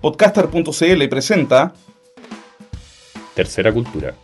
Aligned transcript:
Podcaster.cl 0.00 1.08
presenta 1.10 1.74
Tercera 3.34 3.70
Cultura. 3.70 4.14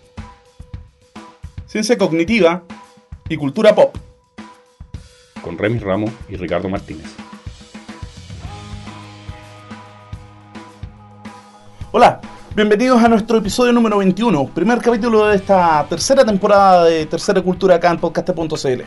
Ciencia 1.67 1.99
Cognitiva 1.99 2.63
y 3.29 3.37
Cultura 3.37 3.75
Pop. 3.75 3.95
Con 5.43 5.59
Remy 5.59 5.79
Ramos 5.79 6.11
y 6.31 6.37
Ricardo 6.37 6.71
Martínez. 6.71 7.05
Hola, 11.93 12.23
bienvenidos 12.55 13.03
a 13.03 13.09
nuestro 13.09 13.37
episodio 13.37 13.75
número 13.75 13.99
21, 13.99 14.47
primer 14.55 14.79
capítulo 14.79 15.27
de 15.27 15.37
esta 15.37 15.85
tercera 15.91 16.25
temporada 16.25 16.85
de 16.85 17.05
Tercera 17.05 17.43
Cultura 17.43 17.75
acá 17.75 17.91
en 17.91 17.99
Podcaster.cl. 17.99 18.83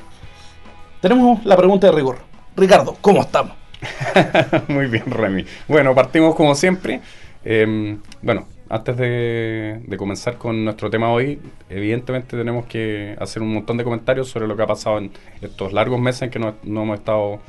Tenemos 1.01 1.45
la 1.45 1.55
pregunta 1.55 1.85
de 1.85 1.93
rigor. 1.93 2.17
Ricardo, 2.55 2.97
¿cómo 2.99 3.21
estamos? 3.21 3.58
Muy 4.68 4.88
bien, 4.88 5.10
Remy. 5.10 5.46
Bueno, 5.68 5.96
partimos 5.96 6.36
como 6.36 6.56
siempre. 6.56 7.01
Eh, 7.46 7.97
bueno, 8.21 8.47
antes 8.70 8.97
de, 8.97 9.82
comenzar 9.97 10.37
con 10.37 10.64
nuestro 10.64 10.89
tema 10.89 11.11
hoy, 11.11 11.39
evidentemente 11.70 12.37
tenemos 12.37 12.65
que 12.65 13.15
hacer 13.20 13.42
un 13.42 13.54
montón 13.54 13.78
de 13.78 13.84
comentarios 13.84 14.29
sobre 14.29 14.47
lo 14.47 14.56
que 14.56 14.64
ha 14.64 14.68
pasado 14.68 15.00
en 15.00 15.11
estos 15.42 15.73
largos 15.73 16.00
meses 16.00 16.23
en 16.23 16.29
que 16.29 16.39
no, 16.39 16.56
no 16.64 16.84
hemos 16.84 17.00
estado 17.00 17.39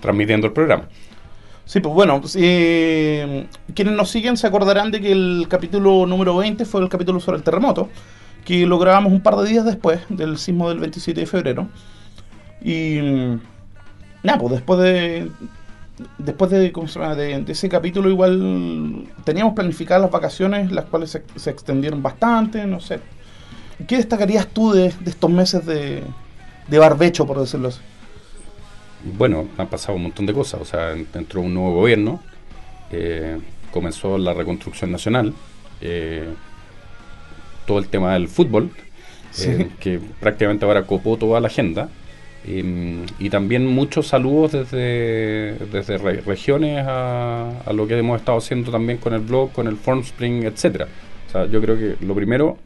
transmitiendo 0.00 0.46
el 0.46 0.52
programa. 0.52 0.88
Sí, 1.64 1.78
pues 1.78 1.94
bueno, 1.94 2.20
eh, 2.34 3.46
quienes 3.74 3.94
nos 3.94 4.10
siguen 4.10 4.36
se 4.36 4.48
acordarán 4.48 4.90
de 4.90 5.00
que 5.00 5.12
el 5.12 5.46
capítulo 5.48 6.04
número 6.04 6.36
20 6.36 6.64
fue 6.64 6.80
el 6.80 6.88
capítulo 6.88 7.20
sobre 7.20 7.38
el 7.38 7.44
terremoto, 7.44 7.88
que 8.44 8.66
lo 8.66 8.76
grabamos 8.76 9.12
un 9.12 9.20
par 9.20 9.36
de 9.36 9.48
días 9.48 9.64
después 9.64 10.00
del 10.08 10.36
sismo 10.36 10.68
del 10.68 10.80
27 10.80 11.20
de 11.20 11.26
febrero. 11.26 11.68
Y 12.60 12.98
nada, 14.22 14.38
pues 14.38 14.52
después 14.52 14.80
de 14.80 15.30
después 16.18 16.50
de, 16.50 16.72
¿cómo 16.72 16.88
se 16.88 16.98
llama? 16.98 17.14
de, 17.14 17.42
de 17.42 17.52
ese 17.52 17.68
capítulo 17.68 18.08
igual 18.08 19.06
teníamos 19.24 19.54
planificadas 19.54 20.02
las 20.02 20.10
vacaciones, 20.10 20.72
las 20.72 20.86
cuales 20.86 21.10
se, 21.10 21.22
se, 21.36 21.50
extendieron 21.50 22.02
bastante, 22.02 22.64
no 22.66 22.80
sé. 22.80 23.00
¿Qué 23.86 23.96
destacarías 23.96 24.46
tú 24.46 24.72
de, 24.72 24.92
de 25.00 25.10
estos 25.10 25.30
meses 25.30 25.64
de, 25.64 26.02
de, 26.68 26.78
barbecho, 26.78 27.26
por 27.26 27.40
decirlo 27.40 27.68
así? 27.68 27.80
Bueno, 29.16 29.48
han 29.56 29.68
pasado 29.68 29.96
un 29.96 30.04
montón 30.04 30.26
de 30.26 30.34
cosas, 30.34 30.60
o 30.60 30.64
sea, 30.64 30.92
entró 30.92 31.40
un 31.40 31.54
nuevo 31.54 31.74
gobierno, 31.74 32.20
eh, 32.92 33.38
comenzó 33.70 34.18
la 34.18 34.34
reconstrucción 34.34 34.92
nacional, 34.92 35.32
eh, 35.80 36.28
todo 37.66 37.78
el 37.78 37.88
tema 37.88 38.12
del 38.12 38.28
fútbol, 38.28 38.70
sí. 39.30 39.48
eh, 39.48 39.70
que 39.80 40.00
prácticamente 40.20 40.66
ahora 40.66 40.82
copó 40.82 41.16
toda 41.16 41.40
la 41.40 41.46
agenda, 41.46 41.88
y, 42.46 43.04
y, 43.18 43.28
también 43.28 43.66
muchos 43.66 44.06
saludos 44.06 44.52
desde, 44.52 45.56
desde 45.70 45.98
re 45.98 46.22
regiones 46.22 46.86
a, 46.86 47.60
a, 47.66 47.72
lo 47.74 47.86
que 47.86 47.98
hemos 47.98 48.18
estado 48.18 48.38
haciendo 48.38 48.70
también 48.70 48.98
con 48.98 49.12
el 49.12 49.20
blog, 49.20 49.52
con 49.52 49.66
el 49.66 49.76
Formspring, 49.76 50.44
etcétera. 50.44 50.88
O 51.28 51.30
sea, 51.30 51.46
yo 51.46 51.60
creo 51.60 51.76
que 51.76 51.96
lo 52.04 52.14
primero, 52.14 52.56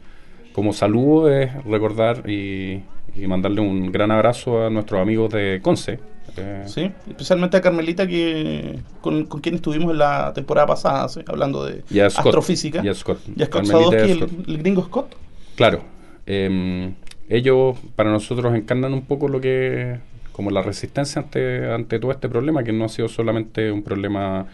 como 0.53 0.71
saludo, 0.71 1.29
es 1.29 1.51
recordar 1.65 2.29
y, 2.29 2.83
y 3.15 3.27
mandarle 3.27 3.59
un 3.59 3.91
gran 3.91 4.11
abrazo 4.11 4.65
a 4.65 4.69
nuestros 4.69 5.01
amigos 5.01 5.33
de 5.33 5.59
Conce. 5.61 5.99
Eh. 6.37 6.63
Sí, 6.67 6.91
especialmente 7.09 7.57
a 7.57 7.61
Carmelita, 7.61 8.07
que 8.07 8.79
con, 9.01 9.25
con 9.25 9.41
quien 9.41 9.55
estuvimos 9.55 9.91
en 9.91 9.97
la 9.97 10.31
temporada 10.33 10.67
pasada, 10.67 11.09
¿sí? 11.09 11.19
hablando 11.27 11.65
de 11.65 11.83
y 11.89 11.99
Scott, 12.09 12.27
astrofísica. 12.27 12.81
Y 12.83 12.87
a 12.87 12.93
Scott. 12.93 13.19
Y 13.35 13.43
a 13.43 13.45
Scott 13.47 13.65
Sadowski, 13.65 14.11
el, 14.11 14.29
el, 14.47 14.57
gringo 14.57 14.83
Scott. 14.85 15.15
Claro. 15.55 15.81
Eh, 16.25 16.93
ellos 17.29 17.77
para 17.95 18.11
nosotros 18.11 18.55
encarnan 18.55 18.93
un 18.93 19.01
poco 19.03 19.27
lo 19.27 19.41
que 19.41 19.97
como 20.31 20.51
la 20.51 20.61
resistencia 20.61 21.21
ante, 21.21 21.71
ante 21.71 21.99
todo 21.99 22.11
este 22.11 22.27
problema 22.27 22.63
que 22.63 22.73
no 22.73 22.85
ha 22.85 22.89
sido 22.89 23.07
solamente 23.07 23.71
un 23.71 23.83
problema 23.83 24.45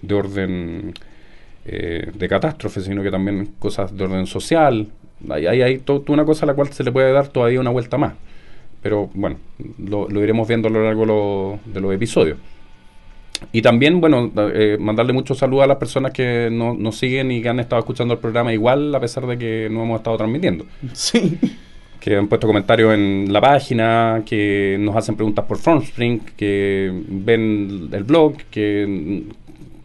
de 0.00 0.14
orden 0.14 0.94
eh, 1.66 2.10
de 2.12 2.28
catástrofe 2.28 2.80
sino 2.80 3.02
que 3.02 3.10
también 3.10 3.54
cosas 3.58 3.96
de 3.96 4.04
orden 4.04 4.26
social. 4.26 4.88
Hay, 5.30 5.46
hay, 5.46 5.78
toda 5.78 6.02
una 6.08 6.24
cosa 6.24 6.44
a 6.44 6.48
la 6.48 6.54
cual 6.54 6.72
se 6.72 6.84
le 6.84 6.92
puede 6.92 7.12
dar 7.12 7.28
todavía 7.28 7.60
una 7.60 7.70
vuelta 7.70 7.98
más. 7.98 8.14
Pero 8.82 9.10
bueno 9.14 9.36
lo, 9.78 10.08
iremos 10.22 10.48
viendo 10.48 10.68
a 10.68 10.70
lo 10.70 10.84
largo 10.84 11.60
de 11.64 11.80
los 11.80 11.94
episodios. 11.94 12.38
Y 13.52 13.60
también, 13.60 14.00
bueno, 14.00 14.32
eh, 14.54 14.78
mandarle 14.80 15.12
muchos 15.12 15.36
saludos 15.36 15.64
a 15.64 15.66
las 15.66 15.76
personas 15.76 16.12
que 16.12 16.48
no, 16.50 16.72
nos 16.72 16.96
siguen 16.96 17.30
y 17.30 17.42
que 17.42 17.50
han 17.50 17.60
estado 17.60 17.80
escuchando 17.80 18.14
el 18.14 18.20
programa 18.20 18.54
igual, 18.54 18.94
a 18.94 19.00
pesar 19.00 19.26
de 19.26 19.36
que 19.36 19.68
no 19.70 19.82
hemos 19.82 19.98
estado 19.98 20.16
transmitiendo. 20.16 20.64
Sí 20.94 21.38
que 22.06 22.16
han 22.16 22.28
puesto 22.28 22.46
comentarios 22.46 22.94
en 22.94 23.32
la 23.32 23.40
página, 23.40 24.22
que 24.24 24.76
nos 24.78 24.94
hacen 24.94 25.16
preguntas 25.16 25.44
por 25.44 25.58
Formspring, 25.58 26.20
que 26.36 27.02
ven 27.08 27.88
el 27.90 28.04
blog, 28.04 28.36
que 28.48 29.24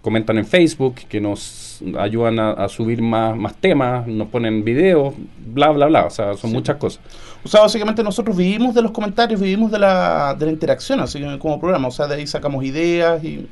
comentan 0.03 0.37
en 0.37 0.45
Facebook, 0.45 0.97
que 1.09 1.19
nos 1.19 1.81
ayudan 1.97 2.37
a, 2.37 2.51
a 2.51 2.69
subir 2.69 3.01
más, 3.01 3.35
más, 3.35 3.55
temas, 3.55 4.05
nos 4.05 4.27
ponen 4.27 4.63
videos, 4.63 5.15
bla, 5.47 5.69
bla, 5.69 5.87
bla. 5.87 6.05
O 6.05 6.09
sea, 6.11 6.35
son 6.35 6.51
sí. 6.51 6.55
muchas 6.55 6.75
cosas. 6.75 7.01
O 7.43 7.49
sea, 7.49 7.61
básicamente 7.61 8.03
nosotros 8.03 8.38
vivimos 8.38 8.75
de 8.75 8.83
los 8.83 8.91
comentarios, 8.91 9.41
vivimos 9.41 9.71
de 9.71 9.79
la, 9.79 10.35
de 10.38 10.45
la 10.45 10.51
interacción, 10.51 10.99
así 10.99 11.19
como 11.39 11.59
programa. 11.59 11.88
O 11.88 11.91
sea, 11.91 12.05
de 12.05 12.17
ahí 12.17 12.27
sacamos 12.27 12.63
ideas 12.63 13.23
y... 13.23 13.47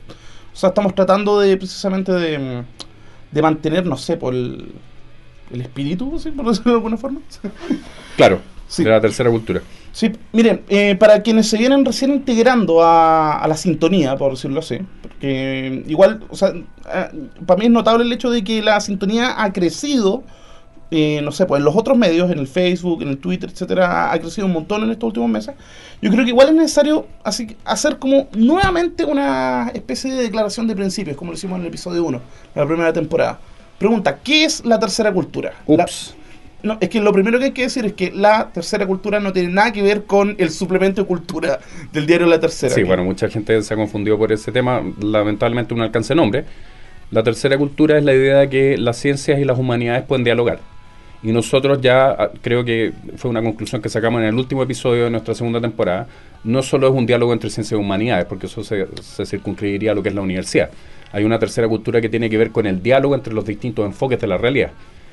O 0.54 0.56
sea, 0.56 0.70
estamos 0.70 0.94
tratando 0.94 1.40
de 1.40 1.58
precisamente 1.58 2.12
de, 2.12 2.64
de 3.32 3.42
mantener, 3.42 3.88
no 3.88 3.98
sé, 3.98 4.16
por 4.16 4.36
el, 4.36 4.74
el 5.52 5.62
espíritu, 5.62 6.20
¿sí? 6.20 6.30
por 6.30 6.46
decirlo 6.46 6.74
de 6.74 6.78
alguna 6.78 6.98
forma. 6.98 7.22
Claro, 8.16 8.42
sí. 8.70 8.86
de 8.86 8.90
la 8.90 9.02
tercera 9.02 9.30
cultura. 9.30 9.62
Sí, 9.92 10.12
miren, 10.32 10.62
eh, 10.70 10.96
para 10.96 11.22
quienes 11.22 11.48
se 11.48 11.58
vienen 11.58 11.84
recién 11.84 12.12
integrando 12.12 12.82
a, 12.82 13.40
a, 13.40 13.48
la 13.48 13.58
sintonía, 13.58 14.16
por 14.16 14.32
decirlo 14.32 14.60
así, 14.60 14.78
porque 15.02 15.84
igual, 15.88 16.24
o 16.30 16.36
sea, 16.36 16.50
eh, 16.50 17.10
para 17.46 17.60
mí 17.60 17.66
es 17.66 17.72
notable 17.72 18.06
el 18.06 18.14
hecho 18.14 18.30
de 18.30 18.44
que 18.44 18.62
la 18.62 18.80
sintonía 18.80 19.44
ha 19.44 19.52
crecido, 19.52 20.24
eh, 20.92 21.22
no 21.24 21.32
sé, 21.32 21.46
pues 21.46 21.60
en 21.60 21.66
los 21.66 21.76
otros 21.76 21.98
medios, 21.98 22.32
en 22.32 22.40
el 22.40 22.48
Facebook, 22.48 23.02
en 23.02 23.10
el 23.10 23.18
Twitter, 23.18 23.50
etcétera, 23.52 24.14
ha 24.14 24.20
crecido 24.20 24.48
un 24.48 24.54
montón 24.54 24.84
en 24.84 24.92
estos 24.92 25.08
últimos 25.08 25.30
meses. 25.30 25.56
Yo 26.02 26.12
creo 26.12 26.24
que 26.24 26.30
igual 26.30 26.50
es 26.50 26.56
necesario 26.56 27.08
así, 27.24 27.58
hacer 27.66 27.98
como 27.98 28.28
nuevamente 28.36 29.06
una 29.06 29.72
especie 29.74 30.14
de 30.14 30.24
declaración 30.24 30.68
de 30.68 30.76
principios, 30.76 31.18
como 31.18 31.32
lo 31.32 31.38
hicimos 31.38 31.58
en 31.58 31.62
el 31.62 31.68
episodio 31.68 32.04
1, 32.06 32.22
de 32.56 32.62
la 32.62 32.68
primera 32.68 32.94
temporada. 32.94 33.40
Pregunta, 33.80 34.20
¿qué 34.24 34.46
es 34.46 34.66
la 34.66 34.80
tercera 34.80 35.12
cultura? 35.12 35.54
Ups. 35.66 36.14
La, 36.16 36.29
no, 36.62 36.78
es 36.82 36.90
que 36.90 37.00
lo 37.00 37.14
primero 37.14 37.40
que 37.40 37.46
hay 37.46 37.52
que 37.52 37.64
decir 37.64 37.86
es 37.86 37.94
que 37.94 38.12
la 38.12 38.50
tercera 38.52 38.86
cultura 38.86 39.20
no 39.20 39.32
tiene 39.32 39.50
nada 39.50 39.72
que 39.72 39.82
ver 39.82 40.04
con 40.04 40.36
el 40.38 40.50
suplemento 40.50 41.02
de 41.02 41.08
cultura 41.08 41.60
del 41.94 42.06
diario 42.06 42.28
La 42.28 42.40
Tercera. 42.40 42.74
Sí, 42.74 42.84
bueno, 42.84 43.04
mucha 43.04 43.30
gente 43.30 43.62
se 43.62 43.74
ha 43.74 43.78
confundido 43.78 44.18
por 44.18 44.32
ese 44.32 44.52
tema. 44.52 44.82
Lamentablemente 45.02 45.74
no 45.74 45.84
alcanza 45.84 46.14
nombre. 46.14 46.44
La 47.12 47.24
tercera 47.24 47.58
cultura 47.58 47.98
es 47.98 48.04
la 48.04 48.14
idea 48.14 48.40
de 48.40 48.50
que 48.50 48.78
las 48.78 48.98
ciencias 48.98 49.40
y 49.40 49.46
las 49.46 49.58
humanidades 49.58 50.04
pueden 50.04 50.26
dialogar. 50.26 50.60
Y 51.24 51.32
nosotros 51.32 51.80
ya, 51.82 52.32
creo 52.42 52.64
que 52.64 52.94
fue 53.16 53.32
una 53.32 53.42
conclusión 53.42 53.82
que 53.82 53.90
sacamos 53.90 54.22
en 54.22 54.28
el 54.28 54.36
último 54.36 54.62
episodio 54.64 55.06
de 55.06 55.10
nuestra 55.10 55.34
segunda 55.36 55.60
temporada, 55.60 56.08
no 56.44 56.62
solo 56.62 56.88
es 56.88 56.94
un 56.94 57.06
diálogo 57.06 57.34
entre 57.34 57.50
ciencias 57.50 57.78
y 57.78 57.82
humanidades, 57.82 58.26
porque 58.26 58.46
eso 58.46 58.64
se, 58.64 58.86
se 59.02 59.26
circunscribiría 59.26 59.92
a 59.92 59.96
lo 59.96 60.04
que 60.04 60.10
es 60.10 60.16
la 60.16 60.22
universidad. 60.22 60.70
Hay 61.12 61.24
una 61.24 61.40
tercera 61.40 61.68
cultura 61.68 62.00
que 62.00 62.10
tiene 62.10 62.30
que 62.30 62.38
ver 62.38 62.52
con 62.52 62.68
el 62.68 62.84
diálogo 62.84 63.16
entre 63.16 63.34
los 63.34 63.46
distintos 63.46 63.86
enfoques 63.86 64.20
de 64.20 64.28
la 64.28 64.38
realidad 64.38 64.72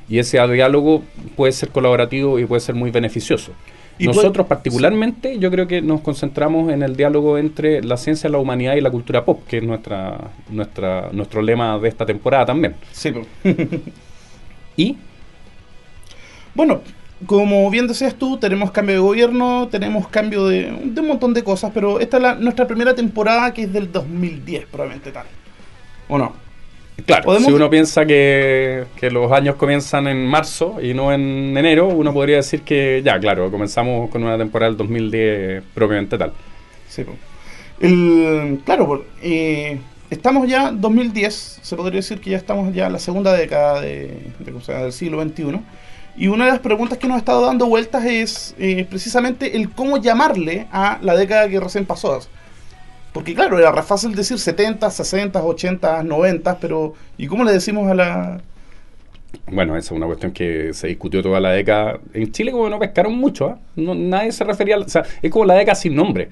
y 0.08 0.18
ese 0.18 0.38
diálogo 0.48 1.02
puede 1.36 1.52
ser 1.52 1.70
colaborativo 1.70 2.38
y 2.38 2.46
puede 2.46 2.60
ser 2.60 2.74
muy 2.74 2.90
beneficioso. 2.90 3.52
¿Y 3.98 4.06
Nosotros 4.06 4.46
puede, 4.46 4.48
particularmente 4.48 5.34
sí. 5.34 5.38
yo 5.38 5.50
creo 5.50 5.66
que 5.66 5.80
nos 5.80 6.02
concentramos 6.02 6.70
en 6.70 6.82
el 6.82 6.96
diálogo 6.96 7.38
entre 7.38 7.82
la 7.82 7.96
ciencia, 7.96 8.28
la 8.28 8.38
humanidad 8.38 8.74
y 8.76 8.82
la 8.82 8.90
cultura 8.90 9.24
pop, 9.24 9.40
que 9.48 9.58
es 9.58 9.62
nuestra, 9.62 10.32
nuestra 10.50 11.08
nuestro 11.12 11.40
lema 11.40 11.78
de 11.78 11.88
esta 11.88 12.04
temporada 12.04 12.46
también. 12.46 12.76
Sí. 12.92 13.12
¿Y? 14.76 14.98
Bueno, 16.54 16.82
como 17.24 17.70
bien 17.70 17.86
decías 17.86 18.14
tú, 18.14 18.36
tenemos 18.36 18.70
cambio 18.70 18.96
de 18.96 19.00
gobierno, 19.00 19.68
tenemos 19.68 20.08
cambio 20.08 20.46
de, 20.46 20.70
de 20.84 21.00
un 21.00 21.06
montón 21.08 21.32
de 21.32 21.42
cosas, 21.42 21.70
pero 21.72 21.98
esta 21.98 22.18
es 22.18 22.22
la, 22.22 22.34
nuestra 22.34 22.66
primera 22.66 22.94
temporada 22.94 23.54
que 23.54 23.62
es 23.62 23.72
del 23.72 23.90
2010, 23.90 24.66
probablemente 24.66 25.10
tal. 25.10 25.26
¿O 26.08 26.18
no? 26.18 26.45
Claro, 27.04 27.38
si 27.40 27.52
uno 27.52 27.68
piensa 27.68 28.06
que, 28.06 28.84
que, 28.96 29.10
los 29.10 29.30
años 29.30 29.56
comienzan 29.56 30.06
en 30.08 30.26
marzo 30.26 30.78
y 30.80 30.94
no 30.94 31.12
en 31.12 31.56
enero, 31.56 31.88
uno 31.88 32.12
podría 32.12 32.36
decir 32.36 32.62
que 32.62 33.02
ya, 33.04 33.20
claro, 33.20 33.50
comenzamos 33.50 34.08
con 34.08 34.24
una 34.24 34.38
temporada 34.38 34.70
del 34.70 34.78
2010 34.78 35.62
propiamente 35.74 36.16
tal. 36.16 36.32
Sí, 36.88 37.04
el, 37.80 38.62
claro, 38.64 39.04
eh, 39.22 39.78
estamos 40.08 40.48
ya 40.48 40.70
2010, 40.70 41.60
se 41.62 41.76
podría 41.76 41.98
decir 41.98 42.20
que 42.20 42.30
ya 42.30 42.38
estamos 42.38 42.72
ya 42.74 42.86
en 42.86 42.94
la 42.94 42.98
segunda 42.98 43.34
década 43.34 43.82
de, 43.82 44.32
de, 44.38 44.52
o 44.52 44.60
sea, 44.62 44.82
del 44.82 44.92
siglo 44.92 45.22
XXI. 45.22 45.60
Y 46.16 46.28
una 46.28 46.46
de 46.46 46.52
las 46.52 46.60
preguntas 46.60 46.96
que 46.96 47.06
nos 47.06 47.16
ha 47.16 47.18
estado 47.18 47.44
dando 47.44 47.66
vueltas 47.66 48.04
es 48.06 48.54
eh, 48.58 48.86
precisamente 48.88 49.56
el 49.56 49.70
cómo 49.70 49.98
llamarle 49.98 50.66
a 50.72 50.98
la 51.02 51.14
década 51.14 51.46
que 51.48 51.60
recién 51.60 51.84
pasó. 51.84 52.18
Porque 53.16 53.34
claro, 53.34 53.58
era 53.58 53.82
fácil 53.82 54.14
decir 54.14 54.38
70, 54.38 54.90
60, 54.90 55.42
80, 55.42 56.02
90, 56.02 56.58
pero 56.58 56.92
¿y 57.16 57.26
cómo 57.26 57.44
le 57.44 57.52
decimos 57.52 57.90
a 57.90 57.94
la...? 57.94 58.42
Bueno, 59.50 59.74
esa 59.74 59.86
es 59.86 59.96
una 59.96 60.04
cuestión 60.04 60.32
que 60.32 60.74
se 60.74 60.88
discutió 60.88 61.22
toda 61.22 61.40
la 61.40 61.52
década. 61.52 61.98
En 62.12 62.30
Chile 62.30 62.52
como 62.52 62.68
no 62.68 62.78
pescaron 62.78 63.16
mucho, 63.16 63.48
¿eh? 63.48 63.54
no, 63.76 63.94
nadie 63.94 64.32
se 64.32 64.44
refería... 64.44 64.76
O 64.76 64.86
sea, 64.86 65.02
es 65.22 65.30
como 65.30 65.46
la 65.46 65.54
década 65.54 65.76
sin 65.76 65.94
nombre. 65.94 66.28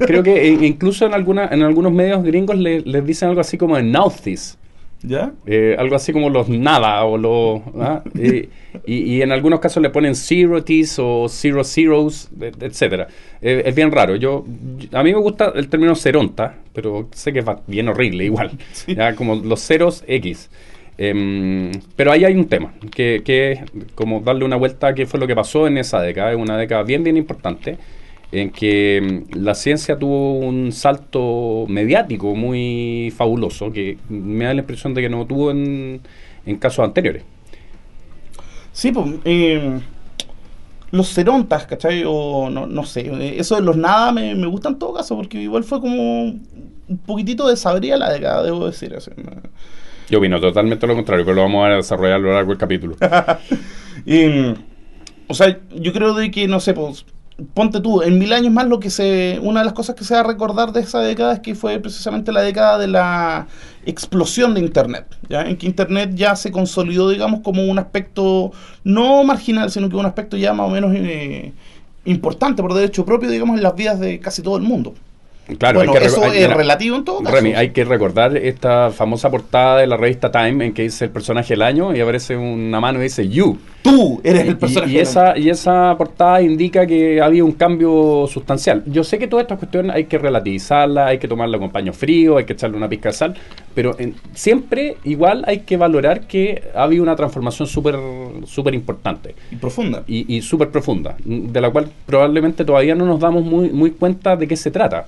Creo 0.00 0.24
que 0.24 0.48
incluso 0.48 1.06
en, 1.06 1.14
alguna, 1.14 1.46
en 1.46 1.62
algunos 1.62 1.92
medios 1.92 2.24
gringos 2.24 2.58
le, 2.58 2.80
les 2.80 3.06
dicen 3.06 3.28
algo 3.28 3.40
así 3.40 3.56
como 3.56 3.76
el 3.76 3.92
Nauthis. 3.92 4.57
¿Ya? 5.02 5.32
Eh, 5.46 5.76
algo 5.78 5.94
así 5.94 6.12
como 6.12 6.28
los 6.28 6.48
nada 6.48 7.04
o 7.04 7.16
los... 7.16 7.62
¿ah? 7.80 8.02
y, 8.14 8.48
y, 8.86 9.22
en 9.22 9.30
algunos 9.30 9.60
casos 9.60 9.82
le 9.82 9.90
ponen 9.90 10.14
zeroties 10.16 10.98
o 10.98 11.28
zero 11.28 11.62
zeros, 11.62 12.28
etcétera. 12.60 13.06
Eh, 13.40 13.62
es 13.64 13.74
bien 13.74 13.92
raro. 13.92 14.16
Yo, 14.16 14.44
a 14.92 15.02
mí 15.02 15.12
me 15.12 15.20
gusta 15.20 15.52
el 15.54 15.68
término 15.68 15.94
ceronta, 15.94 16.56
pero 16.72 17.08
sé 17.12 17.32
que 17.32 17.40
es 17.40 17.46
bien 17.66 17.88
horrible 17.88 18.24
igual. 18.24 18.50
¿ya? 18.86 19.14
Como 19.14 19.36
los 19.36 19.64
ceros 19.64 20.02
X. 20.06 20.50
Em, 21.00 21.70
pero 21.94 22.10
ahí 22.10 22.24
hay 22.24 22.34
un 22.34 22.48
tema, 22.48 22.74
que, 22.90 23.22
que 23.24 23.52
es 23.52 23.60
como 23.94 24.20
darle 24.20 24.44
una 24.44 24.56
vuelta 24.56 24.88
a 24.88 24.94
qué 24.94 25.06
fue 25.06 25.20
lo 25.20 25.28
que 25.28 25.36
pasó 25.36 25.68
en 25.68 25.78
esa 25.78 26.00
década. 26.02 26.32
Es 26.32 26.38
una 26.38 26.58
década 26.58 26.82
bien, 26.82 27.04
bien 27.04 27.16
importante 27.16 27.78
en 28.32 28.50
que 28.50 29.24
mm, 29.32 29.38
la 29.38 29.54
ciencia 29.54 29.98
tuvo 29.98 30.34
un 30.34 30.72
salto 30.72 31.64
mediático 31.68 32.34
muy 32.34 33.12
fabuloso, 33.16 33.72
que 33.72 33.98
me 34.08 34.44
da 34.44 34.54
la 34.54 34.60
impresión 34.60 34.94
de 34.94 35.02
que 35.02 35.08
no 35.08 35.26
tuvo 35.26 35.50
en, 35.50 36.00
casos 36.58 36.84
anteriores. 36.84 37.24
Sí, 38.72 38.92
pues, 38.92 39.06
eh, 39.24 39.80
los 40.90 41.12
cerontas, 41.12 41.66
¿cachai? 41.66 42.04
O 42.06 42.48
no, 42.50 42.66
no 42.66 42.84
sé, 42.84 43.38
eso 43.38 43.56
de 43.56 43.62
los 43.62 43.76
nada 43.76 44.12
me, 44.12 44.34
me 44.34 44.46
gusta 44.46 44.70
en 44.70 44.78
todo 44.78 44.94
caso, 44.94 45.16
porque 45.16 45.40
igual 45.40 45.64
fue 45.64 45.80
como 45.80 46.34
un 46.88 46.98
poquitito 47.04 47.48
de 47.48 47.56
sabría 47.56 47.96
la 47.96 48.10
década, 48.10 48.42
debo 48.42 48.66
decir. 48.66 48.96
Yo 50.08 50.20
vino 50.20 50.40
totalmente 50.40 50.86
lo 50.86 50.94
contrario, 50.94 51.24
pero 51.24 51.36
lo 51.36 51.42
vamos 51.42 51.66
a 51.66 51.70
desarrollar 51.70 52.16
a 52.16 52.18
lo 52.18 52.32
largo 52.32 52.50
del 52.50 52.58
capítulo. 52.58 52.96
o 55.28 55.34
sea, 55.34 55.58
yo 55.74 55.92
creo 55.92 56.14
de 56.14 56.30
que, 56.30 56.48
no 56.48 56.60
sé, 56.60 56.72
pues 56.72 57.04
ponte 57.54 57.80
tú, 57.80 58.02
en 58.02 58.18
mil 58.18 58.32
años 58.32 58.52
más 58.52 58.66
lo 58.66 58.80
que 58.80 58.90
se, 58.90 59.38
una 59.42 59.60
de 59.60 59.66
las 59.66 59.74
cosas 59.74 59.94
que 59.94 60.04
se 60.04 60.14
va 60.14 60.20
a 60.20 60.24
recordar 60.24 60.72
de 60.72 60.80
esa 60.80 61.00
década 61.00 61.34
es 61.34 61.40
que 61.40 61.54
fue 61.54 61.78
precisamente 61.78 62.32
la 62.32 62.42
década 62.42 62.78
de 62.78 62.88
la 62.88 63.46
explosión 63.86 64.54
de 64.54 64.60
Internet, 64.60 65.16
¿ya? 65.28 65.42
en 65.42 65.56
que 65.56 65.66
Internet 65.66 66.12
ya 66.14 66.34
se 66.34 66.50
consolidó, 66.50 67.08
digamos, 67.10 67.40
como 67.40 67.64
un 67.64 67.78
aspecto 67.78 68.50
no 68.82 69.22
marginal, 69.22 69.70
sino 69.70 69.88
que 69.88 69.96
un 69.96 70.06
aspecto 70.06 70.36
ya 70.36 70.52
más 70.52 70.66
o 70.66 70.70
menos 70.70 70.92
eh, 70.94 71.52
importante 72.04 72.60
por 72.60 72.74
derecho 72.74 73.04
propio, 73.04 73.30
digamos, 73.30 73.56
en 73.56 73.62
las 73.62 73.74
vidas 73.76 74.00
de 74.00 74.18
casi 74.18 74.42
todo 74.42 74.56
el 74.56 74.64
mundo. 74.64 74.94
Claro, 75.56 75.78
bueno, 75.78 75.94
eso 75.96 76.24
es 76.26 76.52
relativo 76.52 76.96
en 76.96 77.04
todo 77.04 77.22
caso. 77.22 77.34
Remy, 77.34 77.54
hay 77.54 77.70
que 77.70 77.84
recordar 77.84 78.36
esta 78.36 78.90
famosa 78.90 79.30
portada 79.30 79.78
de 79.78 79.86
la 79.86 79.96
revista 79.96 80.30
Time 80.30 80.66
en 80.66 80.74
que 80.74 80.82
dice 80.82 81.06
el 81.06 81.10
personaje 81.10 81.54
del 81.54 81.62
año 81.62 81.96
y 81.96 82.00
aparece 82.00 82.36
una 82.36 82.80
mano 82.80 83.00
y 83.00 83.04
dice 83.04 83.26
You. 83.28 83.58
Tú 83.82 84.20
eres 84.22 84.46
el 84.46 84.58
personaje 84.58 84.92
y, 84.92 84.96
y 84.96 84.98
esa, 84.98 85.38
Y 85.38 85.48
esa 85.48 85.94
portada 85.96 86.42
indica 86.42 86.86
que 86.86 87.20
ha 87.20 87.24
habido 87.24 87.46
un 87.46 87.52
cambio 87.52 88.26
sustancial. 88.28 88.82
Yo 88.86 89.04
sé 89.04 89.18
que 89.18 89.26
todas 89.26 89.44
estas 89.44 89.58
cuestiones 89.58 89.94
hay 89.94 90.04
que 90.04 90.18
relativizarlas, 90.18 91.08
hay 91.08 91.18
que 91.18 91.28
tomarla 91.28 91.58
con 91.58 91.70
paño 91.70 91.92
frío, 91.92 92.36
hay 92.36 92.44
que 92.44 92.52
echarle 92.52 92.76
una 92.76 92.88
pizca 92.88 93.08
de 93.08 93.14
sal, 93.14 93.34
pero 93.74 93.96
siempre 94.34 94.96
igual 95.04 95.44
hay 95.46 95.60
que 95.60 95.76
valorar 95.76 96.26
que 96.26 96.64
ha 96.74 96.82
habido 96.82 97.02
una 97.02 97.16
transformación 97.16 97.66
súper 97.66 97.96
súper 98.46 98.74
importante. 98.74 99.34
Y 99.50 99.56
profunda. 99.56 100.02
Y, 100.06 100.36
y 100.36 100.42
súper 100.42 100.70
profunda, 100.70 101.16
de 101.24 101.60
la 101.60 101.70
cual 101.70 101.90
probablemente 102.04 102.64
todavía 102.64 102.94
no 102.94 103.06
nos 103.06 103.20
damos 103.20 103.44
muy, 103.44 103.70
muy 103.70 103.92
cuenta 103.92 104.36
de 104.36 104.46
qué 104.46 104.56
se 104.56 104.70
trata 104.70 105.06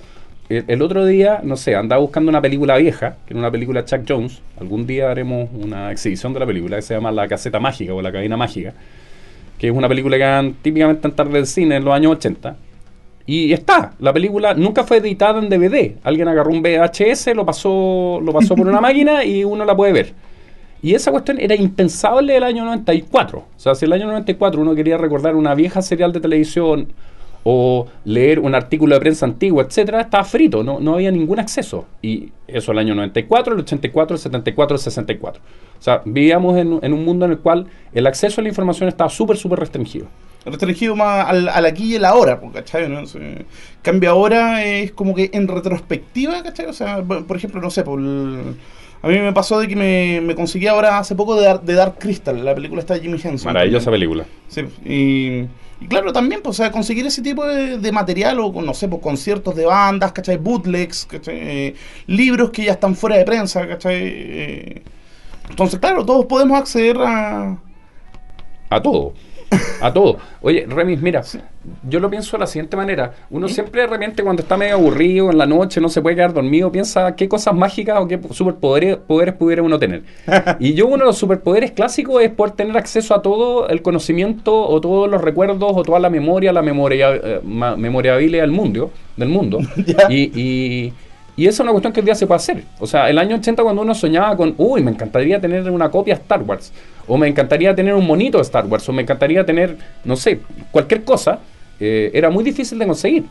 el, 0.57 0.81
otro 0.81 1.05
día, 1.05 1.39
no 1.43 1.55
sé, 1.55 1.75
andaba 1.75 2.01
buscando 2.01 2.29
una 2.29 2.41
película 2.41 2.77
vieja, 2.77 3.15
que 3.25 3.33
era 3.33 3.39
una 3.39 3.51
película 3.51 3.81
de 3.81 3.87
Chuck 3.87 4.01
Jones. 4.07 4.41
Algún 4.59 4.85
día 4.85 5.09
haremos 5.09 5.49
una 5.53 5.91
exhibición 5.91 6.33
de 6.33 6.39
la 6.41 6.45
película 6.45 6.75
que 6.75 6.81
se 6.81 6.93
llama 6.93 7.11
La 7.11 7.27
Caseta 7.27 7.59
Mágica 7.59 7.93
o 7.93 8.01
La 8.01 8.11
Cabina 8.11 8.35
Mágica, 8.35 8.73
que 9.57 9.67
es 9.67 9.73
una 9.73 9.87
película 9.87 10.17
que 10.17 10.23
dan 10.23 10.53
típicamente 10.61 11.07
en 11.07 11.13
tarde 11.13 11.33
del 11.33 11.47
cine 11.47 11.77
en 11.77 11.85
los 11.85 11.93
años 11.93 12.13
80. 12.13 12.55
Y 13.25 13.53
está, 13.53 13.93
la 13.99 14.11
película 14.11 14.53
nunca 14.53 14.83
fue 14.83 14.97
editada 14.97 15.39
en 15.39 15.49
DVD. 15.49 15.93
Alguien 16.03 16.27
agarró 16.27 16.51
un 16.51 16.61
VHS, 16.61 17.35
lo 17.35 17.45
pasó, 17.45 18.19
lo 18.21 18.33
pasó 18.33 18.55
por 18.55 18.67
una 18.67 18.81
máquina 18.81 19.23
y 19.23 19.43
uno 19.43 19.63
la 19.63 19.75
puede 19.75 19.93
ver. 19.93 20.13
Y 20.81 20.95
esa 20.95 21.11
cuestión 21.11 21.39
era 21.39 21.55
impensable 21.55 22.35
el 22.35 22.43
año 22.43 22.65
94. 22.65 23.39
O 23.39 23.59
sea, 23.59 23.75
si 23.75 23.85
el 23.85 23.93
año 23.93 24.07
94 24.07 24.59
uno 24.59 24.73
quería 24.73 24.97
recordar 24.97 25.35
una 25.35 25.53
vieja 25.53 25.81
serial 25.81 26.11
de 26.11 26.19
televisión 26.19 26.87
o 27.43 27.87
leer 28.05 28.39
un 28.39 28.53
artículo 28.55 28.95
de 28.95 29.01
prensa 29.01 29.25
antiguo, 29.25 29.61
etcétera, 29.61 30.01
estaba 30.01 30.23
frito, 30.23 30.63
no, 30.63 30.79
no 30.79 30.95
había 30.95 31.11
ningún 31.11 31.39
acceso. 31.39 31.85
Y 32.01 32.29
eso 32.47 32.71
el 32.71 32.79
año 32.79 32.95
94, 32.95 33.53
el 33.53 33.59
84, 33.61 34.15
el 34.15 34.21
74, 34.21 34.75
el 34.75 34.81
64. 34.81 35.41
O 35.79 35.81
sea, 35.81 36.01
vivíamos 36.05 36.57
en, 36.57 36.79
en 36.81 36.93
un 36.93 37.03
mundo 37.03 37.25
en 37.25 37.31
el 37.31 37.39
cual 37.39 37.67
el 37.93 38.07
acceso 38.07 38.41
a 38.41 38.43
la 38.43 38.49
información 38.49 38.87
estaba 38.87 39.09
súper, 39.09 39.37
súper 39.37 39.59
restringido. 39.59 40.07
Restringido 40.45 40.95
más 40.95 41.27
al, 41.27 41.49
al, 41.49 41.65
aquí 41.65 41.91
y 41.91 41.95
el 41.95 42.05
ahora, 42.05 42.39
¿cachai? 42.53 42.89
¿no? 42.89 43.03
cambio 43.81 44.09
ahora 44.09 44.63
es 44.63 44.91
como 44.91 45.13
que 45.13 45.29
en 45.33 45.47
retrospectiva, 45.47 46.41
¿cachai? 46.41 46.65
O 46.65 46.73
sea, 46.73 47.03
por 47.03 47.37
ejemplo, 47.37 47.61
no 47.61 47.69
sé, 47.69 47.83
por 47.83 47.99
a 49.03 49.07
mí 49.07 49.17
me 49.17 49.33
pasó 49.33 49.59
de 49.59 49.67
que 49.67 49.75
me, 49.75 50.21
me 50.21 50.35
conseguí 50.35 50.67
ahora 50.67 50.99
hace 50.99 51.15
poco 51.15 51.35
de, 51.35 51.59
de 51.63 51.73
Dark 51.73 51.95
Crystal, 51.97 52.43
la 52.43 52.53
película 52.53 52.81
está 52.81 52.93
de 52.93 53.01
Jimmy 53.01 53.19
Henson. 53.23 53.51
Maravillosa 53.53 53.89
película. 53.89 54.25
Sí, 54.47 54.61
y 54.85 55.47
y 55.81 55.87
claro, 55.87 56.13
también, 56.13 56.41
pues, 56.43 56.57
sea, 56.57 56.71
conseguir 56.71 57.05
ese 57.07 57.21
tipo 57.21 57.45
de, 57.45 57.91
material 57.91 58.39
o, 58.39 58.51
no 58.61 58.73
sé, 58.73 58.87
pues, 58.87 59.01
conciertos 59.01 59.55
de 59.55 59.65
bandas, 59.65 60.11
¿cachai? 60.13 60.37
Bootlegs, 60.37 61.05
¿cachai? 61.05 61.35
Eh, 61.37 61.75
libros 62.07 62.51
que 62.51 62.63
ya 62.65 62.73
están 62.73 62.95
fuera 62.95 63.17
de 63.17 63.25
prensa, 63.25 63.67
¿cachai? 63.67 63.99
Eh, 64.03 64.83
entonces, 65.49 65.79
claro, 65.79 66.05
todos 66.05 66.25
podemos 66.27 66.57
acceder 66.57 66.97
a... 66.99 67.57
A 68.69 68.81
todo 68.81 69.13
a 69.81 69.91
todo. 69.93 70.17
Oye, 70.41 70.65
Remis, 70.67 71.01
mira, 71.01 71.21
yo 71.87 71.99
lo 71.99 72.09
pienso 72.09 72.37
de 72.37 72.41
la 72.41 72.47
siguiente 72.47 72.77
manera. 72.77 73.13
Uno 73.29 73.47
siempre 73.47 73.81
de 73.81 73.87
repente 73.87 74.23
cuando 74.23 74.41
está 74.41 74.57
medio 74.57 74.75
aburrido 74.75 75.31
en 75.31 75.37
la 75.37 75.45
noche, 75.45 75.81
no 75.81 75.89
se 75.89 76.01
puede 76.01 76.15
quedar 76.15 76.33
dormido, 76.33 76.71
piensa 76.71 77.15
qué 77.15 77.27
cosas 77.27 77.53
mágicas 77.53 77.99
o 77.99 78.07
qué 78.07 78.19
superpoderes 78.31 78.97
poderes 78.97 79.35
pudiera 79.35 79.61
uno 79.61 79.77
tener. 79.77 80.03
y 80.59 80.73
yo 80.73 80.87
uno 80.87 80.97
de 80.97 81.05
los 81.05 81.17
superpoderes 81.17 81.71
clásicos 81.71 82.21
es 82.21 82.29
poder 82.29 82.53
tener 82.53 82.77
acceso 82.77 83.13
a 83.13 83.21
todo 83.21 83.67
el 83.67 83.81
conocimiento 83.81 84.67
o 84.67 84.79
todos 84.79 85.09
los 85.09 85.21
recuerdos 85.21 85.71
o 85.75 85.83
toda 85.83 85.99
la 85.99 86.09
memoria, 86.09 86.53
la 86.53 86.61
memoria, 86.61 87.13
eh, 87.13 87.41
memoriabilidad 87.43 88.43
del 88.43 88.51
mundo, 88.51 88.91
del 89.17 89.29
mundo. 89.29 89.59
y 90.09 90.93
y 91.35 91.47
esa 91.47 91.55
es 91.55 91.59
una 91.61 91.71
cuestión 91.71 91.93
que 91.93 92.01
hoy 92.01 92.05
día 92.05 92.15
se 92.15 92.27
puede 92.27 92.37
hacer. 92.37 92.63
O 92.79 92.85
sea, 92.85 93.09
el 93.09 93.17
año 93.17 93.37
80 93.37 93.63
cuando 93.63 93.81
uno 93.81 93.95
soñaba 93.95 94.35
con, 94.35 94.53
uy, 94.57 94.83
me 94.83 94.91
encantaría 94.91 95.39
tener 95.39 95.69
una 95.71 95.89
copia 95.89 96.15
de 96.15 96.21
Star 96.21 96.43
Wars, 96.43 96.73
o 97.13 97.17
me 97.17 97.27
encantaría 97.27 97.75
tener 97.75 97.93
un 97.93 98.07
monito 98.07 98.37
de 98.37 98.43
Star 98.43 98.65
Wars, 98.67 98.87
o 98.87 98.93
me 98.93 99.01
encantaría 99.01 99.45
tener, 99.45 99.75
no 100.05 100.15
sé, 100.15 100.39
cualquier 100.71 101.03
cosa, 101.03 101.39
eh, 101.77 102.09
era 102.13 102.29
muy 102.29 102.41
difícil 102.41 102.79
de 102.79 102.87
conseguir. 102.87 103.25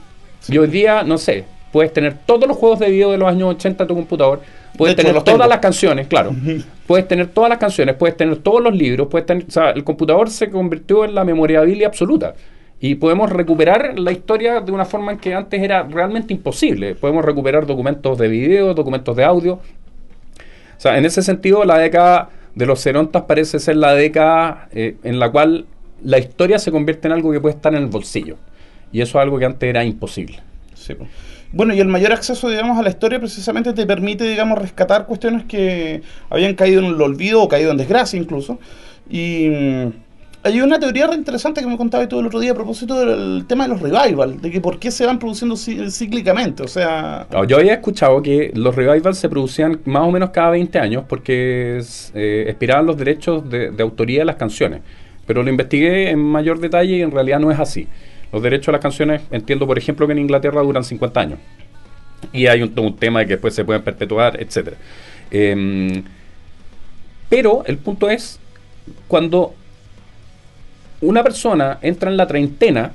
Y 0.50 0.58
hoy 0.58 0.68
día, 0.68 1.02
no 1.02 1.16
sé, 1.16 1.46
puedes 1.72 1.90
tener 1.90 2.14
todos 2.26 2.46
los 2.46 2.58
juegos 2.58 2.78
de 2.78 2.90
video 2.90 3.10
de 3.10 3.16
los 3.16 3.26
años 3.26 3.54
80 3.54 3.84
en 3.84 3.88
tu 3.88 3.94
computador, 3.94 4.42
puedes 4.76 4.96
tener 4.96 5.22
todas 5.22 5.48
las 5.48 5.60
canciones, 5.60 6.08
claro, 6.08 6.36
puedes 6.86 7.08
tener 7.08 7.28
todas 7.28 7.48
las 7.48 7.58
canciones, 7.58 7.94
puedes 7.94 8.18
tener 8.18 8.36
todos 8.36 8.62
los 8.62 8.76
libros, 8.76 9.08
puedes 9.08 9.24
tener, 9.24 9.46
o 9.48 9.50
sea, 9.50 9.70
el 9.70 9.82
computador 9.82 10.28
se 10.28 10.50
convirtió 10.50 11.06
en 11.06 11.14
la 11.14 11.24
memoriabilidad 11.24 11.88
absoluta 11.88 12.34
y 12.80 12.96
podemos 12.96 13.30
recuperar 13.30 13.98
la 13.98 14.12
historia 14.12 14.60
de 14.60 14.72
una 14.72 14.84
forma 14.84 15.12
en 15.12 15.18
que 15.18 15.32
antes 15.32 15.58
era 15.58 15.84
realmente 15.84 16.34
imposible. 16.34 16.96
Podemos 16.96 17.24
recuperar 17.24 17.64
documentos 17.64 18.18
de 18.18 18.28
video, 18.28 18.74
documentos 18.74 19.16
de 19.16 19.24
audio. 19.24 19.54
O 19.54 19.60
sea, 20.82 20.98
en 20.98 21.06
ese 21.06 21.22
sentido, 21.22 21.64
la 21.64 21.78
década 21.78 22.28
de 22.60 22.66
los 22.66 22.82
Cerontas 22.82 23.22
parece 23.22 23.58
ser 23.58 23.76
la 23.76 23.94
década 23.94 24.68
eh, 24.72 24.96
en 25.02 25.18
la 25.18 25.30
cual 25.30 25.64
la 26.04 26.18
historia 26.18 26.58
se 26.58 26.70
convierte 26.70 27.08
en 27.08 27.12
algo 27.12 27.32
que 27.32 27.40
puede 27.40 27.54
estar 27.54 27.74
en 27.74 27.82
el 27.82 27.88
bolsillo. 27.88 28.36
Y 28.92 29.00
eso 29.00 29.18
es 29.18 29.22
algo 29.22 29.38
que 29.38 29.46
antes 29.46 29.66
era 29.66 29.82
imposible. 29.82 30.40
Bueno, 31.52 31.72
y 31.72 31.80
el 31.80 31.88
mayor 31.88 32.12
acceso, 32.12 32.50
digamos, 32.50 32.78
a 32.78 32.82
la 32.82 32.90
historia 32.90 33.18
precisamente 33.18 33.72
te 33.72 33.86
permite, 33.86 34.24
digamos, 34.24 34.58
rescatar 34.58 35.06
cuestiones 35.06 35.44
que 35.44 36.02
habían 36.28 36.54
caído 36.54 36.80
en 36.80 36.86
el 36.86 37.00
olvido 37.00 37.42
o 37.42 37.48
caído 37.48 37.70
en 37.70 37.78
desgracia 37.78 38.20
incluso. 38.20 38.58
Y 39.08 39.48
mm, 39.48 39.92
hay 40.42 40.60
una 40.62 40.80
teoría 40.80 41.06
re 41.06 41.16
interesante 41.16 41.60
que 41.60 41.66
me 41.66 41.76
contaba 41.76 42.08
todo 42.08 42.20
el 42.20 42.26
otro 42.26 42.40
día 42.40 42.52
a 42.52 42.54
propósito 42.54 43.04
del 43.04 43.44
tema 43.46 43.64
de 43.64 43.70
los 43.70 43.80
revivals, 43.80 44.40
de 44.40 44.50
que 44.50 44.60
por 44.60 44.78
qué 44.78 44.90
se 44.90 45.04
van 45.04 45.18
produciendo 45.18 45.56
cíclicamente, 45.56 46.62
o 46.62 46.68
sea... 46.68 47.26
yo 47.46 47.58
había 47.58 47.74
escuchado 47.74 48.22
que 48.22 48.50
los 48.54 48.74
revivals 48.74 49.18
se 49.18 49.28
producían 49.28 49.80
más 49.84 50.02
o 50.02 50.10
menos 50.10 50.30
cada 50.30 50.50
20 50.50 50.78
años 50.78 51.04
porque 51.06 51.82
eh, 52.14 52.44
expiraban 52.48 52.86
los 52.86 52.96
derechos 52.96 53.48
de, 53.50 53.74
autoría 53.80 54.20
de 54.20 54.24
las 54.24 54.36
canciones, 54.36 54.80
pero 55.26 55.42
lo 55.42 55.50
investigué 55.50 56.10
en 56.10 56.18
mayor 56.18 56.58
detalle 56.58 56.96
y 56.96 57.02
en 57.02 57.10
realidad 57.10 57.38
no 57.38 57.50
es 57.50 57.58
así. 57.58 57.86
Los 58.32 58.42
derechos 58.42 58.66
de 58.66 58.72
las 58.72 58.80
canciones, 58.80 59.22
entiendo 59.30 59.66
por 59.66 59.76
ejemplo 59.76 60.06
que 60.06 60.12
en 60.12 60.20
Inglaterra 60.20 60.62
duran 60.62 60.84
50 60.84 61.20
años 61.20 61.38
y 62.32 62.46
hay 62.46 62.62
un, 62.62 62.96
tema 62.96 63.20
de 63.20 63.26
que 63.26 63.32
después 63.34 63.54
se 63.54 63.64
pueden 63.64 63.82
perpetuar, 63.82 64.40
etcétera. 64.40 64.76
Em, 65.30 66.02
pero 67.28 67.62
el 67.66 67.78
punto 67.78 68.08
es 68.08 68.38
cuando 69.08 69.54
una 71.00 71.22
persona 71.22 71.78
entra 71.82 72.10
en 72.10 72.16
la 72.16 72.26
treintena, 72.26 72.92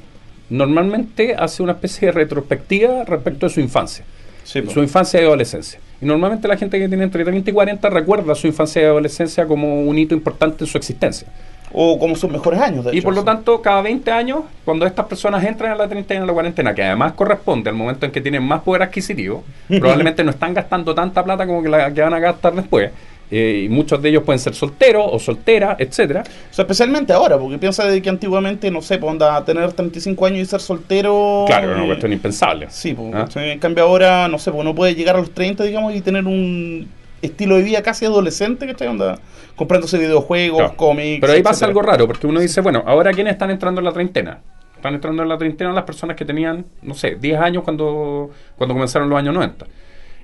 normalmente 0.49 1.35
hace 1.35 1.63
una 1.63 1.73
especie 1.73 2.07
de 2.07 2.11
retrospectiva 2.11 3.03
respecto 3.05 3.45
a 3.45 3.49
su 3.49 3.59
infancia. 3.59 4.05
su 4.43 4.79
infancia 4.79 5.19
y 5.21 5.23
adolescencia. 5.23 5.79
Y 6.01 6.05
normalmente 6.05 6.47
la 6.47 6.57
gente 6.57 6.77
que 6.79 6.87
tiene 6.87 7.03
entre 7.03 7.23
30 7.23 7.49
y 7.49 7.53
40 7.53 7.89
recuerda 7.89 8.35
su 8.35 8.47
infancia 8.47 8.81
y 8.81 8.85
adolescencia 8.85 9.47
como 9.47 9.81
un 9.81 9.97
hito 9.97 10.13
importante 10.13 10.63
en 10.63 10.67
su 10.69 10.77
existencia. 10.77 11.27
O 11.73 11.97
como 11.97 12.15
sus 12.15 12.29
mejores 12.29 12.61
años, 12.61 12.85
de 12.85 12.95
Y 12.95 13.01
por 13.01 13.13
lo 13.15 13.23
tanto, 13.23 13.61
cada 13.61 13.81
20 13.81 14.11
años, 14.11 14.41
cuando 14.63 14.85
estas 14.85 15.07
personas 15.07 15.43
entran 15.43 15.71
en 15.71 15.77
la 15.77 15.87
treintena 15.87 16.19
y 16.19 16.21
en 16.21 16.27
la 16.27 16.33
cuarentena, 16.33 16.75
que 16.75 16.83
además 16.83 17.13
corresponde 17.13 17.69
al 17.69 17.75
momento 17.75 18.05
en 18.05 18.11
que 18.11 18.21
tienen 18.21 18.43
más 18.43 18.61
poder 18.61 18.83
adquisitivo, 18.83 19.43
probablemente 19.67 20.23
no 20.23 20.29
están 20.29 20.53
gastando 20.53 20.93
tanta 20.93 21.23
plata 21.23 21.47
como 21.47 21.63
que 21.63 21.69
la 21.69 21.91
que 21.91 22.01
van 22.01 22.13
a 22.13 22.19
gastar 22.19 22.53
después, 22.53 22.91
eh, 23.31 23.63
y 23.65 23.69
muchos 23.69 24.01
de 24.01 24.09
ellos 24.09 24.23
pueden 24.23 24.39
ser 24.39 24.53
solteros 24.53 25.05
o 25.11 25.19
solteras, 25.19 25.77
etcétera. 25.79 26.23
O 26.51 26.53
sea, 26.53 26.63
especialmente 26.63 27.11
ahora, 27.13 27.37
porque 27.37 27.57
piensa 27.57 27.85
de 27.85 28.01
que 28.01 28.09
antiguamente, 28.09 28.69
no 28.69 28.81
sé, 28.81 28.97
pues 28.97 29.11
onda, 29.11 29.43
tener 29.43 29.73
35 29.73 30.25
años 30.25 30.39
y 30.39 30.45
ser 30.45 30.61
soltero... 30.61 31.45
Claro, 31.47 31.67
era 31.67 31.75
una 31.75 31.83
eh, 31.85 31.87
cuestión 31.87 32.13
impensable. 32.13 32.67
Sí, 32.69 32.93
pues, 32.93 33.13
¿Ah? 33.13 33.27
en 33.35 33.59
cambio 33.59 33.83
ahora, 33.83 34.27
no 34.27 34.37
sé, 34.37 34.51
pues 34.51 34.61
uno 34.61 34.75
puede 34.75 34.95
llegar 34.95 35.15
a 35.15 35.19
los 35.19 35.31
30, 35.31 35.63
digamos, 35.63 35.95
y 35.95 36.01
tener 36.01 36.25
un 36.25 36.87
estilo 37.21 37.55
de 37.55 37.63
vida 37.63 37.81
casi 37.81 38.05
adolescente, 38.05 38.67
¿cachai? 38.67 38.87
Onda, 38.87 39.19
comprándose 39.55 39.97
videojuegos, 39.97 40.59
Claro. 40.59 40.77
cómics... 40.77 41.21
Pero 41.21 41.33
ahí 41.33 41.41
pasa 41.41 41.65
algo 41.65 41.81
raro, 41.81 42.05
porque 42.07 42.27
uno 42.27 42.39
dice, 42.39 42.61
bueno, 42.61 42.83
ahora 42.85 43.11
quiénes 43.11 43.33
están 43.33 43.49
entrando 43.49 43.81
en 43.81 43.85
la 43.85 43.91
treintena. 43.93 44.39
Están 44.75 44.93
entrando 44.93 45.23
en 45.23 45.29
la 45.29 45.37
treintena 45.37 45.71
las 45.73 45.83
personas 45.85 46.15
que 46.15 46.25
tenían, 46.25 46.65
no 46.83 46.93
sé, 46.93 47.15
10 47.19 47.39
años 47.39 47.63
cuando, 47.63 48.29
cuando 48.55 48.75
comenzaron 48.75 49.09
los 49.09 49.17
años 49.17 49.33
90. 49.33 49.65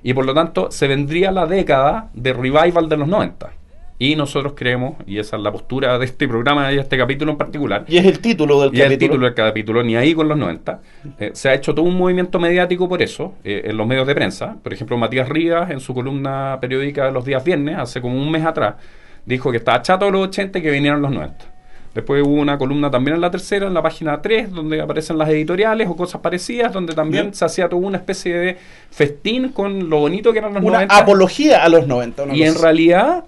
Y 0.02 0.14
por 0.14 0.26
lo 0.26 0.34
tanto, 0.34 0.70
se 0.70 0.88
vendría 0.88 1.30
la 1.30 1.46
década 1.46 2.10
de 2.14 2.32
revival 2.32 2.88
de 2.88 2.96
los 2.96 3.08
90. 3.08 3.50
Y 3.98 4.16
nosotros 4.16 4.54
creemos, 4.56 4.96
y 5.06 5.18
esa 5.18 5.36
es 5.36 5.42
la 5.42 5.52
postura 5.52 5.96
de 5.96 6.04
este 6.06 6.26
programa 6.26 6.72
y 6.72 6.74
de 6.74 6.80
este 6.80 6.98
capítulo 6.98 7.30
en 7.32 7.38
particular, 7.38 7.84
Y 7.86 7.98
es 7.98 8.04
el 8.06 8.18
título 8.18 8.60
del 8.60 8.74
y 8.74 8.80
el 8.80 8.86
capítulo. 8.88 9.10
título 9.12 9.26
del 9.26 9.34
capítulo, 9.34 9.82
ni 9.84 9.94
ahí 9.94 10.12
con 10.12 10.26
los 10.26 10.36
90. 10.36 10.80
Eh, 11.20 11.30
se 11.34 11.48
ha 11.50 11.54
hecho 11.54 11.72
todo 11.72 11.86
un 11.86 11.96
movimiento 11.96 12.40
mediático 12.40 12.88
por 12.88 13.00
eso, 13.00 13.34
eh, 13.44 13.62
en 13.66 13.76
los 13.76 13.86
medios 13.86 14.06
de 14.08 14.14
prensa. 14.16 14.56
Por 14.60 14.72
ejemplo, 14.72 14.96
Matías 14.98 15.28
Rivas, 15.28 15.70
en 15.70 15.78
su 15.78 15.94
columna 15.94 16.58
periódica 16.60 17.04
de 17.06 17.12
los 17.12 17.24
días 17.24 17.44
viernes, 17.44 17.78
hace 17.78 18.00
como 18.00 18.16
un 18.20 18.28
mes 18.28 18.44
atrás, 18.44 18.74
dijo 19.24 19.52
que 19.52 19.58
estaba 19.58 19.80
chato 19.82 20.06
de 20.06 20.10
los 20.10 20.26
80 20.26 20.58
y 20.58 20.62
que 20.62 20.70
vinieron 20.72 21.00
los 21.00 21.12
90. 21.12 21.51
Después 21.94 22.22
hubo 22.26 22.32
una 22.40 22.56
columna 22.56 22.90
también 22.90 23.16
en 23.16 23.20
la 23.20 23.30
tercera, 23.30 23.66
en 23.66 23.74
la 23.74 23.82
página 23.82 24.22
3, 24.22 24.50
donde 24.50 24.80
aparecen 24.80 25.18
las 25.18 25.28
editoriales 25.28 25.88
o 25.88 25.94
cosas 25.96 26.20
parecidas, 26.22 26.72
donde 26.72 26.94
también 26.94 27.24
Bien. 27.24 27.34
se 27.34 27.44
hacía 27.44 27.68
toda 27.68 27.82
una 27.86 27.98
especie 27.98 28.34
de 28.34 28.56
festín 28.90 29.50
con 29.50 29.90
lo 29.90 29.98
bonito 29.98 30.32
que 30.32 30.38
eran 30.38 30.54
los 30.54 30.62
Una 30.62 30.78
90. 30.78 30.96
apología 30.98 31.62
a 31.64 31.68
los 31.68 31.86
90. 31.86 32.22
una 32.22 32.34
Y 32.34 32.42
en 32.44 32.54
realidad 32.54 33.24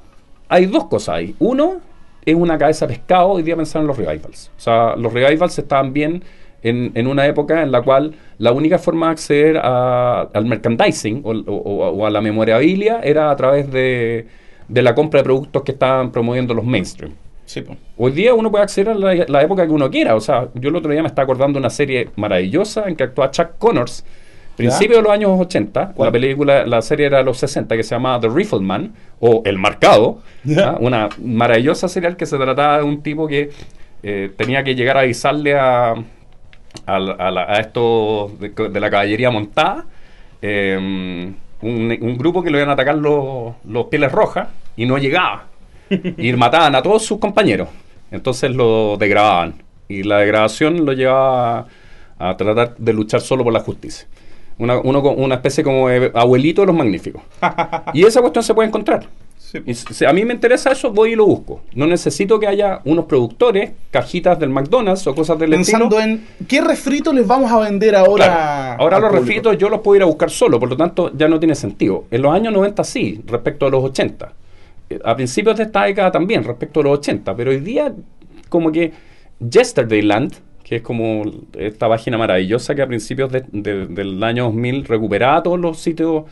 hay 0.48 0.66
dos 0.66 0.86
cosas 0.86 1.16
ahí. 1.16 1.34
Uno 1.38 1.74
es 2.24 2.34
una 2.34 2.56
cabeza 2.56 2.86
de 2.86 2.94
pescado 2.94 3.28
hoy 3.28 3.42
día 3.42 3.54
pensar 3.54 3.82
en 3.82 3.86
los 3.88 3.98
revivals. 3.98 4.50
O 4.56 4.60
sea, 4.60 4.96
los 4.96 5.12
revivals 5.12 5.58
estaban 5.58 5.92
bien 5.92 6.22
en, 6.62 6.90
en 6.94 7.06
una 7.06 7.26
época 7.26 7.62
en 7.62 7.70
la 7.70 7.82
cual 7.82 8.14
la 8.38 8.52
única 8.52 8.78
forma 8.78 9.06
de 9.08 9.12
acceder 9.12 9.58
a- 9.62 10.22
al 10.32 10.46
merchandising 10.46 11.20
o, 11.22 11.32
o- 11.32 11.88
o 11.90 12.06
a 12.06 12.10
la 12.10 12.22
memorabilia 12.22 13.00
era 13.04 13.30
a 13.30 13.36
través 13.36 13.70
de, 13.70 14.26
de 14.68 14.82
la 14.82 14.94
compra 14.94 15.20
de 15.20 15.24
productos 15.24 15.62
que 15.64 15.72
estaban 15.72 16.10
promoviendo 16.10 16.54
los 16.54 16.64
mainstream. 16.64 17.12
Sí, 17.46 17.60
pues. 17.60 17.78
Hoy 17.98 18.12
día 18.12 18.32
uno 18.34 18.50
puede 18.50 18.64
acceder 18.64 18.88
a 18.90 18.94
la, 18.94 19.14
la 19.28 19.42
época 19.42 19.66
que 19.66 19.72
uno 19.72 19.90
quiera. 19.90 20.14
O 20.16 20.20
sea, 20.20 20.48
yo 20.54 20.70
el 20.70 20.76
otro 20.76 20.90
día 20.92 21.02
me 21.02 21.08
estaba 21.08 21.24
acordando 21.24 21.58
de 21.58 21.60
una 21.60 21.70
serie 21.70 22.08
maravillosa 22.16 22.84
en 22.88 22.96
que 22.96 23.04
actúa 23.04 23.30
Chuck 23.30 23.58
Connors, 23.58 24.04
principio 24.56 24.96
de 24.96 25.02
los 25.02 25.12
años 25.12 25.38
80. 25.38 25.92
¿Cuál? 25.94 26.08
La 26.08 26.12
película, 26.12 26.66
la 26.66 26.80
serie 26.80 27.06
era 27.06 27.18
de 27.18 27.24
los 27.24 27.36
60, 27.38 27.76
que 27.76 27.82
se 27.82 27.94
llamaba 27.94 28.20
The 28.20 28.28
Rifleman 28.28 28.92
o 29.20 29.42
El 29.44 29.58
Marcado. 29.58 30.20
Ya. 30.44 30.76
Una 30.80 31.08
maravillosa 31.22 31.88
serial 31.88 32.16
que 32.16 32.24
se 32.26 32.36
trataba 32.38 32.78
de 32.78 32.84
un 32.84 33.02
tipo 33.02 33.26
que 33.26 33.50
eh, 34.02 34.30
tenía 34.36 34.62
que 34.64 34.74
llegar 34.74 34.96
a 34.96 35.00
avisarle 35.00 35.54
a, 35.56 35.90
a, 35.92 35.94
a 36.96 36.98
la- 37.30 37.44
a 37.48 37.60
estos 37.60 38.38
de, 38.40 38.48
de 38.50 38.80
la 38.80 38.90
caballería 38.90 39.30
montada. 39.30 39.84
eh, 40.42 41.32
un, 41.62 41.96
un 42.00 42.18
grupo 42.18 42.42
que 42.42 42.50
lo 42.50 42.58
iban 42.58 42.68
a 42.68 42.72
atacar 42.74 42.96
los, 42.96 43.54
los 43.66 43.86
pieles 43.86 44.12
rojas 44.12 44.48
y 44.76 44.84
no 44.84 44.98
llegaba 44.98 45.44
y 45.90 46.32
mataban 46.34 46.74
a 46.74 46.82
todos 46.82 47.04
sus 47.04 47.18
compañeros. 47.18 47.68
Entonces 48.10 48.54
lo 48.54 48.96
degradaban. 48.96 49.62
Y 49.88 50.02
la 50.02 50.18
degradación 50.18 50.84
lo 50.84 50.92
llevaba 50.92 51.66
a, 52.18 52.30
a 52.30 52.36
tratar 52.36 52.76
de 52.76 52.92
luchar 52.92 53.20
solo 53.20 53.44
por 53.44 53.52
la 53.52 53.60
justicia. 53.60 54.06
Una, 54.56 54.78
uno 54.78 55.00
una 55.00 55.34
especie 55.34 55.64
como 55.64 55.88
de 55.88 56.10
abuelito 56.14 56.62
de 56.62 56.66
los 56.68 56.76
magníficos. 56.76 57.22
y 57.92 58.04
esa 58.04 58.20
cuestión 58.20 58.42
se 58.44 58.54
puede 58.54 58.68
encontrar. 58.68 59.06
Sí, 59.36 59.58
Y 59.66 59.74
si 59.74 60.04
a 60.04 60.12
mí 60.12 60.24
me 60.24 60.32
interesa 60.32 60.70
eso, 60.72 60.90
voy 60.90 61.12
y 61.12 61.16
lo 61.16 61.26
busco. 61.26 61.60
No 61.74 61.86
necesito 61.86 62.38
que 62.40 62.46
haya 62.46 62.80
unos 62.84 63.04
productores, 63.06 63.72
cajitas 63.90 64.38
del 64.38 64.50
McDonald's 64.50 65.06
o 65.06 65.14
cosas 65.14 65.38
del 65.38 65.50
Pensando 65.50 65.98
estilo. 65.98 66.00
en 66.00 66.46
qué 66.46 66.60
refrito 66.60 67.12
les 67.12 67.26
vamos 67.26 67.50
a 67.52 67.58
vender 67.58 67.94
ahora. 67.96 68.24
Claro. 68.26 68.82
Ahora 68.82 69.00
los 69.00 69.10
público? 69.10 69.26
refritos 69.26 69.58
yo 69.58 69.68
los 69.68 69.80
puedo 69.80 69.96
ir 69.96 70.02
a 70.02 70.06
buscar 70.06 70.30
solo, 70.30 70.58
por 70.58 70.68
lo 70.70 70.76
tanto 70.76 71.10
ya 71.16 71.28
no 71.28 71.38
tiene 71.38 71.54
sentido. 71.56 72.04
En 72.10 72.22
los 72.22 72.32
años 72.32 72.52
90 72.52 72.82
sí, 72.84 73.22
respecto 73.26 73.66
a 73.66 73.70
los 73.70 73.82
80. 73.84 74.32
A 75.04 75.16
principios 75.16 75.56
de 75.56 75.64
esta 75.64 75.84
década 75.84 76.10
también, 76.12 76.44
respecto 76.44 76.80
a 76.80 76.82
los 76.84 76.98
80. 76.98 77.34
Pero 77.36 77.50
hoy 77.50 77.60
día, 77.60 77.92
como 78.48 78.70
que 78.70 78.92
Yesterdayland, 79.40 80.32
que 80.62 80.76
es 80.76 80.82
como 80.82 81.22
esta 81.58 81.88
página 81.88 82.16
maravillosa 82.18 82.74
que 82.74 82.82
a 82.82 82.86
principios 82.86 83.30
de- 83.30 83.44
de- 83.52 83.86
del 83.86 84.22
año 84.22 84.44
2000 84.44 84.84
recuperaba 84.84 85.42
todos 85.42 85.60
los 85.60 85.78
sitios, 85.78 86.24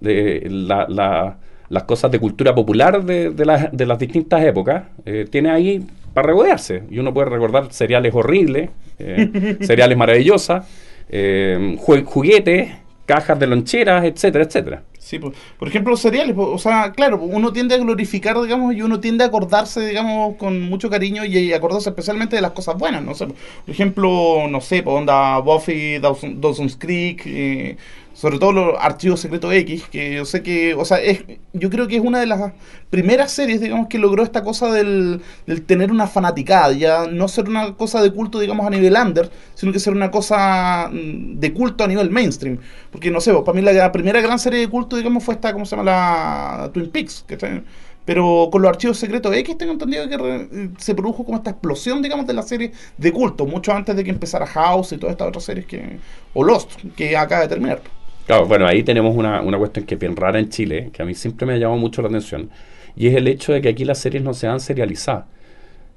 de 0.00 0.46
la- 0.50 0.86
la- 0.88 1.36
las 1.68 1.82
cosas 1.84 2.10
de 2.10 2.18
cultura 2.18 2.54
popular 2.54 3.04
de, 3.04 3.30
de 3.30 3.44
las- 3.44 3.70
de 3.72 3.86
las 3.86 3.98
distintas 3.98 4.42
épocas, 4.44 4.84
eh, 5.04 5.26
tiene 5.30 5.50
ahí 5.50 5.82
para 6.12 6.28
regodearse. 6.28 6.82
Y 6.90 6.98
uno 6.98 7.12
puede 7.14 7.30
recordar 7.30 7.72
seriales 7.72 8.14
horribles, 8.14 8.70
eh, 8.98 9.56
seriales 9.60 9.96
maravillosas, 9.96 10.66
eh, 11.08 11.76
juguetes, 11.78 12.70
cajas 13.06 13.38
de 13.38 13.46
loncheras, 13.46 14.04
etcétera, 14.04 14.44
etcétera. 14.44 14.82
Sí, 15.04 15.18
pues, 15.18 15.34
por 15.58 15.68
ejemplo, 15.68 15.90
los 15.90 16.00
cereales, 16.00 16.34
o 16.38 16.56
sea, 16.56 16.92
claro, 16.92 17.18
uno 17.20 17.52
tiende 17.52 17.74
a 17.74 17.78
glorificar, 17.78 18.40
digamos, 18.40 18.74
y 18.74 18.80
uno 18.80 19.00
tiende 19.00 19.22
a 19.22 19.26
acordarse, 19.26 19.86
digamos, 19.86 20.36
con 20.36 20.62
mucho 20.62 20.88
cariño 20.88 21.26
y, 21.26 21.36
y 21.36 21.52
acordarse 21.52 21.90
especialmente 21.90 22.36
de 22.36 22.40
las 22.42 22.52
cosas 22.52 22.78
buenas, 22.78 23.02
no 23.04 23.14
sé, 23.14 23.26
por 23.26 23.36
ejemplo, 23.66 24.48
no 24.48 24.62
sé, 24.62 24.82
pues, 24.82 24.96
onda 24.96 25.38
Buffy, 25.40 25.98
Dawson- 25.98 26.40
Dawson's 26.40 26.76
Creek, 26.76 27.22
eh, 27.26 27.76
sobre 28.14 28.38
todo 28.38 28.52
los 28.52 28.74
archivos 28.80 29.20
secretos 29.20 29.52
X, 29.52 29.84
que 29.90 30.14
yo 30.14 30.24
sé 30.24 30.42
que, 30.42 30.72
o 30.74 30.84
sea, 30.84 30.98
es, 30.98 31.24
yo 31.52 31.68
creo 31.68 31.88
que 31.88 31.96
es 31.96 32.02
una 32.02 32.20
de 32.20 32.26
las 32.26 32.52
primeras 32.88 33.32
series, 33.32 33.60
digamos, 33.60 33.88
que 33.88 33.98
logró 33.98 34.22
esta 34.22 34.44
cosa 34.44 34.72
del, 34.72 35.20
tener 35.66 35.90
una 35.90 36.06
fanaticada, 36.06 36.72
ya 36.72 37.08
no 37.08 37.26
ser 37.26 37.48
una 37.48 37.74
cosa 37.74 38.00
de 38.02 38.12
culto, 38.12 38.38
digamos, 38.38 38.64
a 38.66 38.70
nivel 38.70 38.94
under, 38.96 39.30
sino 39.54 39.72
que 39.72 39.80
ser 39.80 39.92
una 39.92 40.12
cosa 40.12 40.88
mm, 40.92 41.40
de 41.40 41.52
culto 41.52 41.82
a 41.82 41.88
nivel 41.88 42.10
mainstream. 42.10 42.58
Porque, 42.92 43.10
no 43.10 43.20
sé, 43.20 43.32
pues, 43.32 43.44
para 43.44 43.56
mí 43.56 43.62
la 43.62 43.90
primera 43.90 44.20
gran 44.20 44.38
serie 44.38 44.60
de 44.60 44.68
culto, 44.68 44.96
digamos, 44.96 45.24
fue 45.24 45.34
esta, 45.34 45.52
¿cómo 45.52 45.66
se 45.66 45.76
llama? 45.76 45.90
La 45.90 46.70
Twin 46.72 46.90
Peaks, 46.90 47.24
¿cachai? 47.26 47.64
Pero 48.04 48.48
con 48.52 48.62
los 48.62 48.68
archivos 48.68 48.98
secretos 48.98 49.34
X 49.34 49.58
tengo 49.58 49.72
entendido 49.72 50.08
que 50.08 50.70
se 50.78 50.94
produjo 50.94 51.24
como 51.24 51.38
esta 51.38 51.50
explosión, 51.50 52.00
digamos, 52.02 52.26
de 52.26 52.34
la 52.34 52.42
serie 52.42 52.70
de 52.96 53.12
culto, 53.12 53.46
mucho 53.46 53.72
antes 53.72 53.96
de 53.96 54.04
que 54.04 54.10
empezara 54.10 54.46
House 54.46 54.92
y 54.92 54.98
todas 54.98 55.14
estas 55.14 55.28
otras 55.28 55.44
series 55.44 55.66
que... 55.66 55.98
o 56.34 56.44
Lost, 56.44 56.70
que 56.96 57.16
acaba 57.16 57.42
de 57.42 57.48
terminar. 57.48 57.80
Claro, 58.26 58.46
bueno, 58.46 58.66
ahí 58.66 58.82
tenemos 58.82 59.14
una, 59.16 59.42
una 59.42 59.58
cuestión 59.58 59.84
que 59.84 59.94
es 59.94 60.00
bien 60.00 60.16
rara 60.16 60.38
en 60.38 60.48
Chile, 60.48 60.90
que 60.92 61.02
a 61.02 61.04
mí 61.04 61.14
siempre 61.14 61.46
me 61.46 61.54
ha 61.54 61.56
llamado 61.58 61.78
mucho 61.78 62.00
la 62.00 62.08
atención, 62.08 62.50
y 62.96 63.08
es 63.08 63.14
el 63.16 63.28
hecho 63.28 63.52
de 63.52 63.60
que 63.60 63.68
aquí 63.68 63.84
las 63.84 63.98
series 63.98 64.22
no 64.22 64.32
se 64.32 64.46
han 64.46 64.60
serializado. 64.60 65.26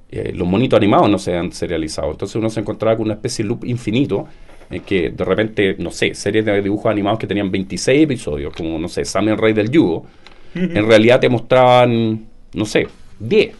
Eh, 0.09 0.31
los 0.33 0.47
monitos 0.47 0.77
animados 0.77 1.09
no 1.09 1.19
se 1.19 1.35
han 1.35 1.51
serializado. 1.51 2.11
Entonces 2.11 2.35
uno 2.35 2.49
se 2.49 2.61
encontraba 2.61 2.95
con 2.95 3.05
una 3.05 3.15
especie 3.15 3.43
de 3.43 3.49
loop 3.49 3.65
infinito, 3.65 4.27
en 4.69 4.81
que 4.81 5.09
de 5.09 5.25
repente, 5.25 5.75
no 5.79 5.91
sé, 5.91 6.13
series 6.13 6.45
de 6.45 6.61
dibujos 6.61 6.91
animados 6.91 7.19
que 7.19 7.27
tenían 7.27 7.51
26 7.51 8.03
episodios, 8.03 8.53
como, 8.53 8.77
no 8.77 8.89
sé, 8.89 9.05
Sam 9.05 9.29
el 9.29 9.37
Rey 9.37 9.53
del 9.53 9.69
Yugo, 9.69 10.05
en 10.55 10.87
realidad 10.87 11.19
te 11.19 11.29
mostraban, 11.29 12.25
no 12.53 12.65
sé, 12.65 12.87
10. 13.19 13.55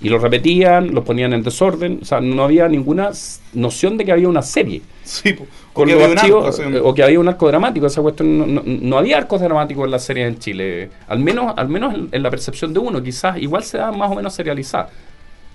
Y 0.00 0.08
los 0.08 0.22
repetían, 0.22 0.94
los 0.94 1.04
ponían 1.04 1.32
en 1.32 1.42
desorden, 1.42 1.98
o 2.02 2.04
sea, 2.04 2.20
no 2.20 2.44
había 2.44 2.68
ninguna 2.68 3.10
noción 3.52 3.96
de 3.98 4.04
que 4.04 4.12
había 4.12 4.28
una 4.28 4.42
serie 4.42 4.80
Sí, 5.02 5.34
un 5.82 6.80
o 6.82 6.94
que 6.94 7.02
había 7.02 7.20
un 7.20 7.28
arco 7.28 7.46
dramático 7.48 7.86
esa 7.86 8.02
cuestión 8.02 8.38
no, 8.38 8.46
no- 8.46 8.62
no 8.64 8.98
había 8.98 9.18
arcos 9.18 9.40
dramáticos 9.40 9.84
en 9.84 9.90
las 9.90 10.04
series 10.04 10.28
en 10.28 10.38
Chile 10.38 10.90
al 11.08 11.18
menos 11.20 11.54
al 11.56 11.68
menos 11.68 11.94
en, 11.94 12.08
en 12.12 12.22
la 12.22 12.30
percepción 12.30 12.72
de 12.72 12.80
uno 12.80 13.02
quizás 13.02 13.38
igual 13.38 13.62
se 13.64 13.78
da 13.78 13.92
más 13.92 14.10
o 14.10 14.14
menos 14.14 14.34
serializada 14.34 14.90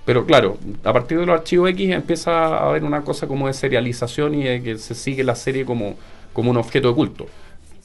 pero 0.06 0.26
claro 0.26 0.58
a 0.84 0.94
partir 0.94 1.20
de 1.20 1.26
los 1.26 1.34
archivos 1.40 1.70
X 1.72 1.90
empieza 1.92 2.32
a 2.46 2.70
haber 2.70 2.84
una 2.84 3.02
cosa 3.04 3.28
como 3.28 3.48
de 3.48 3.54
serialización 3.54 4.36
y 4.36 4.44
de 4.44 4.62
que 4.64 4.78
se 4.78 4.96
sigue 4.96 5.24
la 5.24 5.36
serie 5.36 5.66
como 5.66 5.96
como 6.34 6.52
un 6.52 6.58
objeto 6.58 6.90
de 6.90 6.94
culto 6.96 7.28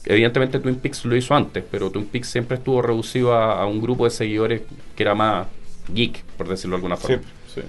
evidentemente 0.05 0.59
Twin 0.59 0.75
Peaks 0.75 1.05
lo 1.05 1.15
hizo 1.15 1.35
antes 1.35 1.63
pero 1.69 1.89
Twin 1.91 2.05
Peaks 2.05 2.29
siempre 2.29 2.57
estuvo 2.57 2.81
reducido 2.81 3.33
a, 3.33 3.61
a 3.61 3.65
un 3.65 3.81
grupo 3.81 4.05
de 4.05 4.11
seguidores 4.11 4.61
que 4.95 5.03
era 5.03 5.15
más 5.15 5.47
geek 5.93 6.23
por 6.37 6.47
decirlo 6.47 6.75
de 6.75 6.77
alguna 6.77 6.95
Sí, 6.97 7.01
forma 7.03 7.23
sí. 7.53 7.61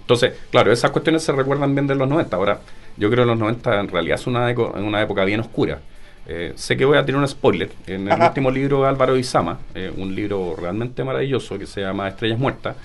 entonces, 0.00 0.32
claro, 0.50 0.72
esas 0.72 0.90
cuestiones 0.90 1.22
se 1.22 1.32
recuerdan 1.32 1.74
bien 1.74 1.86
de 1.86 1.94
los 1.94 2.08
90. 2.08 2.36
Ahora, 2.36 2.60
yo 2.96 3.10
creo 3.10 3.24
que 3.24 3.30
los 3.30 3.38
90 3.38 3.80
en 3.80 3.88
realidad 3.88 4.18
es 4.20 4.26
una, 4.26 4.48
una 4.48 5.02
época 5.02 5.24
bien 5.24 5.40
oscura. 5.40 5.80
Eh, 6.26 6.52
sé 6.54 6.76
que 6.76 6.84
voy 6.84 6.98
a 6.98 7.04
tener 7.04 7.20
un 7.20 7.26
spoiler. 7.26 7.70
En 7.86 8.06
el 8.06 8.12
Ajá. 8.12 8.28
último 8.28 8.50
libro 8.50 8.82
de 8.82 8.88
Álvaro 8.88 9.16
Izama, 9.16 9.58
eh, 9.74 9.92
un 9.96 10.14
libro 10.14 10.54
realmente 10.56 11.02
maravilloso 11.02 11.58
que 11.58 11.66
se 11.66 11.80
llama 11.80 12.08
Estrellas 12.08 12.38
Muertas, 12.38 12.76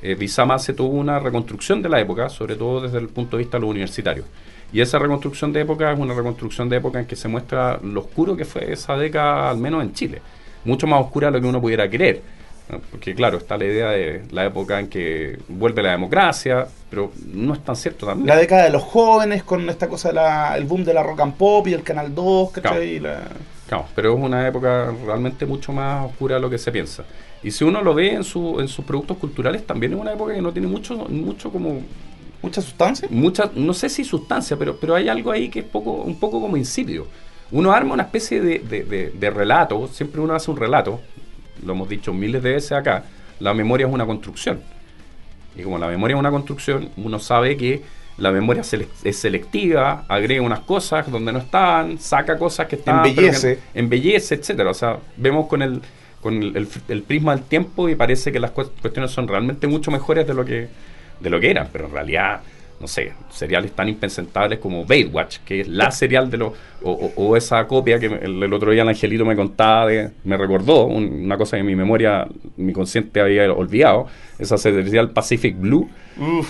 eh, 0.00 0.14
Bizama 0.14 0.58
se 0.58 0.74
tuvo 0.74 0.96
una 0.96 1.18
reconstrucción 1.18 1.82
de 1.82 1.88
la 1.88 2.00
época, 2.00 2.28
sobre 2.28 2.56
todo 2.56 2.80
desde 2.80 2.98
el 2.98 3.08
punto 3.08 3.36
de 3.36 3.42
vista 3.42 3.56
de 3.56 3.62
los 3.62 3.70
universitarios. 3.70 4.26
Y 4.72 4.80
esa 4.80 4.98
reconstrucción 4.98 5.52
de 5.52 5.60
época 5.60 5.92
es 5.92 5.98
una 5.98 6.14
reconstrucción 6.14 6.68
de 6.68 6.76
época 6.76 7.00
en 7.00 7.06
que 7.06 7.16
se 7.16 7.28
muestra 7.28 7.78
lo 7.82 8.00
oscuro 8.00 8.36
que 8.36 8.44
fue 8.44 8.72
esa 8.72 8.96
década, 8.96 9.50
al 9.50 9.58
menos 9.58 9.82
en 9.82 9.92
Chile. 9.92 10.20
Mucho 10.64 10.86
más 10.86 11.00
oscura 11.00 11.28
de 11.28 11.32
lo 11.32 11.40
que 11.42 11.48
uno 11.48 11.60
pudiera 11.60 11.88
creer. 11.88 12.22
Porque 12.90 13.14
claro, 13.14 13.36
está 13.38 13.56
la 13.58 13.64
idea 13.66 13.90
de 13.90 14.24
la 14.30 14.46
época 14.46 14.80
en 14.80 14.88
que 14.88 15.38
vuelve 15.48 15.82
la 15.82 15.90
democracia, 15.92 16.66
pero 16.90 17.12
no 17.32 17.52
es 17.52 17.62
tan 17.62 17.76
cierto 17.76 18.06
también. 18.06 18.26
La 18.26 18.36
década 18.36 18.64
de 18.64 18.70
los 18.70 18.82
jóvenes 18.82 19.42
con 19.44 19.68
esta 19.68 19.86
cosa, 19.88 20.08
de 20.08 20.14
la, 20.14 20.56
el 20.56 20.64
boom 20.64 20.82
de 20.84 20.94
la 20.94 21.02
rock 21.02 21.20
and 21.20 21.34
pop 21.34 21.66
y 21.68 21.74
el 21.74 21.82
Canal 21.82 22.14
2, 22.14 22.50
¿cachai? 22.52 22.88
Y 22.96 23.00
la- 23.00 23.28
Claro, 23.68 23.86
pero 23.94 24.14
es 24.14 24.20
una 24.22 24.46
época 24.48 24.92
realmente 25.06 25.46
mucho 25.46 25.72
más 25.72 26.06
oscura 26.06 26.36
de 26.36 26.40
lo 26.40 26.50
que 26.50 26.58
se 26.58 26.70
piensa. 26.72 27.04
Y 27.42 27.50
si 27.50 27.64
uno 27.64 27.82
lo 27.82 27.94
ve 27.94 28.12
en, 28.14 28.24
su, 28.24 28.58
en 28.60 28.68
sus 28.68 28.84
productos 28.84 29.16
culturales, 29.18 29.66
también 29.66 29.92
es 29.94 29.98
una 30.00 30.12
época 30.12 30.34
que 30.34 30.40
no 30.42 30.52
tiene 30.52 30.68
mucho, 30.68 30.96
mucho 31.08 31.50
como 31.50 31.80
¿Mucha 32.42 32.60
sustancia? 32.60 33.08
mucha, 33.10 33.50
no 33.54 33.72
sé 33.72 33.88
si 33.88 34.04
sustancia, 34.04 34.56
pero, 34.58 34.76
pero 34.76 34.94
hay 34.94 35.08
algo 35.08 35.30
ahí 35.30 35.48
que 35.48 35.60
es 35.60 35.64
poco, 35.64 35.92
un 35.92 36.18
poco 36.18 36.40
como 36.42 36.56
insípido. 36.58 37.06
Uno 37.52 37.72
arma 37.72 37.94
una 37.94 38.02
especie 38.04 38.40
de, 38.40 38.58
de- 38.58 38.84
de- 38.84 39.10
de 39.10 39.30
relato, 39.30 39.86
siempre 39.88 40.20
uno 40.20 40.34
hace 40.34 40.50
un 40.50 40.58
relato, 40.58 41.00
lo 41.64 41.72
hemos 41.72 41.88
dicho 41.88 42.12
miles 42.12 42.42
de 42.42 42.52
veces 42.54 42.72
acá, 42.72 43.04
la 43.40 43.52
memoria 43.54 43.86
es 43.86 43.92
una 43.92 44.06
construcción. 44.06 44.60
Y 45.56 45.62
como 45.62 45.78
la 45.78 45.86
memoria 45.88 46.14
es 46.14 46.20
una 46.20 46.30
construcción, 46.30 46.88
uno 46.96 47.18
sabe 47.18 47.56
que 47.56 47.82
la 48.16 48.30
memoria 48.32 48.62
es 49.04 49.16
selectiva, 49.18 50.04
agrega 50.08 50.40
unas 50.42 50.60
cosas 50.60 51.10
donde 51.10 51.32
no 51.32 51.38
estaban, 51.40 51.98
saca 51.98 52.38
cosas 52.38 52.66
que 52.66 52.76
están... 52.76 53.04
Embellece. 53.06 53.56
que- 53.56 53.78
embellece, 53.78 54.34
etcétera. 54.36 54.70
O 54.70 54.74
sea, 54.74 54.98
vemos 55.16 55.46
con 55.48 55.62
el 55.62 55.80
con 56.20 56.42
el, 56.42 56.56
el- 56.56 56.68
el 56.88 57.02
prisma 57.02 57.36
del 57.36 57.44
tiempo 57.44 57.86
y 57.88 57.96
parece 57.96 58.32
que 58.32 58.40
las 58.40 58.50
cues- 58.54 58.70
cuestiones 58.80 59.10
son 59.10 59.28
realmente 59.28 59.66
mucho 59.66 59.90
mejores 59.90 60.26
de 60.26 60.32
lo 60.32 60.44
que 60.44 60.68
de 61.20 61.30
lo 61.30 61.38
que 61.38 61.50
eran, 61.50 61.68
pero 61.72 61.86
en 61.86 61.92
realidad, 61.92 62.40
no 62.80 62.88
sé, 62.88 63.12
seriales 63.30 63.72
tan 63.72 63.88
impresentables 63.88 64.58
como 64.58 64.84
Baywatch, 64.84 65.38
que 65.38 65.60
es 65.60 65.68
la 65.68 65.90
serial 65.90 66.30
de 66.30 66.36
lo 66.38 66.52
o, 66.82 66.90
o- 66.92 67.12
o 67.16 67.36
esa 67.36 67.66
copia 67.66 67.98
que 67.98 68.06
el, 68.06 68.42
el 68.42 68.52
otro 68.52 68.70
día 68.72 68.82
el 68.82 68.88
angelito 68.88 69.24
me 69.24 69.34
contaba, 69.36 69.86
de, 69.86 70.10
me 70.24 70.36
recordó 70.36 70.84
un- 70.86 71.24
una 71.24 71.38
cosa 71.38 71.56
que 71.56 71.62
mi 71.62 71.74
memoria, 71.74 72.26
mi 72.56 72.72
consciente 72.72 73.20
había 73.20 73.50
olvidado, 73.52 74.06
esa 74.38 74.58
serial 74.58 75.10
Pacific 75.10 75.58
Blue, 75.58 75.88
Uf. 76.18 76.48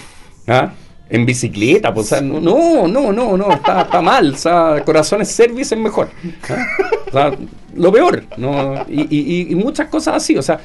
¿ah? 0.48 0.72
En 1.10 1.26
bicicleta, 1.26 1.92
pues, 1.92 2.06
o 2.06 2.16
sea, 2.16 2.20
no, 2.22 2.40
no, 2.40 3.12
no, 3.12 3.36
no, 3.36 3.52
está, 3.52 3.82
está 3.82 4.00
mal, 4.00 4.32
o 4.32 4.36
sea, 4.36 4.82
Corazones 4.84 5.28
Service 5.28 5.74
es 5.74 5.80
mejor. 5.80 6.08
¿ah? 6.48 6.66
O 7.08 7.12
sea, 7.12 7.32
lo 7.74 7.92
peor, 7.92 8.24
¿no? 8.38 8.84
Y, 8.88 9.02
y- 9.10 9.52
y 9.52 9.54
muchas 9.54 9.88
cosas 9.88 10.16
así, 10.16 10.36
o 10.36 10.42
sea, 10.42 10.58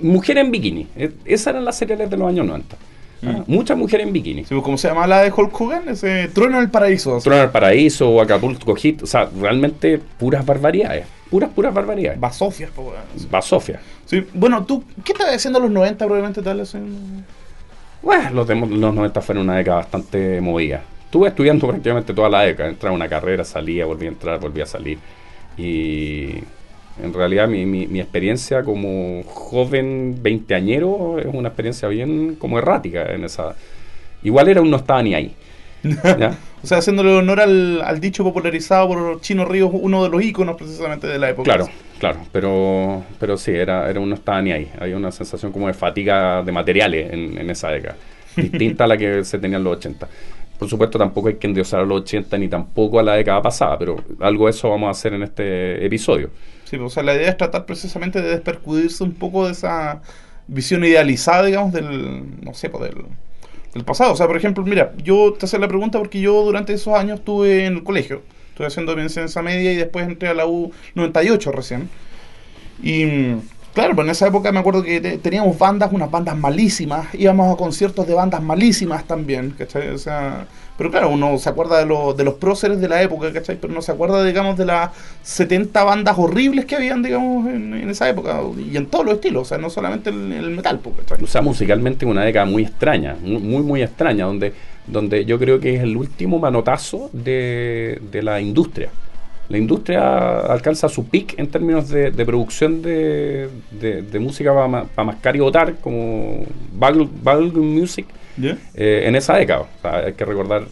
mujer 0.00 0.38
en 0.38 0.50
bikini, 0.50 0.88
eh, 0.96 1.12
esas 1.24 1.48
eran 1.48 1.64
las 1.66 1.76
seriales 1.76 2.08
de 2.10 2.16
los 2.16 2.28
años 2.28 2.46
90. 2.46 2.76
¿Ah? 3.26 3.44
Muchas 3.46 3.76
mujeres 3.76 4.06
en 4.06 4.12
bikini. 4.12 4.44
Sí, 4.44 4.54
¿Cómo 4.62 4.76
se 4.78 4.88
llama 4.88 5.06
la 5.06 5.22
de 5.22 5.32
Hulk 5.32 5.60
Hogan? 5.60 5.88
Ese 5.88 6.28
Trueno 6.28 6.56
en 6.58 6.64
el 6.64 6.70
Paraíso. 6.70 7.18
Trono 7.18 7.40
del 7.40 7.50
Paraíso 7.50 8.08
o 8.10 8.20
Acapulco 8.20 8.74
Hit, 8.76 9.02
o 9.02 9.06
sea, 9.06 9.28
realmente 9.40 9.98
puras 10.18 10.44
barbaridades, 10.44 11.06
puras, 11.30 11.50
puras 11.50 11.72
barbaridades. 11.74 12.18
Basofias, 12.20 12.70
Sofía. 13.42 13.80
Sí, 14.06 14.24
bueno, 14.34 14.64
¿tú 14.64 14.84
qué 15.04 15.12
estabas 15.12 15.34
haciendo 15.36 15.58
en 15.58 15.64
los 15.64 15.72
90 15.72 16.04
probablemente 16.04 16.42
tal? 16.42 16.60
Así? 16.60 16.78
Bueno, 18.02 18.30
los, 18.30 18.46
de- 18.46 18.54
los 18.54 18.94
90 18.94 19.20
fueron 19.22 19.44
una 19.44 19.56
década 19.56 19.78
bastante 19.78 20.40
movida. 20.40 20.82
Estuve 21.06 21.28
estudiando 21.28 21.66
prácticamente 21.68 22.12
toda 22.12 22.28
la 22.28 22.40
década. 22.42 22.68
Entraba 22.68 22.92
a 22.92 22.96
una 22.96 23.08
carrera, 23.08 23.44
salía, 23.44 23.86
volvía 23.86 24.08
a 24.08 24.12
entrar, 24.12 24.40
volvía 24.40 24.64
a 24.64 24.66
salir. 24.66 24.98
Y 25.56 26.40
en 27.02 27.12
realidad 27.12 27.48
mi, 27.48 27.66
mi, 27.66 27.86
mi 27.86 28.00
experiencia 28.00 28.62
como 28.62 29.22
joven 29.24 30.18
veinteañero 30.22 31.18
es 31.18 31.26
una 31.26 31.48
experiencia 31.48 31.88
bien 31.88 32.36
como 32.36 32.58
errática 32.58 33.12
en 33.12 33.24
esa... 33.24 33.56
Igual 34.22 34.48
era 34.48 34.62
un 34.62 34.70
no 34.70 34.76
estaba 34.76 35.02
ni 35.02 35.14
ahí. 35.14 35.34
¿ya? 36.18 36.36
O 36.62 36.66
sea, 36.66 36.78
haciéndole 36.78 37.12
honor 37.12 37.40
al, 37.40 37.82
al 37.82 38.00
dicho 38.00 38.24
popularizado 38.24 38.88
por 38.88 39.20
Chino 39.20 39.44
Ríos, 39.44 39.70
uno 39.74 40.02
de 40.02 40.08
los 40.08 40.22
íconos 40.22 40.56
precisamente 40.56 41.06
de 41.06 41.18
la 41.18 41.28
época. 41.28 41.44
Claro, 41.44 41.68
claro, 41.98 42.20
pero, 42.32 43.04
pero 43.20 43.36
sí, 43.36 43.50
era, 43.50 43.90
era 43.90 44.00
un 44.00 44.08
no 44.08 44.14
estaba 44.14 44.40
ni 44.40 44.52
ahí. 44.52 44.70
Hay 44.80 44.94
una 44.94 45.12
sensación 45.12 45.52
como 45.52 45.66
de 45.66 45.74
fatiga 45.74 46.42
de 46.42 46.52
materiales 46.52 47.12
en, 47.12 47.36
en 47.36 47.50
esa 47.50 47.68
década, 47.68 47.96
distinta 48.36 48.84
a 48.84 48.86
la 48.86 48.96
que 48.96 49.24
se 49.24 49.38
tenía 49.38 49.58
en 49.58 49.64
los 49.64 49.76
80. 49.76 50.08
Por 50.58 50.68
supuesto, 50.70 50.98
tampoco 50.98 51.28
hay 51.28 51.34
que 51.34 51.48
endiosar 51.48 51.80
a 51.80 51.84
los 51.84 52.00
80 52.00 52.38
ni 52.38 52.48
tampoco 52.48 52.98
a 52.98 53.02
la 53.02 53.16
década 53.16 53.42
pasada, 53.42 53.78
pero 53.78 54.02
algo 54.20 54.46
de 54.46 54.52
eso 54.52 54.70
vamos 54.70 54.88
a 54.88 54.90
hacer 54.92 55.12
en 55.12 55.24
este 55.24 55.84
episodio. 55.84 56.30
Pues, 56.78 56.92
o 56.92 56.94
sea, 56.94 57.02
la 57.02 57.14
idea 57.14 57.28
es 57.30 57.36
tratar 57.36 57.66
precisamente 57.66 58.20
de 58.22 58.28
despercudirse 58.30 59.02
un 59.04 59.14
poco 59.14 59.46
de 59.46 59.52
esa 59.52 60.02
visión 60.46 60.84
idealizada, 60.84 61.44
digamos, 61.44 61.72
del, 61.72 62.42
no 62.44 62.54
sé, 62.54 62.70
pues, 62.70 62.90
del, 62.94 63.04
del 63.74 63.84
pasado. 63.84 64.12
O 64.12 64.16
sea, 64.16 64.26
por 64.26 64.36
ejemplo, 64.36 64.64
mira, 64.64 64.92
yo 65.02 65.34
te 65.34 65.46
hacía 65.46 65.58
la 65.58 65.68
pregunta 65.68 65.98
porque 65.98 66.20
yo 66.20 66.42
durante 66.44 66.72
esos 66.74 66.94
años 66.94 67.20
estuve 67.20 67.66
en 67.66 67.74
el 67.74 67.84
colegio. 67.84 68.22
Estuve 68.50 68.68
haciendo 68.68 68.94
mi 68.96 69.02
enseñanza 69.02 69.42
media 69.42 69.72
y 69.72 69.76
después 69.76 70.06
entré 70.06 70.28
a 70.28 70.34
la 70.34 70.46
U 70.46 70.72
98 70.94 71.52
recién. 71.52 71.90
Y 72.82 73.06
claro, 73.72 73.94
pues 73.94 74.06
en 74.06 74.10
esa 74.10 74.26
época 74.28 74.52
me 74.52 74.60
acuerdo 74.60 74.82
que 74.82 75.00
te- 75.00 75.18
teníamos 75.18 75.58
bandas, 75.58 75.92
unas 75.92 76.10
bandas 76.10 76.36
malísimas, 76.36 77.08
íbamos 77.14 77.52
a 77.52 77.56
conciertos 77.56 78.06
de 78.06 78.14
bandas 78.14 78.42
malísimas 78.42 79.06
también, 79.06 79.50
¿cachai? 79.52 79.88
O 79.90 79.98
sea, 79.98 80.48
pero 80.76 80.90
claro, 80.90 81.10
uno 81.10 81.38
se 81.38 81.48
acuerda 81.48 81.78
de, 81.78 81.86
los 81.86 82.16
de 82.16 82.24
los 82.24 82.34
próceres 82.34 82.80
de 82.80 82.88
la 82.88 83.00
época, 83.02 83.32
¿cachai? 83.32 83.56
Pero 83.60 83.72
no 83.72 83.80
se 83.80 83.92
acuerda, 83.92 84.24
digamos, 84.24 84.56
de 84.56 84.66
las 84.66 84.90
70 85.22 85.84
bandas 85.84 86.16
horribles 86.18 86.64
que 86.64 86.74
habían, 86.76 87.02
digamos, 87.02 87.46
en, 87.48 87.88
esa 87.88 88.08
época, 88.08 88.40
y 88.58 88.76
en 88.76 88.86
todos 88.86 89.04
los 89.04 89.14
estilos, 89.14 89.42
o 89.42 89.44
sea, 89.44 89.58
no 89.58 89.70
solamente 89.70 90.10
el, 90.10 90.32
el 90.32 90.50
metal, 90.50 90.80
pues, 90.80 90.96
¿cachai? 90.96 91.22
O 91.22 91.26
sea, 91.26 91.42
musicalmente 91.42 92.04
una 92.04 92.24
década 92.24 92.46
muy 92.46 92.64
extraña, 92.64 93.16
muy, 93.22 93.62
muy, 93.62 93.82
extraña, 93.82 94.26
donde, 94.26 94.52
donde 94.86 95.24
yo 95.24 95.38
creo 95.38 95.60
que 95.60 95.76
es 95.76 95.82
el 95.82 95.96
último 95.96 96.38
manotazo 96.38 97.08
de, 97.12 98.00
de 98.10 98.22
la 98.22 98.40
industria. 98.40 98.90
La 99.48 99.58
industria 99.58 100.40
alcanza 100.40 100.88
su 100.88 101.06
peak 101.06 101.38
en 101.38 101.48
términos 101.48 101.90
de, 101.90 102.10
producción 102.24 102.80
de, 102.80 103.50
música 104.18 104.54
para 104.94 105.06
mascar 105.06 105.36
y 105.36 105.40
votar, 105.40 105.76
como 105.76 106.44
Bagel 106.72 107.52
Music, 107.52 108.06
Eh, 108.74 109.04
en 109.06 109.16
esa 109.16 109.36
década. 109.36 109.60
O 109.62 109.68
sea, 109.82 109.96
hay 110.06 110.12
que 110.14 110.24
recordar, 110.24 110.64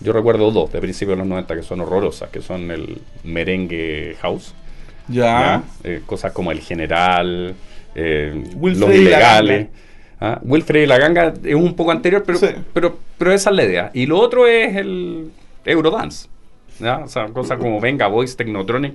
yo 0.00 0.12
recuerdo 0.12 0.50
dos 0.50 0.72
de 0.72 0.80
principios 0.80 1.16
de 1.16 1.20
los 1.20 1.26
90 1.26 1.54
que 1.56 1.62
son 1.62 1.80
horrorosas, 1.80 2.28
que 2.30 2.40
son 2.42 2.70
el 2.70 2.98
merengue 3.24 4.16
house, 4.20 4.54
Ya. 5.08 5.62
Eh, 5.84 6.02
cosas 6.04 6.32
como 6.32 6.50
el 6.52 6.60
general, 6.60 7.54
eh, 7.94 8.44
los 8.60 8.94
ilegales. 8.94 9.68
¿ah? 10.20 10.38
Wilfred 10.42 10.82
y 10.82 10.86
la 10.86 10.98
ganga 10.98 11.32
es 11.44 11.54
un 11.54 11.74
poco 11.74 11.92
anterior, 11.92 12.22
pero, 12.26 12.38
Sí. 12.38 12.48
pero, 12.72 12.98
pero 13.18 13.32
esa 13.32 13.50
es 13.50 13.56
la 13.56 13.64
idea. 13.64 13.90
Y 13.94 14.06
lo 14.06 14.18
otro 14.18 14.46
es 14.46 14.74
el 14.76 15.30
Eurodance. 15.64 16.28
¿ya? 16.80 16.98
O 16.98 17.08
sea, 17.08 17.26
cosas 17.28 17.58
como 17.58 17.80
Venga 17.80 18.06
Voice, 18.08 18.36
Technotronic. 18.36 18.94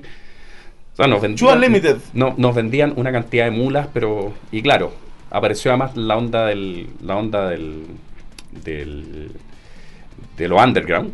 O 0.94 0.96
sea, 0.98 1.08
nos 1.08 1.22
True 1.22 1.54
Unlimited. 1.54 1.98
no, 2.14 2.34
nos 2.38 2.54
vendían 2.54 2.94
una 2.98 3.12
cantidad 3.12 3.46
de 3.46 3.52
mulas, 3.52 3.88
pero. 3.94 4.34
Y 4.52 4.62
claro, 4.62 4.92
apareció 5.30 5.72
además 5.72 5.96
la 5.96 6.18
onda 6.18 6.46
del. 6.48 6.88
La 7.02 7.16
onda 7.16 7.50
del. 7.50 7.86
Del 8.64 9.32
de 10.38 10.48
lo 10.48 10.58
underground. 10.58 11.12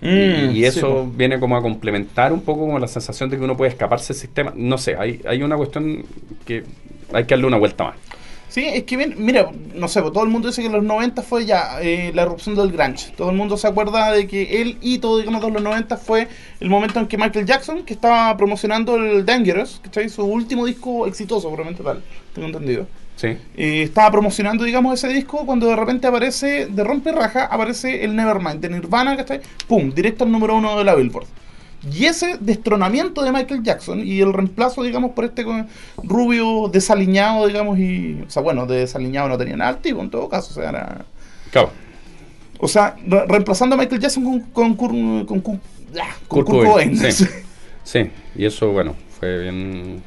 Y- 0.00 0.06
Mm, 0.06 0.50
y 0.56 0.64
eso 0.64 1.06
viene 1.14 1.38
como 1.38 1.56
a 1.56 1.62
complementar 1.62 2.32
un 2.32 2.40
poco 2.42 2.62
como 2.62 2.78
la 2.78 2.88
sensación 2.88 3.30
de 3.30 3.38
que 3.38 3.44
uno 3.44 3.56
puede 3.56 3.70
escaparse 3.70 4.12
del 4.12 4.20
sistema. 4.20 4.52
No 4.56 4.76
sé, 4.76 4.96
hay, 4.96 5.20
hay 5.28 5.42
una 5.44 5.56
cuestión 5.56 6.04
que 6.44 6.64
hay 7.12 7.24
que 7.24 7.34
darle 7.34 7.46
una 7.46 7.56
vuelta 7.58 7.84
más. 7.84 7.94
Sí, 8.48 8.64
es 8.66 8.82
que 8.82 8.96
bien, 8.98 9.14
mira, 9.18 9.50
no 9.74 9.88
sé, 9.88 10.02
todo 10.02 10.24
el 10.24 10.28
mundo 10.28 10.48
dice 10.48 10.60
que 10.60 10.66
en 10.66 10.72
los 10.74 10.82
90 10.82 11.22
fue 11.22 11.46
ya 11.46 11.80
eh, 11.80 12.10
la 12.14 12.22
erupción 12.22 12.54
del 12.54 12.70
grunge. 12.72 13.12
Todo 13.16 13.30
el 13.30 13.36
mundo 13.36 13.56
se 13.56 13.66
acuerda 13.68 14.10
de 14.12 14.26
que 14.26 14.60
el 14.60 14.76
hito, 14.82 15.16
digamos, 15.18 15.40
de 15.40 15.50
los 15.52 15.62
90 15.62 15.96
fue 15.96 16.28
el 16.60 16.68
momento 16.68 16.98
en 16.98 17.06
que 17.06 17.16
Michael 17.16 17.46
Jackson, 17.46 17.82
que 17.84 17.94
estaba 17.94 18.36
promocionando 18.36 18.96
el 18.96 19.24
Dangerous, 19.24 19.80
¿cachai? 19.82 20.08
Su 20.10 20.24
último 20.24 20.66
disco 20.66 21.06
exitoso, 21.06 21.48
probablemente 21.48 21.82
tal, 21.82 22.02
tengo 22.34 22.48
entendido. 22.48 22.86
¿Sí? 23.16 23.28
Eh, 23.56 23.82
estaba 23.82 24.10
promocionando, 24.10 24.64
digamos, 24.64 24.94
ese 24.94 25.12
disco 25.12 25.44
cuando 25.46 25.66
de 25.68 25.76
repente 25.76 26.06
aparece, 26.06 26.66
de 26.66 26.82
rompe 26.84 27.12
raja, 27.12 27.44
aparece 27.44 28.04
el 28.04 28.16
Nevermind 28.16 28.60
de 28.60 28.68
Nirvana, 28.70 29.16
¿cachai? 29.16 29.40
Pum, 29.68 29.92
directo 29.94 30.24
al 30.24 30.32
número 30.32 30.56
uno 30.56 30.76
de 30.76 30.84
la 30.84 30.94
Billboard. 30.94 31.26
Y 31.92 32.04
ese 32.06 32.36
destronamiento 32.40 33.22
de 33.22 33.32
Michael 33.32 33.62
Jackson 33.62 34.00
y 34.06 34.20
el 34.20 34.32
reemplazo, 34.32 34.82
digamos, 34.82 35.12
por 35.12 35.24
este 35.24 35.44
con- 35.44 35.66
rubio 36.02 36.68
desaliñado, 36.72 37.46
digamos, 37.46 37.78
y. 37.78 38.22
O 38.26 38.30
sea, 38.30 38.40
bueno, 38.42 38.66
de 38.66 38.78
desaliñado 38.78 39.28
no 39.28 39.36
tenía 39.38 39.56
nada 39.56 39.70
activo 39.72 40.00
en 40.00 40.08
todo 40.10 40.28
caso, 40.28 40.50
o 40.52 40.54
sea, 40.54 40.70
era. 40.70 41.04
Claro. 41.50 41.70
O 42.58 42.68
sea, 42.68 42.94
re- 43.06 43.26
reemplazando 43.26 43.74
a 43.74 43.78
Michael 43.78 44.00
Jackson 44.00 44.24
con, 44.24 44.40
con, 44.52 44.76
Kurt- 44.76 45.26
con, 45.26 45.42
Kurt- 45.42 45.60
ah, 46.00 46.14
con 46.28 46.44
Kurt 46.44 46.50
Kurt 46.50 46.66
Cobain, 46.68 46.96
Cobain. 46.96 47.12
sí. 47.12 47.24
Sí, 47.84 48.08
y 48.36 48.44
eso, 48.44 48.70
bueno, 48.70 48.94
fue 49.18 49.40
bien. 49.40 50.00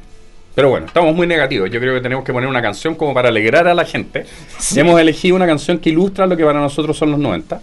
Pero 0.55 0.69
bueno, 0.69 0.85
estamos 0.87 1.13
muy 1.13 1.27
negativos. 1.27 1.69
Yo 1.69 1.79
creo 1.79 1.93
que 1.95 2.01
tenemos 2.01 2.23
que 2.23 2.31
poner 2.33 2.47
una 2.49 2.61
canción 2.61 2.95
como 2.95 3.13
para 3.13 3.27
alegrar 3.29 3.67
a 3.67 3.73
la 3.73 3.83
gente. 3.85 4.25
Hemos 4.75 4.99
elegido 4.99 5.35
una 5.35 5.45
canción 5.45 5.77
que 5.79 5.89
ilustra 5.89 6.25
lo 6.25 6.37
que 6.37 6.45
para 6.45 6.59
nosotros 6.59 6.97
son 6.97 7.11
los 7.11 7.19
90. 7.19 7.59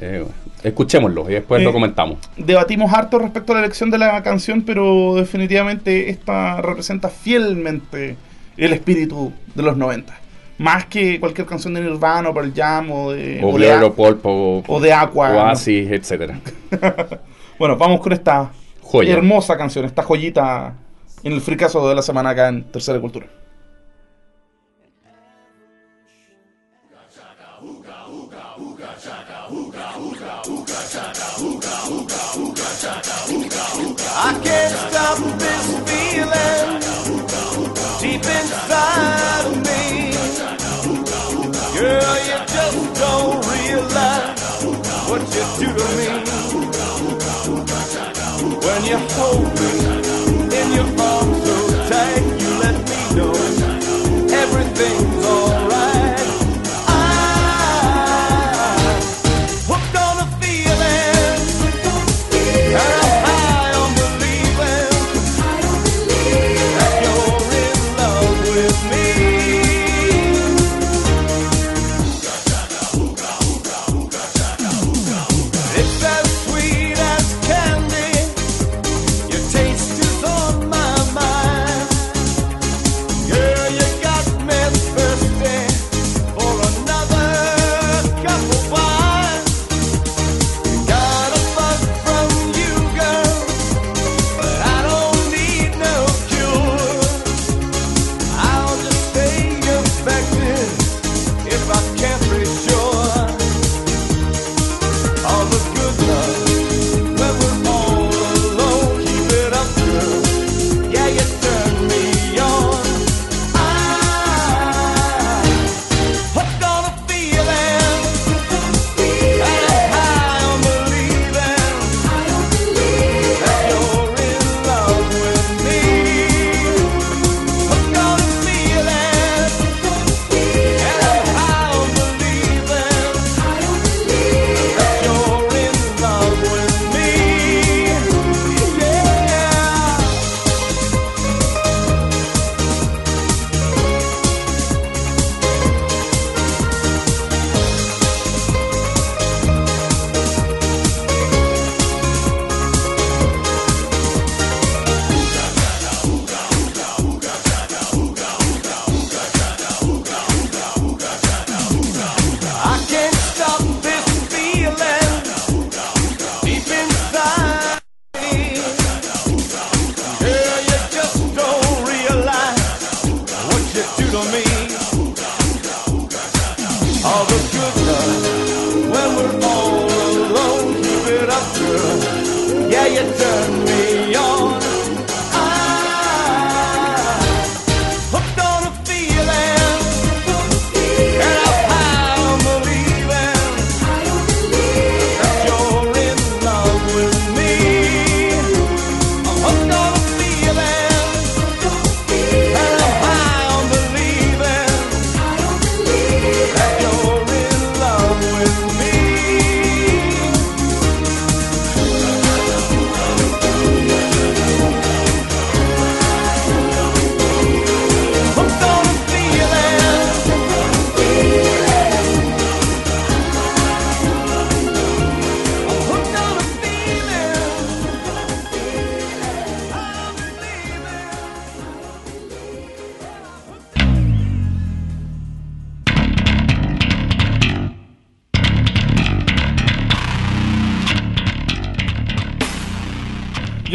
Eh, 0.00 0.24
escuchémoslo 0.62 1.28
y 1.28 1.34
después 1.34 1.60
Eh, 1.60 1.64
lo 1.64 1.72
comentamos. 1.72 2.18
Debatimos 2.36 2.92
harto 2.92 3.18
respecto 3.18 3.52
a 3.52 3.56
la 3.56 3.62
elección 3.64 3.90
de 3.90 3.98
la 3.98 4.22
canción, 4.22 4.62
pero 4.62 5.14
definitivamente 5.16 6.10
esta 6.10 6.60
representa 6.60 7.08
fielmente 7.08 8.16
el 8.56 8.72
espíritu 8.72 9.32
de 9.54 9.62
los 9.62 9.76
90. 9.76 10.14
Más 10.58 10.86
que 10.86 11.18
cualquier 11.20 11.46
canción 11.46 11.72
de 11.74 11.80
Nirvana 11.80 12.28
o 12.30 12.34
Pearl 12.34 12.52
Jam 12.54 12.90
o 12.90 13.12
de, 13.12 13.40
O 13.42 13.48
o 13.50 13.58
de, 13.58 13.72
A- 13.72 13.84
o 13.86 14.80
de 14.80 14.92
Aqua. 14.92 15.30
¿no? 15.30 15.38
Oasis, 15.38 15.90
etcétera. 15.90 16.38
Bueno, 17.58 17.76
vamos 17.76 18.00
con 18.00 18.12
esta 18.12 18.52
Joya. 18.82 19.12
hermosa 19.14 19.56
canción, 19.56 19.84
esta 19.84 20.04
joyita 20.04 20.74
en 21.22 21.32
el 21.32 21.40
fricazo 21.40 21.88
de 21.88 21.94
la 21.94 22.02
semana 22.02 22.30
acá 22.30 22.48
en 22.48 22.64
Tercera 22.70 23.00
Cultura. 23.00 23.28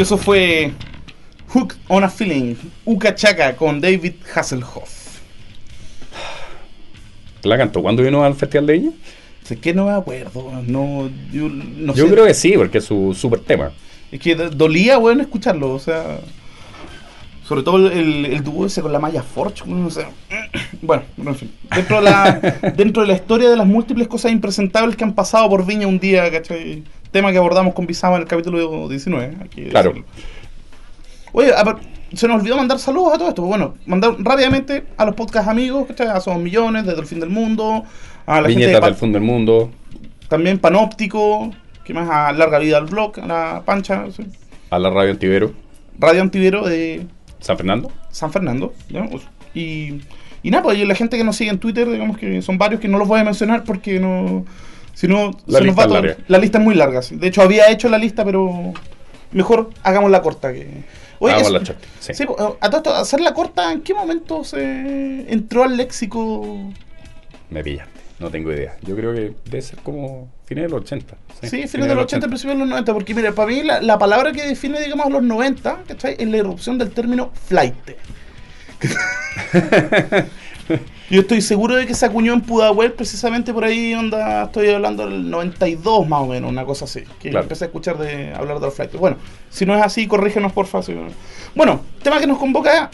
Eso 0.03 0.17
fue 0.17 0.71
Hook 1.49 1.73
on 1.87 2.03
a 2.03 2.09
Feeling, 2.09 2.55
Uka 2.85 3.15
Chaka 3.15 3.55
con 3.55 3.81
David 3.81 4.13
Hasselhoff. 4.35 5.17
¿La 7.43 7.57
cantó 7.57 7.81
cuando 7.81 8.03
vino 8.03 8.23
al 8.23 8.35
Festival 8.35 8.67
de 8.67 8.73
Viña? 8.73 8.91
Sé 9.43 9.57
que 9.57 9.73
no 9.73 9.85
me 9.85 9.91
acuerdo. 9.91 10.61
No, 10.65 11.09
yo 11.31 11.49
no 11.49 11.93
Yo 11.93 12.05
sé. 12.05 12.11
creo 12.13 12.25
que 12.25 12.33
sí, 12.33 12.53
porque 12.55 12.77
es 12.77 12.85
su 12.85 13.13
super 13.13 13.39
tema. 13.39 13.71
Es 14.11 14.19
que 14.21 14.35
do- 14.35 14.49
dolía, 14.49 14.97
weón, 14.97 15.19
escucharlo. 15.21 15.71
O 15.73 15.79
sea. 15.79 16.19
Sobre 17.45 17.61
todo 17.63 17.91
el, 17.91 18.25
el 18.25 18.41
dúo 18.41 18.65
ese 18.65 18.81
con 18.81 18.93
la 18.93 18.99
Maya 18.99 19.21
Forge. 19.21 19.63
weón, 19.65 19.85
O 19.85 19.89
sea, 19.89 20.09
bueno, 20.81 21.03
bueno, 21.17 21.31
en 21.31 21.37
fin. 21.37 21.51
Dentro 21.75 21.97
de, 21.97 22.03
la, 22.03 22.39
dentro 22.77 23.01
de 23.01 23.09
la 23.09 23.15
historia 23.15 23.49
de 23.49 23.57
las 23.57 23.67
múltiples 23.67 24.07
cosas 24.07 24.31
impresentables 24.31 24.95
que 24.95 25.03
han 25.03 25.13
pasado 25.13 25.49
por 25.49 25.65
Viña 25.65 25.87
un 25.87 25.99
día, 25.99 26.31
¿cachai? 26.31 26.83
Tema 27.13 27.31
que 27.31 27.37
abordamos 27.37 27.73
con 27.73 27.87
Bizama 27.87 28.17
en 28.17 28.23
el 28.23 28.27
capítulo 28.27 28.89
19. 28.89 29.37
hay 29.41 29.47
que 29.49 29.69
Claro. 29.69 29.91
decirlo. 29.91 30.07
Oye, 31.31 31.51
se 32.13 32.27
nos 32.27 32.41
olvidó 32.41 32.57
mandar 32.57 32.77
saludos 32.79 33.13
a 33.13 33.17
todo 33.17 33.29
esto. 33.29 33.41
Bueno, 33.43 33.75
mandar 33.85 34.15
rápidamente 34.19 34.83
a 34.97 35.05
los 35.05 35.15
podcast 35.15 35.47
amigos, 35.47 35.85
¿cachai? 35.87 36.07
A 36.07 36.19
Somos 36.19 36.41
Millones, 36.41 36.85
desde 36.85 36.99
el 36.99 37.05
fin 37.07 37.19
del 37.19 37.29
mundo. 37.29 37.83
A 38.25 38.41
la 38.41 38.47
gente 38.49 38.61
de 38.61 38.65
Viñetas 38.67 38.81
Pa- 38.81 38.85
del 38.87 38.95
Fondo 38.95 39.19
del 39.19 39.25
Mundo, 39.27 39.71
también 40.27 40.59
Panóptico. 40.59 41.51
¿Qué 41.85 41.93
más? 41.93 42.09
A 42.09 42.31
Larga 42.33 42.59
Vida 42.59 42.77
al 42.77 42.85
Blog, 42.85 43.19
a 43.19 43.25
la 43.27 43.61
Pancha. 43.65 44.05
sí. 44.15 44.25
a 44.69 44.79
la 44.79 44.89
Radio 44.89 45.11
Antivero, 45.11 45.53
Radio 45.99 46.21
Antivero 46.21 46.65
de 46.67 47.05
San 47.39 47.57
Fernando. 47.57 47.91
San 48.09 48.31
Fernando. 48.31 48.73
Y, 49.53 49.99
y 50.41 50.49
nada, 50.51 50.63
pues 50.63 50.77
y 50.79 50.85
la 50.85 50.95
gente 50.95 51.15
que 51.17 51.23
nos 51.23 51.35
sigue 51.35 51.51
en 51.51 51.59
Twitter, 51.59 51.87
digamos 51.89 52.17
que 52.17 52.41
son 52.41 52.57
varios 52.57 52.81
que 52.81 52.87
no 52.87 52.97
los 52.97 53.07
voy 53.07 53.19
a 53.19 53.23
mencionar 53.23 53.63
porque 53.63 53.99
no. 53.99 54.45
Si 54.93 55.07
no, 55.07 55.31
La 55.47 55.59
se 55.59 55.65
nos 55.65 55.75
lista 55.75 55.75
va 55.75 55.83
es 55.83 55.87
todo- 55.87 56.01
larga. 56.01 56.17
La 56.27 56.37
lista 56.37 56.57
es 56.59 56.63
muy 56.63 56.75
larga. 56.75 57.01
sí. 57.01 57.15
De 57.15 57.27
hecho, 57.27 57.41
había 57.41 57.69
hecho 57.71 57.89
la 57.89 57.97
lista, 57.97 58.23
pero 58.23 58.73
mejor 59.31 59.69
hagamos 59.83 60.11
la 60.11 60.21
corta. 60.21 60.53
Que... 60.53 60.83
Oye, 61.19 61.33
Hagamos 61.33 61.51
la 61.53 61.63
chorta, 61.63 61.87
sí. 61.99 62.13
sí, 62.13 62.23
a 62.23 62.69
todo 62.69 62.77
esto, 62.77 62.93
hacer 62.95 63.21
la 63.21 63.33
corta, 63.33 63.71
¿en 63.71 63.81
qué 63.81 63.93
momento 63.93 64.43
se 64.43 65.31
entró 65.31 65.63
al 65.63 65.77
léxico? 65.77 66.69
Me 67.49 67.63
pillaste, 67.63 67.99
no 68.19 68.29
tengo 68.29 68.51
idea. 68.51 68.75
Yo 68.81 68.93
creo 68.95 69.13
que 69.13 69.33
debe 69.45 69.61
ser 69.61 69.79
como 69.79 70.29
fines 70.45 70.65
de 70.65 70.69
los 70.69 70.81
80. 70.81 71.15
Sí, 71.43 71.65
fines 71.67 71.87
de 71.87 71.95
los 71.95 72.03
80, 72.03 72.27
principios 72.27 72.55
de 72.55 72.59
los 72.59 72.67
90, 72.67 72.93
porque 72.93 73.13
mira, 73.13 73.31
para 73.31 73.47
mí 73.47 73.63
la, 73.63 73.81
la 73.81 73.97
palabra 73.97 74.33
que 74.33 74.43
define, 74.45 74.81
digamos, 74.81 75.09
los 75.11 75.23
90, 75.23 75.83
¿cachai? 75.87 76.15
Es 76.19 76.27
la 76.27 76.37
irrupción 76.37 76.77
del 76.77 76.91
término 76.91 77.31
flight. 77.47 77.73
Yo 81.09 81.21
estoy 81.21 81.41
seguro 81.41 81.75
de 81.75 81.85
que 81.85 81.93
se 81.93 82.05
acuñó 82.05 82.33
en 82.33 82.41
Pudahuel 82.41 82.93
precisamente 82.93 83.53
por 83.53 83.63
ahí, 83.63 83.93
onda, 83.93 84.43
estoy 84.45 84.69
hablando 84.69 85.05
del 85.07 85.29
92 85.29 86.07
más 86.07 86.21
o 86.21 86.27
menos, 86.27 86.49
una 86.51 86.65
cosa 86.65 86.85
así, 86.85 87.01
que 87.19 87.29
Claro. 87.29 87.43
empecé 87.43 87.65
a 87.65 87.67
escuchar 87.67 87.97
de 87.97 88.33
hablar 88.33 88.59
de 88.59 88.65
los 88.65 88.73
flights. 88.73 88.95
Bueno, 88.97 89.17
si 89.49 89.65
no 89.65 89.75
es 89.75 89.83
así, 89.83 90.07
corrígenos 90.07 90.51
por 90.53 90.65
favor. 90.65 91.09
Bueno, 91.55 91.81
tema 92.01 92.19
que 92.19 92.27
nos 92.27 92.37
convoca 92.37 92.89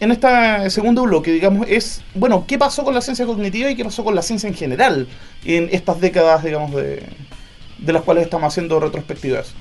en 0.00 0.12
este 0.12 0.70
segundo 0.70 1.02
bloque, 1.02 1.32
digamos, 1.32 1.66
es, 1.68 2.02
bueno, 2.14 2.44
¿qué 2.46 2.56
pasó 2.58 2.84
con 2.84 2.94
la 2.94 3.00
ciencia 3.00 3.26
cognitiva 3.26 3.70
y 3.70 3.74
qué 3.76 3.84
pasó 3.84 4.04
con 4.04 4.14
la 4.14 4.22
ciencia 4.22 4.48
en 4.48 4.54
general 4.54 5.08
en 5.44 5.68
estas 5.72 6.00
décadas, 6.00 6.44
digamos, 6.44 6.74
de, 6.74 7.02
de 7.78 7.92
las 7.92 8.02
cuales 8.02 8.24
estamos 8.24 8.46
haciendo 8.52 8.78
retrospectivas? 8.80 9.54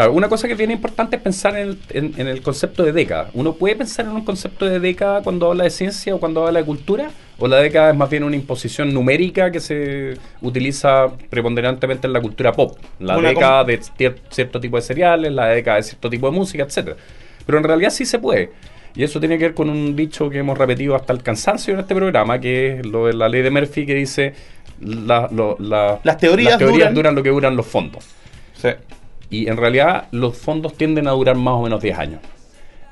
Claro, 0.00 0.14
una 0.14 0.30
cosa 0.30 0.46
que 0.46 0.52
es 0.54 0.58
bien 0.58 0.70
importante 0.70 1.16
es 1.16 1.22
pensar 1.22 1.54
en 1.58 1.68
el, 1.68 1.78
en- 1.90 2.14
en 2.16 2.26
el 2.26 2.40
concepto 2.40 2.82
de 2.82 2.92
década. 2.92 3.28
Uno 3.34 3.52
puede 3.52 3.76
pensar 3.76 4.06
en 4.06 4.12
un 4.12 4.24
concepto 4.24 4.64
de 4.64 4.80
década 4.80 5.22
cuando 5.22 5.50
habla 5.50 5.64
de 5.64 5.70
ciencia 5.70 6.14
o 6.14 6.18
cuando 6.18 6.46
habla 6.46 6.60
de 6.60 6.64
cultura, 6.64 7.10
o 7.38 7.46
la 7.46 7.58
década 7.58 7.90
es 7.90 7.96
más 7.96 8.08
bien 8.08 8.24
una 8.24 8.34
imposición 8.34 8.94
numérica 8.94 9.50
que 9.50 9.60
se 9.60 10.14
utiliza 10.40 11.08
preponderantemente 11.28 12.06
en 12.06 12.14
la 12.14 12.20
cultura 12.22 12.52
pop. 12.52 12.78
La 12.98 13.18
Una 13.18 13.28
década 13.28 13.64
de 13.64 13.78
cier- 13.80 14.16
cierto 14.30 14.58
tipo 14.58 14.76
de 14.76 14.82
cereales, 14.82 15.32
la 15.32 15.48
década 15.48 15.76
de 15.76 15.82
cierto 15.82 16.08
tipo 16.08 16.30
de 16.30 16.32
música, 16.32 16.62
etcétera. 16.64 16.96
Pero 17.44 17.58
en 17.58 17.64
realidad 17.64 17.90
sí 17.90 18.06
se 18.06 18.18
puede. 18.18 18.52
Y 18.94 19.02
eso 19.04 19.20
tiene 19.20 19.36
que 19.36 19.44
ver 19.44 19.54
con 19.54 19.68
un 19.68 19.94
dicho 19.94 20.30
que 20.30 20.38
hemos 20.38 20.56
repetido 20.56 20.96
hasta 20.96 21.12
el 21.12 21.22
cansancio 21.22 21.74
en 21.74 21.80
este 21.80 21.94
programa, 21.94 22.40
que 22.40 22.78
es 22.80 22.86
lo 22.86 23.06
de 23.06 23.12
la 23.12 23.28
ley 23.28 23.42
de 23.42 23.50
Murphy 23.50 23.84
que 23.84 23.94
dice 23.96 24.32
la- 24.80 25.28
lo- 25.30 25.56
la- 25.60 26.00
Las 26.04 26.16
teorías 26.16 26.58
duran, 26.58 26.94
duran- 26.94 27.14
lo 27.14 27.22
que 27.22 27.28
duran 27.28 27.54
los 27.54 27.66
fondos. 27.66 28.02
Sí. 28.54 28.70
Y 29.30 29.48
en 29.48 29.56
realidad 29.56 30.08
los 30.10 30.36
fondos 30.36 30.74
tienden 30.74 31.06
a 31.06 31.12
durar 31.12 31.36
más 31.36 31.54
o 31.54 31.62
menos 31.62 31.80
10 31.80 31.98
años. 31.98 32.20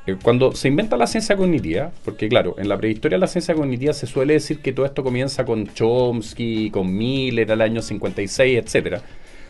Eh, 0.06 0.16
Cuando 0.22 0.52
se 0.52 0.68
inventa 0.68 0.96
la 0.96 1.06
ciencia 1.06 1.36
cognitiva, 1.36 1.90
porque 2.04 2.28
claro, 2.28 2.54
en 2.58 2.68
la 2.68 2.78
prehistoria 2.78 3.16
de 3.16 3.20
la 3.20 3.26
ciencia 3.26 3.54
cognitiva 3.54 3.92
se 3.92 4.06
suele 4.06 4.34
decir 4.34 4.60
que 4.60 4.72
todo 4.72 4.86
esto 4.86 5.02
comienza 5.02 5.44
con 5.44 5.66
Chomsky, 5.74 6.70
con 6.70 6.96
Miller, 6.96 7.50
al 7.52 7.60
año 7.60 7.82
56, 7.82 8.58
etcétera. 8.64 9.02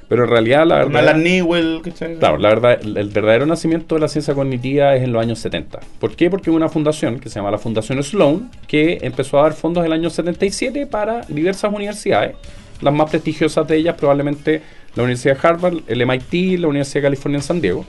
Pero 0.08 0.24
en 0.24 0.30
realidad 0.30 0.66
la 0.66 0.76
verdad... 0.76 1.02
Alan 1.02 1.22
Newell, 1.22 1.82
¿cachai? 1.84 2.16
Claro, 2.16 2.38
la 2.38 2.48
verdad, 2.48 2.80
el, 2.82 2.96
el 2.96 3.08
verdadero 3.10 3.44
nacimiento 3.44 3.94
de 3.94 4.00
la 4.00 4.08
ciencia 4.08 4.34
cognitiva 4.34 4.96
es 4.96 5.02
en 5.04 5.12
los 5.12 5.20
años 5.20 5.38
70. 5.38 5.80
¿Por 6.00 6.16
qué? 6.16 6.30
Porque 6.30 6.48
hubo 6.48 6.56
una 6.56 6.70
fundación 6.70 7.20
que 7.20 7.28
se 7.28 7.36
llama 7.36 7.50
la 7.50 7.58
Fundación 7.58 8.02
Sloan, 8.02 8.50
que 8.66 8.98
empezó 9.02 9.38
a 9.38 9.42
dar 9.42 9.52
fondos 9.52 9.82
en 9.82 9.86
el 9.86 9.92
año 9.92 10.08
77 10.08 10.86
para 10.86 11.20
diversas 11.28 11.70
universidades. 11.72 12.36
Las 12.80 12.94
más 12.94 13.10
prestigiosas 13.10 13.68
de 13.68 13.76
ellas 13.76 13.96
probablemente 13.96 14.62
la 14.98 15.04
Universidad 15.04 15.40
de 15.40 15.48
Harvard, 15.48 15.76
el 15.86 16.04
MIT, 16.04 16.58
la 16.58 16.66
Universidad 16.66 17.02
de 17.02 17.02
California 17.02 17.38
en 17.38 17.42
San 17.44 17.60
Diego, 17.60 17.84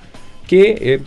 que 0.48 0.78
eh, 0.80 1.02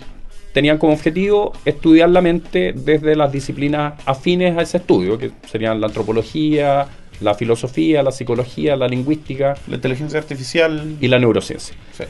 tenían 0.52 0.76
como 0.76 0.94
objetivo 0.94 1.52
estudiar 1.64 2.08
la 2.08 2.20
mente 2.20 2.72
desde 2.74 3.14
las 3.14 3.30
disciplinas 3.30 3.94
afines 4.04 4.58
a 4.58 4.62
ese 4.62 4.78
estudio, 4.78 5.16
que 5.16 5.30
serían 5.48 5.80
la 5.80 5.86
antropología, 5.86 6.88
la 7.20 7.34
filosofía, 7.34 8.02
la 8.02 8.10
psicología, 8.10 8.74
la 8.74 8.88
lingüística 8.88 9.54
La 9.68 9.76
inteligencia 9.76 10.18
artificial. 10.18 10.96
y 11.00 11.06
la 11.06 11.20
neurociencia. 11.20 11.76
Sí. 11.96 12.02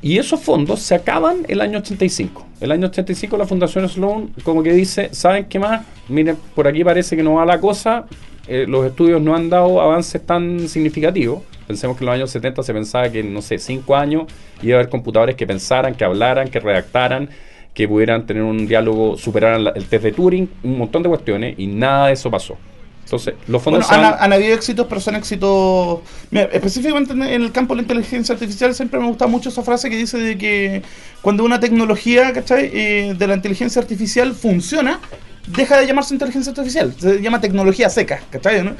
Y 0.00 0.16
esos 0.16 0.40
fondos 0.40 0.80
se 0.80 0.94
acaban 0.94 1.44
el 1.46 1.60
año 1.60 1.80
85. 1.80 2.46
El 2.62 2.72
año 2.72 2.86
85 2.86 3.36
la 3.36 3.46
Fundación 3.46 3.86
Sloan 3.90 4.30
como 4.42 4.62
que 4.62 4.72
dice, 4.72 5.10
¿saben 5.12 5.44
qué 5.50 5.58
más? 5.58 5.84
Miren, 6.08 6.38
por 6.54 6.66
aquí 6.66 6.82
parece 6.82 7.14
que 7.14 7.22
no 7.22 7.34
va 7.34 7.44
la 7.44 7.60
cosa. 7.60 8.06
Eh, 8.48 8.66
los 8.68 8.84
estudios 8.86 9.20
no 9.22 9.34
han 9.34 9.48
dado 9.50 9.80
avances 9.80 10.24
tan 10.24 10.68
significativos. 10.68 11.42
Pensemos 11.66 11.96
que 11.96 12.04
en 12.04 12.06
los 12.06 12.14
años 12.14 12.30
70 12.30 12.62
se 12.62 12.72
pensaba 12.74 13.08
que 13.10 13.20
en, 13.20 13.32
no 13.32 13.40
sé, 13.42 13.58
5 13.58 13.96
años 13.96 14.24
iba 14.62 14.76
a 14.76 14.80
haber 14.80 14.90
computadores 14.90 15.34
que 15.34 15.46
pensaran, 15.46 15.94
que 15.94 16.04
hablaran, 16.04 16.48
que 16.48 16.60
redactaran, 16.60 17.30
que 17.72 17.88
pudieran 17.88 18.26
tener 18.26 18.42
un 18.42 18.66
diálogo, 18.66 19.16
superaran 19.16 19.64
la- 19.64 19.70
el 19.70 19.86
test 19.86 20.04
de 20.04 20.12
Turing, 20.12 20.48
un 20.62 20.78
montón 20.78 21.02
de 21.02 21.08
cuestiones, 21.08 21.54
y 21.58 21.66
nada 21.66 22.08
de 22.08 22.12
eso 22.12 22.30
pasó. 22.30 22.56
Entonces, 23.04 23.34
los 23.48 23.62
fondos 23.62 23.86
Bueno, 23.88 24.06
han, 24.08 24.14
han 24.18 24.32
habido 24.32 24.54
éxitos, 24.54 24.86
pero 24.88 25.00
son 25.00 25.14
éxitos. 25.16 26.00
Mira, 26.30 26.44
específicamente 26.52 27.12
en 27.12 27.22
en 27.22 27.42
el 27.42 27.52
campo 27.52 27.74
de 27.74 27.78
la 27.78 27.82
inteligencia 27.82 28.32
artificial, 28.34 28.74
siempre 28.74 28.98
me 29.00 29.06
gusta 29.06 29.26
mucho 29.26 29.48
esa 29.50 29.62
frase 29.62 29.90
que 29.90 29.96
dice 29.96 30.16
de 30.18 30.38
que 30.38 30.82
cuando 31.20 31.44
una 31.44 31.60
tecnología, 31.60 32.32
¿cachai? 32.32 32.70
eh, 32.72 33.14
de 33.18 33.26
la 33.26 33.34
inteligencia 33.34 33.80
artificial 33.82 34.32
funciona, 34.34 35.00
deja 35.46 35.78
de 35.78 35.86
llamarse 35.86 36.14
inteligencia 36.14 36.50
artificial, 36.50 36.94
se 36.98 37.20
llama 37.20 37.40
tecnología 37.40 37.88
seca, 37.88 38.20
¿cachai? 38.30 38.62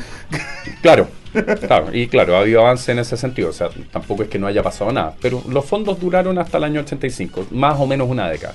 Claro, 0.83 1.09
claro, 1.61 1.88
y 1.92 2.07
claro, 2.09 2.37
ha 2.37 2.40
habido 2.40 2.61
avance 2.61 2.92
en 2.92 2.98
ese 2.98 3.16
sentido, 3.16 3.50
o 3.50 3.53
sea, 3.53 3.68
tampoco 3.90 4.22
es 4.22 4.29
que 4.29 4.38
no 4.38 4.46
haya 4.46 4.62
pasado 4.62 4.92
nada, 4.92 5.14
pero 5.20 5.42
los 5.48 5.64
fondos 5.64 5.98
duraron 5.98 6.38
hasta 6.38 6.59
el 6.59 6.64
año 6.64 6.81
85, 6.81 7.48
más 7.50 7.79
o 7.79 7.87
menos 7.87 8.09
una 8.09 8.29
década. 8.29 8.55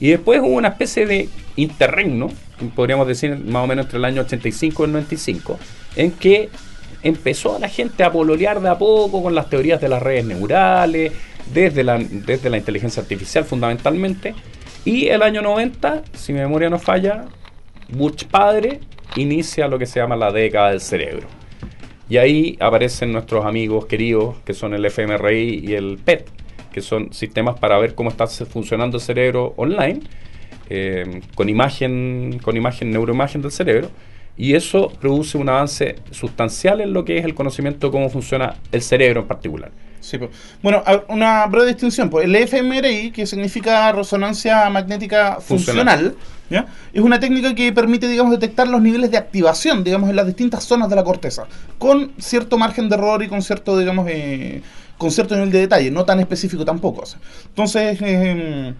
Y 0.00 0.10
después 0.10 0.40
hubo 0.40 0.48
una 0.54 0.68
especie 0.68 1.06
de 1.06 1.28
interregno, 1.56 2.28
podríamos 2.74 3.06
decir 3.06 3.36
más 3.36 3.64
o 3.64 3.66
menos 3.66 3.86
entre 3.86 3.98
el 3.98 4.04
año 4.04 4.22
85 4.22 4.82
y 4.82 4.86
el 4.86 4.92
95, 4.92 5.58
en 5.96 6.10
que 6.12 6.50
empezó 7.02 7.58
la 7.58 7.68
gente 7.68 8.02
a 8.02 8.10
pololear 8.10 8.60
de 8.60 8.68
a 8.68 8.78
poco 8.78 9.22
con 9.22 9.34
las 9.34 9.50
teorías 9.50 9.80
de 9.80 9.88
las 9.88 10.02
redes 10.02 10.24
neurales, 10.24 11.12
desde 11.52 11.84
la, 11.84 11.98
desde 11.98 12.50
la 12.50 12.56
inteligencia 12.56 13.02
artificial 13.02 13.44
fundamentalmente, 13.44 14.34
y 14.84 15.08
el 15.08 15.22
año 15.22 15.42
90, 15.42 16.02
si 16.14 16.32
mi 16.32 16.40
memoria 16.40 16.70
no 16.70 16.78
falla, 16.78 17.24
Bush 17.88 18.24
padre 18.24 18.80
inicia 19.16 19.68
lo 19.68 19.78
que 19.78 19.86
se 19.86 20.00
llama 20.00 20.16
la 20.16 20.32
década 20.32 20.70
del 20.70 20.80
cerebro. 20.80 21.26
Y 22.08 22.18
ahí 22.18 22.56
aparecen 22.60 23.12
nuestros 23.12 23.46
amigos 23.46 23.86
queridos, 23.86 24.36
que 24.44 24.52
son 24.52 24.74
el 24.74 24.90
fMRI 24.90 25.64
y 25.66 25.74
el 25.74 25.98
PET, 26.04 26.28
que 26.72 26.82
son 26.82 27.12
sistemas 27.12 27.58
para 27.58 27.78
ver 27.78 27.94
cómo 27.94 28.10
está 28.10 28.26
funcionando 28.26 28.98
el 28.98 29.02
cerebro 29.02 29.54
online, 29.56 30.00
eh, 30.68 31.22
con 31.34 31.48
imagen, 31.48 32.40
con 32.42 32.56
imagen, 32.56 32.90
neuroimagen 32.90 33.40
del 33.40 33.52
cerebro. 33.52 33.90
Y 34.36 34.54
eso 34.54 34.92
produce 35.00 35.38
un 35.38 35.48
avance 35.48 35.96
sustancial 36.10 36.80
en 36.80 36.92
lo 36.92 37.04
que 37.04 37.18
es 37.18 37.24
el 37.24 37.34
conocimiento 37.34 37.86
de 37.86 37.92
cómo 37.92 38.10
funciona 38.10 38.56
el 38.72 38.82
cerebro 38.82 39.20
en 39.20 39.26
particular. 39.28 39.70
Sí, 40.04 40.18
pues. 40.18 40.30
Bueno, 40.62 40.82
una 41.08 41.46
breve 41.46 41.68
distinción. 41.68 42.10
Pues 42.10 42.26
el 42.26 42.36
fMRI, 42.46 43.10
que 43.10 43.24
significa 43.24 43.90
resonancia 43.90 44.68
magnética 44.68 45.40
funcional, 45.40 46.14
Funcional. 46.14 46.16
¿ya? 46.50 46.66
es 46.92 47.00
una 47.00 47.18
técnica 47.18 47.54
que 47.54 47.72
permite, 47.72 48.06
digamos, 48.06 48.32
detectar 48.32 48.68
los 48.68 48.82
niveles 48.82 49.10
de 49.10 49.16
activación, 49.16 49.82
digamos, 49.82 50.10
en 50.10 50.16
las 50.16 50.26
distintas 50.26 50.62
zonas 50.64 50.90
de 50.90 50.96
la 50.96 51.04
corteza, 51.04 51.46
con 51.78 52.12
cierto 52.18 52.58
margen 52.58 52.90
de 52.90 52.96
error 52.96 53.22
y 53.22 53.28
con 53.28 53.40
cierto, 53.40 53.78
digamos, 53.78 54.06
eh, 54.10 54.60
con 54.98 55.10
cierto 55.10 55.36
nivel 55.36 55.50
de 55.50 55.60
detalle, 55.60 55.90
no 55.90 56.04
tan 56.04 56.20
específico 56.20 56.66
tampoco. 56.66 57.00
o 57.00 57.06
sea. 57.06 57.18
Entonces, 57.46 57.98
eh, 58.02 58.74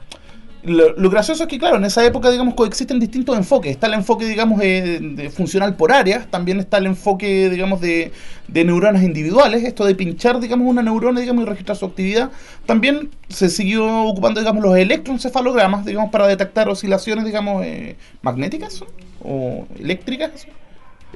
lo, 0.64 1.10
gracioso 1.10 1.44
es 1.44 1.48
que, 1.48 1.58
claro, 1.58 1.76
en 1.76 1.84
esa 1.84 2.04
época, 2.04 2.30
digamos, 2.30 2.54
coexisten 2.54 2.98
distintos 2.98 3.36
enfoques. 3.36 3.70
Está 3.72 3.86
el 3.86 3.94
enfoque, 3.94 4.24
digamos, 4.24 4.60
eh, 4.62 4.98
de 5.00 5.30
funcional 5.30 5.76
por 5.76 5.92
áreas, 5.92 6.30
también 6.30 6.60
está 6.60 6.78
el 6.78 6.86
enfoque, 6.86 7.50
digamos, 7.50 7.80
de, 7.80 8.12
de 8.48 8.64
neuronas 8.64 9.02
individuales, 9.02 9.64
esto 9.64 9.84
de 9.84 9.94
pinchar, 9.94 10.40
digamos, 10.40 10.68
una 10.68 10.82
neurona, 10.82 11.20
digamos, 11.20 11.44
y 11.44 11.48
registrar 11.48 11.76
su 11.76 11.86
actividad. 11.86 12.30
También 12.66 13.10
se 13.28 13.50
siguió 13.50 14.04
ocupando, 14.04 14.40
digamos, 14.40 14.62
los 14.62 14.76
electroencefalogramas, 14.76 15.84
digamos, 15.84 16.10
para 16.10 16.26
detectar 16.26 16.68
oscilaciones, 16.68 17.24
digamos, 17.24 17.64
eh, 17.64 17.96
magnéticas 18.22 18.82
o 19.22 19.66
eléctricas. 19.78 20.46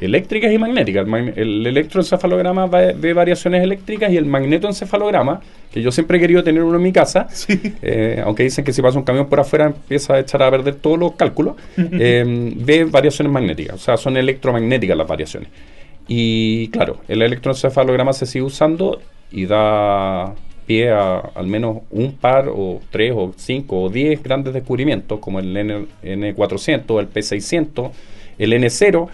Eléctricas 0.00 0.52
y 0.52 0.58
magnéticas. 0.58 1.06
El, 1.36 1.66
electroencefalograma 1.66 2.66
va- 2.66 2.92
ve 2.96 3.12
variaciones 3.12 3.62
eléctricas 3.62 4.10
y 4.12 4.16
el 4.16 4.26
magnetoencefalograma, 4.26 5.40
que 5.72 5.82
yo 5.82 5.90
siempre 5.92 6.18
he 6.18 6.20
querido 6.20 6.42
tener 6.44 6.62
uno 6.62 6.76
en 6.76 6.82
mi 6.82 6.92
casa, 6.92 7.28
Sí. 7.32 7.60
eh, 7.82 8.22
aunque 8.24 8.42
dicen 8.44 8.64
que 8.64 8.72
si 8.72 8.82
pasa 8.82 8.98
un 8.98 9.04
camión 9.04 9.26
por 9.28 9.40
afuera 9.40 9.66
empieza 9.66 10.14
a 10.14 10.20
echar 10.20 10.42
a 10.42 10.50
perder 10.50 10.76
todos 10.76 10.98
los 10.98 11.12
cálculos, 11.12 11.56
eh, 11.76 12.24
ve 12.56 12.84
variaciones 12.84 13.32
magnéticas, 13.32 13.74
o 13.76 13.78
sea, 13.78 13.96
son 13.96 14.16
electromagnéticas 14.16 14.96
las 14.96 15.06
variaciones. 15.06 15.48
Y 16.06 16.68
claro, 16.68 16.98
el 17.08 17.22
electroencefalograma 17.22 18.12
se 18.12 18.26
sigue 18.26 18.44
usando 18.44 19.00
y 19.30 19.44
da 19.46 20.34
pie 20.66 20.90
a 20.90 21.18
al 21.34 21.46
menos 21.46 21.78
un 21.90 22.12
par 22.12 22.48
o 22.48 22.80
tres 22.90 23.12
o 23.16 23.32
cinco 23.36 23.82
o 23.82 23.88
diez 23.90 24.22
grandes 24.22 24.52
descubrimientos 24.54 25.18
como 25.18 25.38
el 25.38 25.54
N, 25.56 25.86
N400, 26.02 27.00
el 27.00 27.10
P600, 27.10 27.90
el 28.38 28.52
N0, 28.52 29.08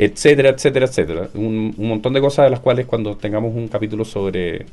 etcétera, 0.00 0.48
etcétera, 0.48 0.86
etcétera. 0.86 1.28
Un, 1.34 1.74
un 1.76 1.88
montón 1.88 2.14
de 2.14 2.22
cosas 2.22 2.46
de 2.46 2.50
las 2.50 2.60
cuales 2.60 2.86
cuando 2.86 3.18
tengamos 3.18 3.54
un 3.54 3.68
capítulo 3.68 4.06
sobre 4.06 4.64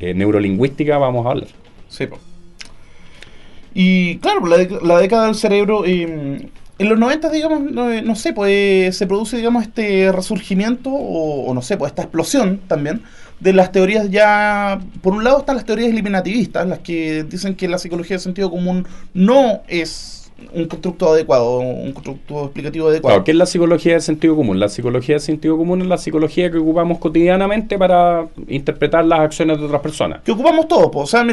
eh, 0.00 0.14
neurolingüística 0.14 0.96
vamos 0.96 1.26
a 1.26 1.30
hablar. 1.30 1.48
Sí. 1.90 2.08
Y 3.74 4.16
claro, 4.18 4.46
la, 4.46 4.56
la 4.82 4.98
década 4.98 5.26
del 5.26 5.34
cerebro, 5.34 5.84
eh, 5.84 6.48
en 6.78 6.88
los 6.88 6.98
90, 6.98 7.28
digamos, 7.28 7.60
no, 7.60 8.00
no 8.00 8.16
sé, 8.16 8.32
pues 8.32 8.50
eh, 8.50 8.90
se 8.92 9.06
produce, 9.06 9.36
digamos, 9.36 9.62
este 9.64 10.10
resurgimiento 10.10 10.88
o, 10.90 11.44
o 11.44 11.52
no 11.52 11.60
sé, 11.60 11.76
pues 11.76 11.90
esta 11.90 12.02
explosión 12.02 12.58
también 12.66 13.02
de 13.40 13.52
las 13.52 13.72
teorías 13.72 14.10
ya, 14.10 14.80
por 15.02 15.12
un 15.12 15.22
lado 15.22 15.40
están 15.40 15.56
las 15.56 15.66
teorías 15.66 15.90
eliminativistas, 15.90 16.66
las 16.66 16.78
que 16.78 17.24
dicen 17.24 17.54
que 17.56 17.68
la 17.68 17.78
psicología 17.78 18.14
del 18.14 18.22
sentido 18.22 18.50
común 18.50 18.86
no 19.12 19.60
es 19.68 20.15
un 20.52 20.66
constructo 20.66 21.12
adecuado, 21.12 21.58
un 21.58 21.92
constructo 21.92 22.44
explicativo 22.44 22.88
adecuado. 22.88 23.14
Claro, 23.14 23.24
¿qué 23.24 23.30
es 23.30 23.36
la 23.36 23.46
psicología 23.46 23.92
del 23.92 24.02
sentido 24.02 24.36
común? 24.36 24.58
La 24.60 24.68
psicología 24.68 25.14
del 25.14 25.20
sentido 25.22 25.56
común 25.56 25.80
es 25.82 25.86
la 25.86 25.98
psicología 25.98 26.50
que 26.50 26.58
ocupamos 26.58 26.98
cotidianamente 26.98 27.78
para 27.78 28.26
interpretar 28.48 29.04
las 29.04 29.20
acciones 29.20 29.58
de 29.58 29.64
otras 29.64 29.80
personas. 29.80 30.20
que 30.22 30.32
ocupamos 30.32 30.68
todos. 30.68 30.90
po. 30.90 31.00
O 31.00 31.06
sea, 31.06 31.24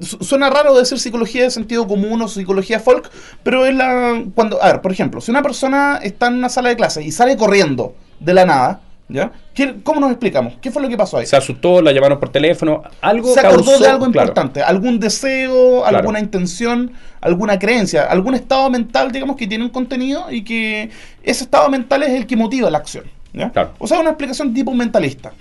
su- 0.00 0.18
suena 0.22 0.48
raro 0.50 0.74
decir 0.76 0.98
psicología 0.98 1.42
de 1.44 1.50
sentido 1.50 1.86
común 1.86 2.22
o 2.22 2.28
psicología 2.28 2.80
folk, 2.80 3.10
pero 3.42 3.66
es 3.66 3.74
la. 3.74 4.22
cuando 4.34 4.62
A 4.62 4.66
ver, 4.72 4.80
por 4.80 4.92
ejemplo, 4.92 5.20
si 5.20 5.30
una 5.30 5.42
persona 5.42 5.98
está 6.02 6.28
en 6.28 6.34
una 6.34 6.48
sala 6.48 6.68
de 6.70 6.76
clase 6.76 7.02
y 7.02 7.10
sale 7.12 7.36
corriendo 7.36 7.94
de 8.20 8.34
la 8.34 8.44
nada, 8.46 8.80
¿ya? 9.08 9.32
¿Qué- 9.60 9.74
¿Cómo 9.82 10.00
nos 10.00 10.10
explicamos? 10.10 10.54
¿Qué 10.62 10.70
fue 10.70 10.80
lo 10.80 10.88
que 10.88 10.96
pasó 10.96 11.18
ahí? 11.18 11.26
Se 11.26 11.36
asustó, 11.36 11.82
la 11.82 11.92
llamaron 11.92 12.18
por 12.18 12.30
teléfono, 12.30 12.82
algo 13.02 13.34
se 13.34 13.40
acordó 13.40 13.64
causó- 13.66 13.82
de 13.82 13.88
algo 13.90 14.10
claro, 14.10 14.28
importante, 14.28 14.62
algún 14.62 14.98
deseo, 14.98 15.82
Claro. 15.82 15.98
alguna 15.98 16.18
intención, 16.18 16.92
alguna 17.20 17.58
creencia, 17.58 18.04
algún 18.04 18.34
estado 18.34 18.70
mental, 18.70 19.12
digamos, 19.12 19.36
que 19.36 19.46
tiene 19.46 19.62
un 19.64 19.68
contenido 19.70 20.30
y 20.30 20.44
que 20.44 20.88
ese 21.22 21.44
estado 21.44 21.68
mental 21.68 22.02
es 22.04 22.10
el 22.12 22.26
que 22.26 22.36
motiva 22.36 22.70
la 22.70 22.78
acción. 22.78 23.04
¿ya? 23.34 23.50
Claro. 23.50 23.72
O 23.78 23.86
sea, 23.86 24.00
una 24.00 24.10
explicación 24.10 24.54
tipo 24.54 24.72
mentalista. 24.72 25.32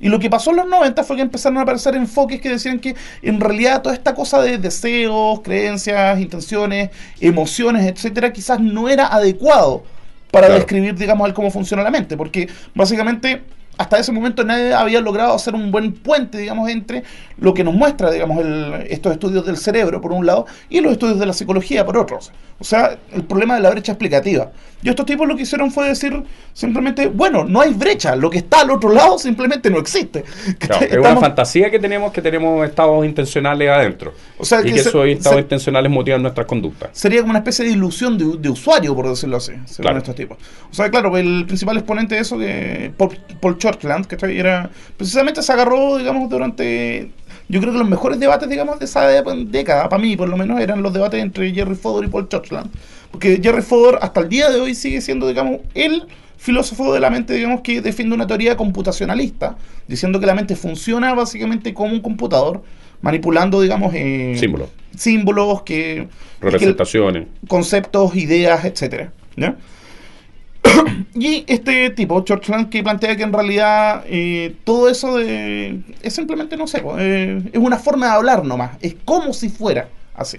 Y 0.00 0.08
lo 0.08 0.18
que 0.18 0.30
pasó 0.30 0.50
en 0.52 0.56
los 0.56 0.68
90 0.68 1.04
fue 1.04 1.16
que 1.16 1.22
empezaron 1.22 1.58
a 1.58 1.62
aparecer 1.62 1.94
enfoques 1.96 2.40
que 2.40 2.48
decían 2.48 2.78
que 2.78 2.94
en 3.20 3.38
realidad 3.40 3.82
toda 3.82 3.94
esta 3.94 4.14
cosa 4.14 4.40
de 4.40 4.56
deseos, 4.56 5.40
creencias, 5.42 6.18
intenciones, 6.18 6.88
emociones, 7.20 7.84
etcétera, 7.86 8.32
quizás 8.32 8.58
no 8.58 8.88
era 8.88 9.06
adecuado 9.06 9.84
para 10.30 10.48
describir, 10.48 10.94
digamos, 10.96 11.26
el 11.28 11.34
cómo 11.34 11.50
funciona 11.50 11.82
la 11.82 11.90
mente. 11.90 12.16
Porque 12.16 12.48
básicamente 12.74 13.42
hasta 13.78 13.98
ese 13.98 14.12
momento 14.12 14.42
nadie 14.44 14.72
había 14.72 15.00
logrado 15.00 15.34
hacer 15.34 15.54
un 15.54 15.70
buen 15.70 15.92
puente, 15.92 16.38
digamos, 16.38 16.68
entre 16.70 17.02
lo 17.38 17.52
que 17.54 17.62
nos 17.64 17.74
muestra, 17.74 18.10
digamos, 18.10 18.38
el- 18.44 18.86
estos 18.88 19.12
estudios 19.12 19.44
del 19.44 19.56
cerebro, 19.58 20.00
por 20.00 20.12
un 20.12 20.24
lado, 20.26 20.46
y 20.68 20.80
los 20.80 20.92
estudios 20.92 21.18
de 21.18 21.26
la 21.26 21.32
psicología, 21.32 21.84
por 21.84 21.96
otro. 21.98 22.18
O 22.58 22.64
sea, 22.64 22.96
el 23.12 23.22
problema 23.24 23.54
de 23.56 23.60
la 23.60 23.68
brecha 23.70 23.92
explicativa. 23.92 24.50
Y 24.82 24.88
estos 24.88 25.04
tipos 25.04 25.26
lo 25.28 25.36
que 25.36 25.42
hicieron 25.42 25.70
fue 25.70 25.88
decir 25.88 26.22
simplemente, 26.54 27.08
bueno, 27.08 27.44
no 27.44 27.60
hay 27.60 27.74
brecha, 27.74 28.16
lo 28.16 28.30
que 28.30 28.38
está 28.38 28.60
al 28.60 28.70
otro 28.70 28.90
lado 28.92 29.18
simplemente 29.18 29.68
no 29.70 29.78
existe. 29.78 30.24
Claro, 30.58 30.84
es 30.86 30.92
una 30.92 31.00
Estamos- 31.00 31.20
fantasía 31.22 31.70
que 31.70 31.78
tenemos 31.78 32.12
que 32.12 32.22
tenemos 32.22 32.66
estados 32.66 33.04
intencionales 33.04 33.68
adentro. 33.68 34.14
O 34.38 34.44
sea, 34.44 34.60
y 34.60 34.64
que 34.64 34.72
que 34.74 34.78
se- 34.80 34.88
esos 34.88 35.06
estados 35.06 35.36
se- 35.36 35.42
intencionales 35.42 35.90
motivan 35.92 36.22
nuestras 36.22 36.46
conductas. 36.46 36.90
sería 36.92 37.20
como 37.20 37.30
una 37.30 37.40
especie 37.40 37.64
de 37.66 37.72
ilusión 37.72 38.16
de, 38.16 38.38
de 38.38 38.48
usuario, 38.48 38.94
por 38.94 39.08
decirlo 39.08 39.36
así, 39.36 39.52
según 39.66 39.82
Claro. 39.82 39.98
estos 39.98 40.14
tipos. 40.14 40.38
O 40.70 40.74
sea, 40.74 40.90
claro, 40.90 41.14
el 41.18 41.44
principal 41.46 41.76
exponente 41.76 42.14
de 42.14 42.20
eso, 42.22 42.38
que 42.38 42.90
Paul, 42.96 43.18
Paul 43.40 43.58
Churchland, 43.70 44.06
que 44.06 44.16
era 44.38 44.70
precisamente 44.96 45.42
se 45.42 45.52
agarró, 45.52 45.96
digamos, 45.98 46.28
durante. 46.30 47.10
Yo 47.48 47.60
creo 47.60 47.72
que 47.72 47.78
los 47.78 47.88
mejores 47.88 48.18
debates, 48.18 48.48
digamos, 48.48 48.78
de 48.78 48.84
esa 48.86 49.06
década, 49.06 49.88
para 49.88 50.02
mí 50.02 50.16
por 50.16 50.28
lo 50.28 50.36
menos, 50.36 50.60
eran 50.60 50.82
los 50.82 50.92
debates 50.92 51.20
entre 51.22 51.52
Jerry 51.52 51.74
Fodor 51.76 52.04
y 52.04 52.08
Paul 52.08 52.28
Churchland. 52.28 52.70
Porque 53.10 53.40
Jerry 53.42 53.62
Fodor 53.62 53.98
hasta 54.02 54.20
el 54.20 54.28
día 54.28 54.50
de 54.50 54.60
hoy 54.60 54.74
sigue 54.74 55.00
siendo, 55.00 55.28
digamos, 55.28 55.60
el 55.74 56.04
filósofo 56.38 56.92
de 56.92 57.00
la 57.00 57.08
mente, 57.10 57.34
digamos, 57.34 57.60
que 57.62 57.80
defiende 57.80 58.14
una 58.14 58.26
teoría 58.26 58.56
computacionalista, 58.56 59.56
diciendo 59.88 60.20
que 60.20 60.26
la 60.26 60.34
mente 60.34 60.54
funciona 60.56 61.14
básicamente 61.14 61.72
como 61.72 61.92
un 61.94 62.00
computador, 62.00 62.62
manipulando, 63.00 63.60
digamos, 63.60 63.92
eh, 63.94 64.34
Símbolos, 64.38 64.68
símbolos 64.96 65.62
que, 65.62 65.74
y 65.74 66.06
que- 66.06 66.08
representaciones. 66.40 67.26
conceptos, 67.48 68.14
ideas, 68.16 68.64
etcétera. 68.64 69.12
¿ya? 69.36 69.54
y 71.14 71.44
este 71.46 71.90
tipo, 71.90 72.20
Churchland, 72.20 72.68
que 72.68 72.82
plantea 72.82 73.16
que 73.16 73.22
en 73.22 73.32
realidad 73.32 74.04
eh, 74.06 74.54
todo 74.64 74.88
eso 74.88 75.16
de, 75.16 75.80
es 76.02 76.14
simplemente, 76.14 76.56
no 76.56 76.66
sé, 76.66 76.82
eh, 76.98 77.42
es 77.52 77.58
una 77.58 77.78
forma 77.78 78.06
de 78.06 78.12
hablar 78.12 78.44
nomás, 78.44 78.72
es 78.80 78.96
como 79.04 79.32
si 79.32 79.48
fuera 79.48 79.88
así. 80.14 80.38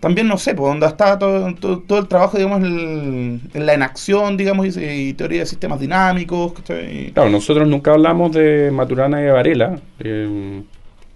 También, 0.00 0.26
no 0.26 0.36
sé, 0.36 0.56
por 0.56 0.68
donde 0.68 0.84
está 0.86 1.16
todo, 1.16 1.54
todo, 1.54 1.98
el 2.00 2.08
trabajo, 2.08 2.36
digamos, 2.36 2.60
en, 2.64 3.40
la 3.54 3.72
enacción, 3.72 4.36
digamos, 4.36 4.76
y, 4.76 4.80
y 4.80 5.12
teoría 5.12 5.40
de 5.40 5.46
sistemas 5.46 5.78
dinámicos. 5.78 6.54
¿cachai? 6.54 7.12
Claro, 7.12 7.30
nosotros 7.30 7.68
nunca 7.68 7.92
hablamos 7.92 8.32
de 8.32 8.72
Maturana 8.72 9.22
y 9.22 9.30
Varela, 9.30 9.78
eh, 10.00 10.60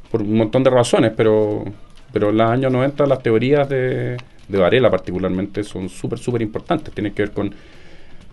por 0.09 0.22
un 0.22 0.37
montón 0.37 0.62
de 0.62 0.70
razones, 0.70 1.12
pero, 1.16 1.64
pero 2.12 2.30
en 2.30 2.37
los 2.37 2.48
años 2.48 2.70
90 2.70 3.06
las 3.06 3.20
teorías 3.24 3.68
de, 3.68 4.18
de 4.48 4.59
Varela 4.59 4.90
particularmente 4.90 5.64
son 5.64 5.88
súper, 5.88 6.18
súper 6.18 6.42
importantes. 6.42 6.92
Tienen 6.94 7.12
que 7.14 7.22
ver 7.22 7.32
con 7.32 7.54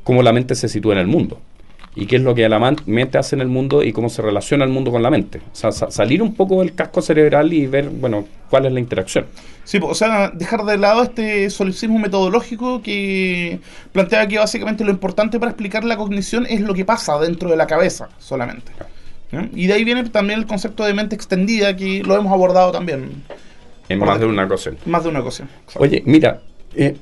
cómo 0.03 0.21
la 0.21 0.33
mente 0.33 0.55
se 0.55 0.67
sitúa 0.67 0.93
en 0.93 0.99
el 0.99 1.07
mundo 1.07 1.39
y 1.95 2.07
qué 2.07 2.15
es 2.15 2.23
lo 2.23 2.33
que 2.33 2.47
la 2.49 2.59
mente 2.87 3.17
hace 3.19 3.35
en 3.35 3.41
el 3.41 3.47
mundo 3.47 3.83
y 3.83 3.93
cómo 3.93 4.09
se 4.09 4.21
relaciona 4.21 4.65
el 4.65 4.71
mundo 4.71 4.91
con 4.91 5.03
la 5.03 5.11
mente. 5.11 5.39
O 5.51 5.55
sea, 5.55 5.71
sa- 5.71 5.91
salir 5.91 6.21
un 6.23 6.33
poco 6.33 6.59
del 6.61 6.73
casco 6.73 7.01
cerebral 7.01 7.53
y 7.53 7.67
ver, 7.67 7.89
bueno, 7.89 8.25
cuál 8.49 8.65
es 8.65 8.73
la 8.73 8.79
interacción. 8.79 9.25
Sí, 9.63 9.79
po, 9.79 9.87
o 9.87 9.95
sea, 9.95 10.29
dejar 10.31 10.65
de 10.65 10.77
lado 10.77 11.03
este 11.03 11.49
solipsismo 11.49 11.99
metodológico 11.99 12.81
que 12.81 13.59
plantea 13.91 14.27
que 14.27 14.39
básicamente 14.39 14.83
lo 14.83 14.91
importante 14.91 15.39
para 15.39 15.51
explicar 15.51 15.83
la 15.83 15.95
cognición 15.95 16.45
es 16.49 16.61
lo 16.61 16.73
que 16.73 16.83
pasa 16.83 17.17
dentro 17.19 17.49
de 17.49 17.55
la 17.57 17.67
cabeza 17.67 18.09
solamente. 18.19 18.71
Y 19.55 19.65
de 19.65 19.73
ahí 19.73 19.83
viene 19.83 20.03
también 20.09 20.39
el 20.39 20.45
concepto 20.45 20.83
de 20.83 20.93
mente 20.93 21.15
extendida 21.15 21.75
que 21.75 22.03
lo 22.03 22.15
hemos 22.15 22.31
abordado 22.31 22.71
también 22.71 23.23
En 23.89 23.99
más 23.99 24.19
de 24.19 24.25
una 24.25 24.45
ocasión. 24.45 24.77
más 24.85 25.03
de 25.03 25.09
una 25.09 25.19
ocasión. 25.19 25.47
Oye, 25.77 26.01
mira, 26.05 26.41
eh, 26.75 26.95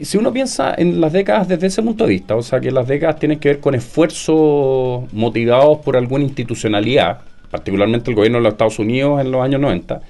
si 0.00 0.16
uno 0.18 0.32
piensa 0.32 0.74
en 0.76 1.00
las 1.00 1.12
décadas 1.12 1.46
desde 1.48 1.66
ese 1.68 1.82
punto 1.82 2.04
de 2.04 2.10
vista, 2.10 2.34
o 2.34 2.42
sea, 2.42 2.60
que 2.60 2.70
las 2.70 2.86
décadas 2.88 3.18
tienen 3.18 3.38
que 3.38 3.48
ver 3.50 3.60
con 3.60 3.74
esfuerzos 3.74 5.12
motivados 5.12 5.78
por 5.78 5.96
alguna 5.96 6.24
institucionalidad, 6.24 7.18
particularmente 7.50 8.10
el 8.10 8.16
gobierno 8.16 8.38
de 8.38 8.44
los 8.44 8.52
Estados 8.54 8.78
Unidos 8.78 9.20
en 9.20 9.30
los 9.30 9.42
años 9.42 9.60
90, 9.60 10.00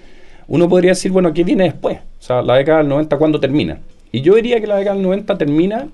uno 0.47 0.69
podría 0.69 0.93
decir, 0.93 1.11
bueno, 1.13 1.33
¿qué 1.35 1.43
viene 1.45 1.65
después? 1.65 1.99
O 1.99 2.23
sea, 2.23 2.43
la 2.43 2.57
década 2.57 2.79
del 2.79 2.89
90, 2.89 3.17
¿cuándo 3.19 3.41
termina? 3.41 3.79
Y 4.13 4.21
yo 4.23 4.35
diría 4.37 4.61
que 4.61 4.67
la 4.67 4.77
década 4.77 4.95
del 4.95 5.03
90 5.05 5.37
termina 5.37 5.87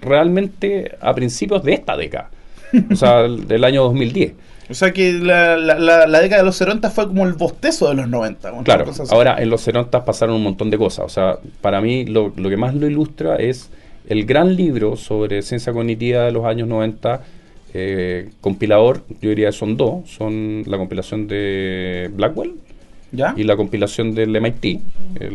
realmente 0.00 0.92
a 1.00 1.14
principios 1.14 1.62
de 1.64 1.74
esta 1.74 1.96
década, 1.96 2.30
o 2.90 2.96
sea, 2.96 3.20
el- 3.24 3.46
del 3.48 3.64
año 3.64 3.82
2010. 3.84 4.32
O 4.68 4.74
sea 4.74 4.92
que 4.92 5.12
la, 5.12 5.56
la, 5.56 5.78
la, 5.78 6.06
la 6.06 6.20
década 6.20 6.42
de 6.42 6.46
los 6.46 6.56
70 6.56 6.90
fue 6.90 7.06
como 7.06 7.24
el 7.24 7.34
bostezo 7.34 7.88
de 7.88 7.94
los 7.94 8.08
90. 8.08 8.52
una 8.52 8.62
Claro, 8.64 8.86
ahora 9.10 9.40
en 9.40 9.48
los 9.48 9.60
70 9.60 10.04
pasaron 10.04 10.34
un 10.36 10.42
montón 10.42 10.70
de 10.70 10.78
cosas. 10.78 11.04
O 11.06 11.08
sea, 11.08 11.38
para 11.60 11.80
mí 11.80 12.04
lo, 12.04 12.32
lo 12.36 12.48
que 12.50 12.56
más 12.56 12.74
lo 12.74 12.86
ilustra 12.88 13.36
es 13.36 13.70
el 14.08 14.24
gran 14.26 14.56
libro 14.56 14.96
sobre 14.96 15.42
ciencia 15.42 15.72
cognitiva 15.72 16.22
de 16.24 16.32
los 16.32 16.44
años 16.44 16.66
90, 16.68 17.20
eh, 17.74 18.30
compilador, 18.40 19.02
yo 19.20 19.28
diría 19.30 19.46
que 19.46 19.52
son 19.52 19.76
dos, 19.76 20.08
son 20.10 20.62
la 20.66 20.78
compilación 20.78 21.26
de 21.28 22.08
Blackwell 22.14 22.54
¿Ya? 23.12 23.34
y 23.36 23.42
la 23.44 23.56
compilación 23.56 24.14
del 24.14 24.34
MIT, 24.34 24.64
eh, 24.64 24.80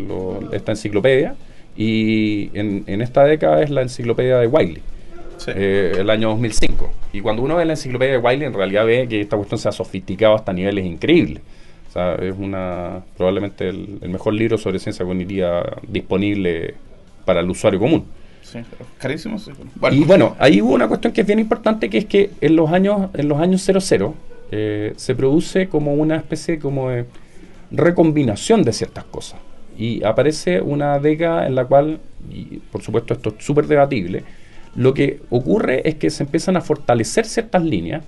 lo- 0.08 0.52
esta 0.54 0.72
enciclopedia, 0.72 1.36
y 1.78 2.50
en, 2.58 2.84
en 2.88 3.02
esta 3.02 3.24
década 3.24 3.62
es 3.62 3.70
la 3.70 3.82
enciclopedia 3.82 4.38
de 4.39 4.48
Wiley. 4.48 4.82
Sí. 5.45 5.51
eh, 5.56 5.93
el 5.97 6.10
año 6.10 6.30
2005. 6.30 6.91
Y 7.13 7.21
cuando 7.21 7.41
uno 7.41 7.56
ve 7.56 7.65
la 7.65 7.73
enciclopedia 7.73 8.13
de 8.13 8.17
Wiley, 8.19 8.47
en 8.47 8.54
realidad 8.54 8.86
ve 8.86 9.08
que 9.08 9.21
esta 9.21 9.38
cuestión 9.38 9.60
se 9.60 9.69
ha 9.69 9.71
sofisticado 9.71 10.36
hasta 10.36 10.54
niveles 10.54 10.86
increíbles. 10.86 11.41
O 11.88 11.89
O 11.89 11.93
sea, 11.93 12.15
es 12.15 12.36
una 12.38 13.01
probablemente 13.17 13.69
el, 13.69 13.99
mejor 14.10 14.34
libro 14.34 14.58
sobre 14.58 14.80
ciencia 14.80 15.06
cognitiva 15.06 15.77
disponible 15.88 16.75
para 17.25 17.39
el 17.39 17.49
usuario 17.49 17.80
común. 17.80 18.06
Sí, 18.43 18.60
carísimo. 18.97 19.38
Y 19.91 20.04
bueno, 20.04 20.36
ahí 20.39 20.62
hubo 20.62 20.73
una 20.73 20.88
cuestión 20.88 21.13
que 21.13 21.21
es 21.21 21.27
bien 21.27 21.39
importante, 21.39 21.89
que 21.89 21.97
es 21.97 22.06
que 22.06 22.32
en 22.41 22.56
los 22.56 22.71
años, 22.71 23.10
en 23.13 23.27
los 23.27 23.39
años 23.39 23.62
00 23.62 24.13
eh, 24.51 24.93
se 24.97 25.15
produce 25.15 25.69
como 25.69 25.93
una 25.93 26.17
especie 26.17 26.60
como 26.60 26.89
de 26.89 27.06
recombinación 27.71 28.63
de 28.63 28.73
ciertas 28.73 29.06
cosas. 29.06 29.39
Y 29.77 30.04
aparece 30.04 30.62
una 30.62 30.99
década 30.99 31.47
en 31.47 31.56
la 31.56 31.65
cual, 31.65 31.99
y 32.30 32.58
por 32.71 32.82
supuesto 32.82 33.13
esto 33.13 33.34
es 33.38 33.43
súper 33.43 33.67
debatible, 33.67 34.23
lo 34.76 34.94
que 34.94 35.22
ocurre 35.30 35.88
es 35.88 35.96
que 35.96 36.10
se 36.10 36.24
empiezan 36.24 36.58
a 36.58 36.62
fortalecer 36.62 37.26
ciertas 37.26 37.64
líneas 37.64 38.04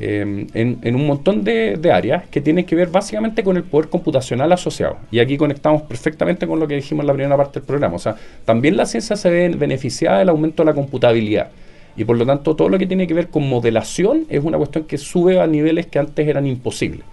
Em, 0.00 0.46
en, 0.54 0.94
un 0.94 1.08
montón 1.08 1.42
de, 1.42 1.76
áreas 1.92 2.28
que 2.28 2.40
tienen 2.40 2.64
que 2.64 2.76
ver 2.76 2.86
básicamente 2.86 3.42
con 3.42 3.56
el 3.56 3.64
poder 3.64 3.88
computacional 3.88 4.52
asociado. 4.52 4.98
Y 5.10 5.18
aquí 5.18 5.36
conectamos 5.36 5.82
perfectamente 5.82 6.46
con 6.46 6.60
lo 6.60 6.68
que 6.68 6.76
dijimos 6.76 7.02
en 7.02 7.08
la 7.08 7.14
primera 7.14 7.36
parte 7.36 7.58
del 7.58 7.66
programa. 7.66 7.96
O 7.96 7.98
sea, 7.98 8.14
también 8.44 8.76
la 8.76 8.86
ciencia 8.86 9.16
se 9.16 9.28
ve 9.28 9.48
beneficiada 9.48 10.20
del 10.20 10.28
aumento 10.28 10.62
de 10.62 10.66
la 10.66 10.74
computabilidad. 10.74 11.50
Y 11.96 12.04
por 12.04 12.16
lo 12.16 12.24
tanto, 12.24 12.54
todo 12.54 12.68
lo 12.68 12.78
que 12.78 12.86
tiene 12.86 13.08
que 13.08 13.14
ver 13.14 13.26
con 13.26 13.48
modelación 13.48 14.24
es 14.28 14.44
una 14.44 14.56
cuestión 14.56 14.84
que 14.84 14.98
sube 14.98 15.40
a 15.40 15.48
niveles 15.48 15.86
que 15.86 15.98
antes 15.98 16.28
eran 16.28 16.46
imposibles. 16.46 17.04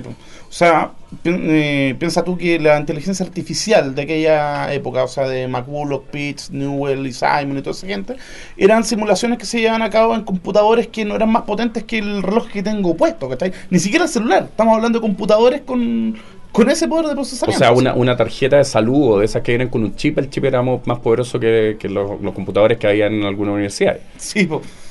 O 0.00 0.52
sea, 0.52 0.92
eh, 1.24 1.94
piensa 1.98 2.24
tú 2.24 2.36
que 2.36 2.58
la 2.58 2.78
inteligencia 2.78 3.24
artificial 3.24 3.94
de 3.94 4.02
aquella 4.02 4.72
época, 4.72 5.04
o 5.04 5.08
sea, 5.08 5.28
de 5.28 5.48
McCulloch, 5.48 6.04
Pitts, 6.04 6.50
Newell 6.50 7.06
y 7.06 7.12
Simon 7.12 7.58
y 7.58 7.62
toda 7.62 7.72
esa 7.72 7.86
gente, 7.86 8.16
eran 8.56 8.84
simulaciones 8.84 9.38
que 9.38 9.46
se 9.46 9.60
llevaban 9.60 9.82
a 9.82 9.90
cabo 9.90 10.14
en 10.14 10.22
computadores 10.22 10.88
que 10.88 11.04
no 11.04 11.14
eran 11.14 11.30
más 11.30 11.42
potentes 11.42 11.84
que 11.84 11.98
el 11.98 12.22
reloj 12.22 12.48
que 12.48 12.62
tengo 12.62 12.96
puesto, 12.96 13.28
¿cachai? 13.28 13.52
Ni 13.70 13.78
siquiera 13.78 14.04
el 14.04 14.10
celular. 14.10 14.44
Estamos 14.44 14.76
hablando 14.76 14.98
de 14.98 15.02
computadores 15.02 15.62
con, 15.62 16.16
con 16.52 16.70
ese 16.70 16.88
poder 16.88 17.06
de 17.06 17.14
procesamiento. 17.14 17.64
O 17.64 17.66
sea, 17.66 17.72
una, 17.72 17.94
una, 17.94 18.16
tarjeta 18.16 18.56
de 18.56 18.64
salud 18.64 19.12
o 19.12 19.18
de 19.18 19.26
esas 19.26 19.42
que 19.42 19.52
vienen 19.52 19.68
con 19.68 19.82
un 19.82 19.94
chip, 19.94 20.18
el 20.18 20.30
chip 20.30 20.44
era 20.44 20.62
más 20.62 20.98
poderoso 21.00 21.38
que, 21.38 21.76
los, 21.82 22.20
los, 22.20 22.34
computadores 22.34 22.78
que 22.78 22.86
había 22.86 23.06
en 23.06 23.24
alguna 23.24 23.52
universidad. 23.52 23.98
Sí, 24.16 24.46
pues. 24.46 24.85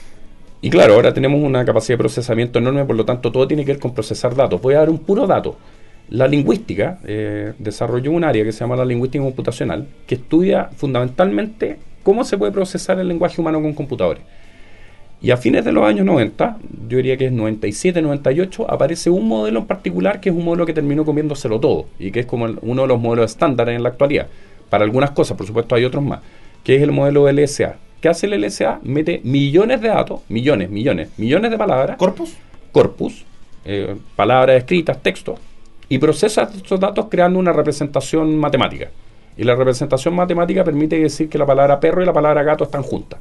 Y 0.66 0.72
claro, 0.72 0.96
ahora 0.96 1.14
tenemos 1.14 1.44
una 1.44 1.64
capacidad 1.64 1.94
de 1.94 2.00
procesamiento 2.00 2.58
enorme, 2.58 2.84
por 2.86 2.96
lo 2.96 3.06
tanto 3.06 3.32
todo 3.32 3.48
tiene 3.48 3.64
que 3.64 3.74
ver 3.74 3.80
con 3.80 3.94
procesar 3.94 4.34
datos. 4.34 4.60
Voy 4.60 4.74
a 4.74 4.80
dar 4.80 4.90
un 4.90 4.98
puro 4.98 5.28
dato. 5.28 5.60
La 6.10 6.28
lingüística 6.28 6.98
eh, 7.06 7.54
desarrolló 7.60 8.10
un 8.10 8.24
área 8.24 8.44
que 8.44 8.52
se 8.52 8.62
llama 8.62 8.76
la 8.76 8.84
lingüística 8.84 9.24
computacional, 9.24 9.86
que 10.08 10.16
estudia 10.16 10.72
fundamentalmente 10.76 11.78
cómo 12.02 12.24
se 12.24 12.40
puede 12.40 12.52
procesar 12.52 12.98
el 12.98 13.08
lenguaje 13.08 13.40
humano 13.40 13.62
con 13.62 13.74
computadores. 13.74 14.24
Y 15.22 15.30
a 15.30 15.38
fines 15.38 15.64
de 15.66 15.72
los 15.72 15.86
años 15.86 16.04
90, 16.04 16.58
yo 16.90 16.98
diría 16.98 17.16
que 17.16 17.28
es 17.28 17.32
97, 17.32 18.02
98, 18.02 18.66
aparece 18.68 19.12
un 19.12 19.28
modelo 19.28 19.60
en 19.60 19.66
particular 19.68 20.20
que 20.20 20.30
es 20.30 20.36
un 20.36 20.46
modelo 20.46 20.66
que 20.66 20.74
terminó 20.74 21.06
comiéndoselo 21.06 21.60
todo 21.60 21.86
y 22.00 22.10
que 22.10 22.22
es 22.22 22.26
como 22.26 22.48
uno 22.64 22.82
de 22.82 22.88
los 22.88 23.00
modelos 23.00 23.30
estándares 23.30 23.76
en 23.76 23.84
la 23.84 23.90
actualidad. 23.90 24.30
Para 24.72 24.84
algunas 24.84 25.12
cosas, 25.12 25.38
por 25.38 25.46
supuesto, 25.46 25.76
hay 25.76 25.86
otros 25.86 26.04
más, 26.04 26.22
que 26.64 26.76
es 26.76 26.82
el 26.82 26.92
modelo 26.92 27.32
LSA, 27.32 27.76
¿Qué 28.06 28.10
hace 28.10 28.28
el 28.28 28.40
LSA? 28.40 28.82
Mete 28.84 29.20
millones 29.24 29.82
de 29.82 29.88
datos, 29.88 30.22
millones, 30.30 30.70
millones, 30.70 31.10
millones 31.18 31.50
de 31.50 31.58
palabras. 31.58 31.98
¿Corpus? 31.98 32.36
Corpus, 32.72 33.26
eh, 33.66 33.96
palabras 34.16 34.58
escritas, 34.58 35.02
texto, 35.02 35.40
y 35.90 35.98
procesa 35.98 36.44
estos 36.44 36.80
datos 36.80 37.08
creando 37.10 37.40
una 37.40 37.52
representación 37.52 38.38
matemática. 38.38 38.92
Y 39.36 39.44
la 39.44 39.56
representación 39.56 40.14
matemática 40.14 40.64
permite 40.64 41.00
decir 41.00 41.30
que 41.30 41.40
la 41.40 41.48
palabra 41.48 41.80
perro 41.80 42.04
y 42.04 42.06
la 42.06 42.14
palabra 42.14 42.44
gato 42.44 42.66
están 42.66 42.84
juntas. 42.84 43.20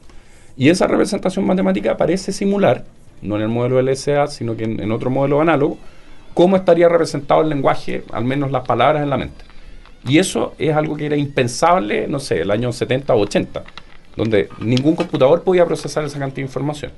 Y 0.55 0.69
esa 0.69 0.87
representación 0.87 1.47
matemática 1.47 1.97
parece 1.97 2.31
simular, 2.31 2.85
no 3.23 3.37
en 3.37 3.41
el 3.41 3.49
modelo 3.49 3.81
LSA, 3.81 4.27
sino 4.27 4.55
que 4.55 4.65
en, 4.65 4.81
en 4.81 4.93
otro 4.93 5.09
modelo 5.09 5.41
análogo, 5.41 5.79
cómo 6.35 6.57
estaría 6.57 6.91
representado 6.91 7.41
el 7.41 7.49
lenguaje, 7.49 8.05
al 8.13 8.27
menos 8.27 8.51
las 8.51 8.67
palabras 8.67 9.03
en 9.03 9.09
la 9.09 9.17
mente. 9.17 9.47
Y 10.07 10.19
eso 10.19 10.53
es 10.59 10.77
algo 10.77 10.95
que 10.95 11.07
era 11.07 11.17
impensable, 11.17 12.07
no 12.07 12.21
sé, 12.21 12.43
el 12.43 12.51
año 12.51 12.71
70 12.71 13.15
o 13.15 13.21
80 13.21 13.65
donde 14.17 14.49
ningún 14.61 14.97
computador 14.97 15.43
podía 15.43 15.67
procesar 15.67 16.05
esa 16.05 16.19
cantidad 16.19 16.37
de 16.37 16.43
información. 16.43 16.93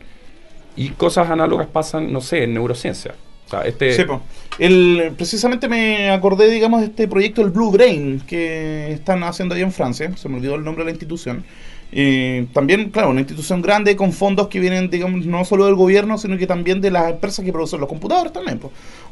Y 0.77 0.91
cosas 0.91 1.31
análogas 1.31 1.67
pasan, 1.67 2.13
no 2.13 2.21
sé, 2.21 2.45
en 2.45 2.55
neurociencia. 2.55 3.15
O 3.47 3.51
sea, 3.51 3.63
este... 3.63 4.07
El, 4.59 5.13
precisamente 5.17 5.69
me 5.69 6.11
acordé, 6.11 6.51
digamos, 6.51 6.81
de 6.81 6.87
este 6.87 7.09
proyecto, 7.09 7.43
el 7.43 7.51
Blue 7.51 7.71
Brain, 7.71 8.21
que 8.27 8.93
están 8.93 9.23
haciendo 9.23 9.55
ahí 9.55 9.63
en 9.63 9.73
Francia. 9.73 10.15
Se 10.17 10.29
me 10.29 10.37
olvidó 10.37 10.57
el 10.57 10.65
nombre 10.65 10.85
de 10.85 10.87
la 10.87 10.91
institución 10.93 11.45
también, 12.53 12.91
claro, 12.91 13.11
una 13.11 13.21
institución 13.21 13.63
grande 13.63 13.97
con 13.97 14.13
fondos 14.13 14.49
que 14.49 14.61
vienen, 14.61 14.91
digamos, 14.91 15.25
no 15.25 15.45
solo 15.45 15.67
del 15.67 15.77
gobierno, 15.77 16.19
sino 16.19 16.37
que 16.37 16.47
también 16.47 16.81
de 16.81 16.91
las 16.91 17.11
empresas 17.11 17.45
que 17.45 17.53
producen 17.53 17.81
los 17.81 17.89
computadores 17.89 18.33
también. 18.33 18.61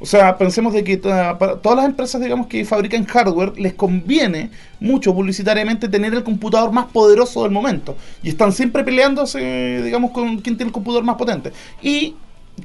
O 0.00 0.06
sea, 0.06 0.36
pensemos 0.36 0.74
de 0.74 0.84
que 0.84 0.96
todas 0.98 1.76
las 1.76 1.84
empresas, 1.86 2.20
digamos, 2.20 2.46
que 2.46 2.64
fabrican 2.64 3.04
hardware, 3.06 3.58
les 3.58 3.74
conviene 3.74 4.50
mucho 4.80 5.14
publicitariamente 5.14 5.88
tener 5.88 6.12
el 6.12 6.24
computador 6.24 6.72
más 6.72 6.86
poderoso 6.86 7.42
del 7.44 7.52
momento. 7.52 7.96
Y 8.22 8.28
están 8.28 8.52
siempre 8.52 8.84
peleándose, 8.84 9.82
digamos, 9.82 10.10
con 10.10 10.38
quién 10.38 10.56
tiene 10.56 10.68
el 10.68 10.72
computador 10.72 11.04
más 11.04 11.16
potente. 11.16 11.52
Y 11.80 12.16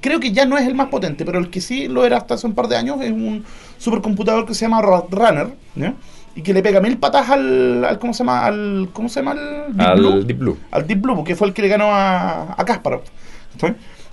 creo 0.01 0.20
que 0.20 0.32
ya 0.32 0.45
no 0.45 0.57
es 0.57 0.68
el 0.68 0.76
más 0.76 0.89
potente, 0.89 1.24
pero 1.24 1.39
el 1.39 1.49
que 1.49 1.62
sí 1.62 1.88
lo 1.88 2.05
era 2.05 2.18
hasta 2.18 2.34
hace 2.34 2.45
un 2.45 2.53
par 2.53 2.68
de 2.68 2.76
años 2.76 2.99
es 3.01 3.12
un 3.12 3.45
supercomputador 3.78 4.45
que 4.45 4.53
se 4.53 4.66
llama 4.66 4.82
Runner, 4.82 5.53
¿ya? 5.76 5.93
Y 6.39 6.41
que 6.41 6.53
le 6.53 6.63
pega 6.63 6.79
mil 6.79 6.97
patas 6.97 7.29
al, 7.29 7.97
¿cómo 7.99 8.13
se 8.13 8.19
llama? 8.19 8.45
Al, 8.45 8.89
¿Cómo 8.93 9.09
se 9.09 9.19
llama? 9.19 9.31
Al 9.31 9.75
Deep, 9.75 9.87
al 9.89 9.99
Blue, 9.99 10.23
Deep 10.23 10.37
Blue. 10.37 10.57
Al 10.71 10.87
Deep 10.87 11.01
Blue, 11.01 11.15
porque 11.17 11.35
fue 11.35 11.49
el 11.49 11.53
que 11.53 11.61
le 11.61 11.67
ganó 11.67 11.93
a, 11.93 12.55
a 12.57 12.63
Kasparov. 12.63 13.01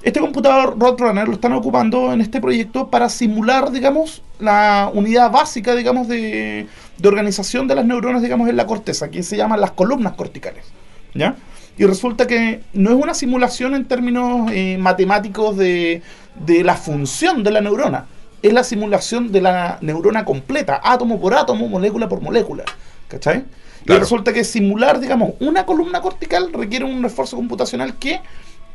Este 0.03 0.19
computador 0.19 0.77
Roadrunner 0.77 1.29
lo 1.29 1.35
están 1.35 1.53
ocupando 1.53 2.13
en 2.13 2.21
este 2.21 2.41
proyecto 2.41 2.89
para 2.89 3.09
simular, 3.11 3.71
digamos, 3.71 4.25
la 4.41 4.91
unidad 4.93 5.31
básica, 5.31 5.77
digamos, 5.77 6.09
de, 6.09 6.67
de 6.99 7.09
organización 7.09 7.69
de 7.69 7.77
las 7.77 7.85
neuronas, 7.85 8.23
digamos, 8.23 8.49
en 8.49 8.57
la 8.57 8.67
corteza, 8.67 9.09
que 9.09 9.23
se 9.23 9.37
llaman 9.37 9.61
las 9.61 9.71
columnas 9.71 10.15
corticales. 10.15 10.65
¿Ya? 11.15 11.37
Y 11.79 11.85
resulta 11.85 12.27
que 12.27 12.63
no 12.73 12.91
es 12.91 12.97
una 12.97 13.15
simulación 13.15 13.77
en 13.77 13.85
términos 13.85 14.51
eh, 14.51 14.77
matemáticos 14.81 15.57
de, 15.57 16.03
de 16.45 16.65
la 16.65 16.75
función 16.75 17.45
de 17.45 17.53
la 17.53 17.61
neurona, 17.61 18.07
es 18.43 18.53
la 18.53 18.65
simulación 18.65 19.33
de 19.33 19.41
la 19.41 19.79
neurona 19.81 20.25
completa, 20.25 20.81
átomo 20.83 21.21
por 21.21 21.35
átomo, 21.35 21.69
molécula 21.69 22.09
por 22.09 22.21
molécula. 22.21 22.65
¿Cachai? 23.09 23.45
Y 23.87 23.93
resulta 23.93 24.33
que 24.33 24.43
simular, 24.43 24.99
digamos, 24.99 25.35
una 25.39 25.65
columna 25.65 26.01
cortical 26.01 26.53
requiere 26.53 26.85
un 26.85 27.05
esfuerzo 27.05 27.37
computacional 27.37 27.97
que 27.99 28.21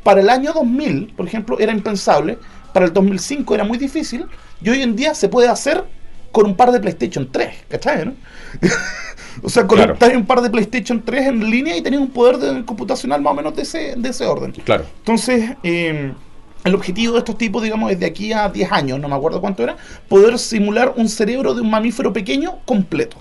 para 0.02 0.20
el 0.20 0.30
año 0.30 0.52
2000, 0.52 1.14
por 1.14 1.26
ejemplo, 1.26 1.58
era 1.58 1.72
impensable, 1.72 2.38
para 2.72 2.86
el 2.86 2.92
2005 2.92 3.54
era 3.54 3.64
muy 3.64 3.76
difícil, 3.76 4.26
y 4.62 4.70
hoy 4.70 4.82
en 4.82 4.96
día 4.96 5.14
se 5.14 5.28
puede 5.28 5.48
hacer 5.48 5.84
con 6.32 6.46
un 6.46 6.56
par 6.56 6.72
de 6.72 6.80
PlayStation 6.80 7.28
3, 7.30 7.54
¿cachai? 7.68 8.14
o 9.42 9.48
sea, 9.50 9.66
conectáis 9.66 10.16
un 10.16 10.24
par 10.24 10.40
de 10.40 10.48
PlayStation 10.48 11.02
3 11.04 11.26
en 11.26 11.50
línea 11.50 11.76
y 11.76 11.82
tenéis 11.82 12.02
un 12.02 12.10
poder 12.10 12.64
computacional 12.64 13.20
más 13.20 13.32
o 13.32 13.36
menos 13.36 13.54
de 13.54 13.62
ese, 13.62 13.94
de 13.96 14.08
ese 14.08 14.24
orden. 14.24 14.52
Claro. 14.52 14.86
Entonces, 15.00 15.50
eh, 15.62 16.14
el 16.64 16.74
objetivo 16.74 17.14
de 17.14 17.20
estos 17.20 17.36
tipos, 17.36 17.62
digamos, 17.62 17.90
es 17.90 17.98
de 17.98 18.06
aquí 18.06 18.32
a 18.32 18.48
10 18.48 18.72
años, 18.72 19.00
no 19.00 19.08
me 19.08 19.16
acuerdo 19.16 19.40
cuánto 19.40 19.62
era, 19.62 19.76
poder 20.08 20.38
simular 20.38 20.94
un 20.96 21.08
cerebro 21.08 21.54
de 21.54 21.62
un 21.62 21.70
mamífero 21.70 22.12
pequeño 22.12 22.58
completo. 22.64 23.16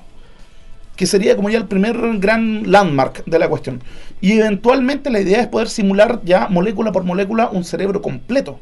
Que 0.95 1.07
sería 1.07 1.35
como 1.35 1.49
ya 1.49 1.57
el 1.57 1.65
primer 1.65 1.97
gran 2.19 2.71
landmark 2.71 3.25
de 3.25 3.39
la 3.39 3.49
cuestión. 3.49 3.81
Y 4.19 4.33
eventualmente 4.33 5.09
la 5.09 5.19
idea 5.19 5.41
es 5.41 5.47
poder 5.47 5.69
simular 5.69 6.21
ya 6.23 6.47
molécula 6.49 6.91
por 6.91 7.03
molécula 7.03 7.49
un 7.49 7.63
cerebro 7.63 8.01
completo. 8.01 8.59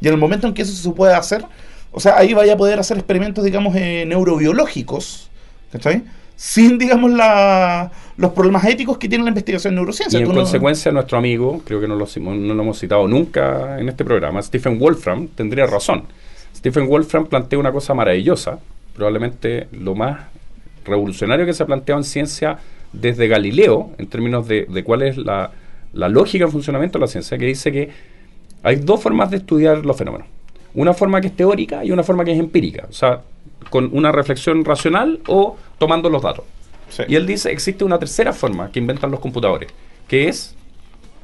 Y 0.00 0.08
en 0.08 0.14
el 0.14 0.20
momento 0.20 0.46
en 0.46 0.54
que 0.54 0.62
eso 0.62 0.72
se 0.72 0.90
puede 0.90 1.14
hacer, 1.14 1.44
o 1.92 2.00
sea, 2.00 2.16
ahí 2.16 2.32
vaya 2.32 2.54
a 2.54 2.56
poder 2.56 2.78
hacer 2.78 2.96
experimentos, 2.96 3.44
digamos, 3.44 3.76
eh, 3.76 4.04
neurobiológicos, 4.06 5.30
¿cachai? 5.70 6.04
Sin, 6.36 6.78
digamos, 6.78 7.10
la, 7.12 7.90
los 8.16 8.32
problemas 8.32 8.64
éticos 8.64 8.98
que 8.98 9.08
tiene 9.08 9.24
la 9.24 9.30
investigación 9.30 9.72
en 9.72 9.76
neurociencia. 9.76 10.18
Y 10.18 10.22
en 10.22 10.32
consecuencia, 10.32 10.92
nuestro 10.92 11.18
amigo, 11.18 11.62
creo 11.64 11.80
que 11.80 11.88
no 11.88 11.96
lo, 11.96 12.06
no 12.20 12.54
lo 12.54 12.62
hemos 12.62 12.78
citado 12.78 13.06
nunca 13.08 13.78
en 13.78 13.88
este 13.88 14.04
programa, 14.04 14.42
Stephen 14.42 14.78
Wolfram, 14.78 15.28
tendría 15.28 15.66
razón. 15.66 16.04
Stephen 16.56 16.88
Wolfram 16.88 17.26
plantea 17.26 17.58
una 17.58 17.72
cosa 17.72 17.94
maravillosa, 17.94 18.58
probablemente 18.94 19.68
lo 19.72 19.94
más 19.94 20.20
revolucionario 20.84 21.46
que 21.46 21.52
se 21.52 21.62
ha 21.62 21.66
planteado 21.66 22.00
en 22.00 22.04
ciencia 22.04 22.58
desde 22.92 23.26
Galileo, 23.26 23.90
en 23.98 24.06
términos 24.06 24.46
de, 24.46 24.66
de 24.68 24.84
cuál 24.84 25.02
es 25.02 25.16
la, 25.16 25.50
la 25.92 26.08
lógica 26.08 26.44
en 26.44 26.50
funcionamiento 26.50 26.98
de 26.98 27.02
la 27.02 27.08
ciencia, 27.08 27.36
que 27.38 27.46
dice 27.46 27.72
que 27.72 27.90
hay 28.62 28.76
dos 28.76 29.02
formas 29.02 29.30
de 29.30 29.38
estudiar 29.38 29.84
los 29.84 29.96
fenómenos. 29.96 30.28
Una 30.74 30.92
forma 30.92 31.20
que 31.20 31.28
es 31.28 31.36
teórica 31.36 31.84
y 31.84 31.92
una 31.92 32.02
forma 32.02 32.24
que 32.24 32.32
es 32.32 32.38
empírica. 32.38 32.86
O 32.88 32.92
sea, 32.92 33.22
con 33.70 33.90
una 33.92 34.12
reflexión 34.12 34.64
racional 34.64 35.20
o 35.26 35.56
tomando 35.78 36.08
los 36.10 36.22
datos. 36.22 36.44
Y 37.08 37.16
él 37.16 37.26
dice, 37.26 37.50
existe 37.50 37.84
una 37.84 37.98
tercera 37.98 38.32
forma 38.32 38.70
que 38.70 38.78
inventan 38.78 39.10
los 39.10 39.20
computadores, 39.20 39.72
que 40.06 40.28
es 40.28 40.54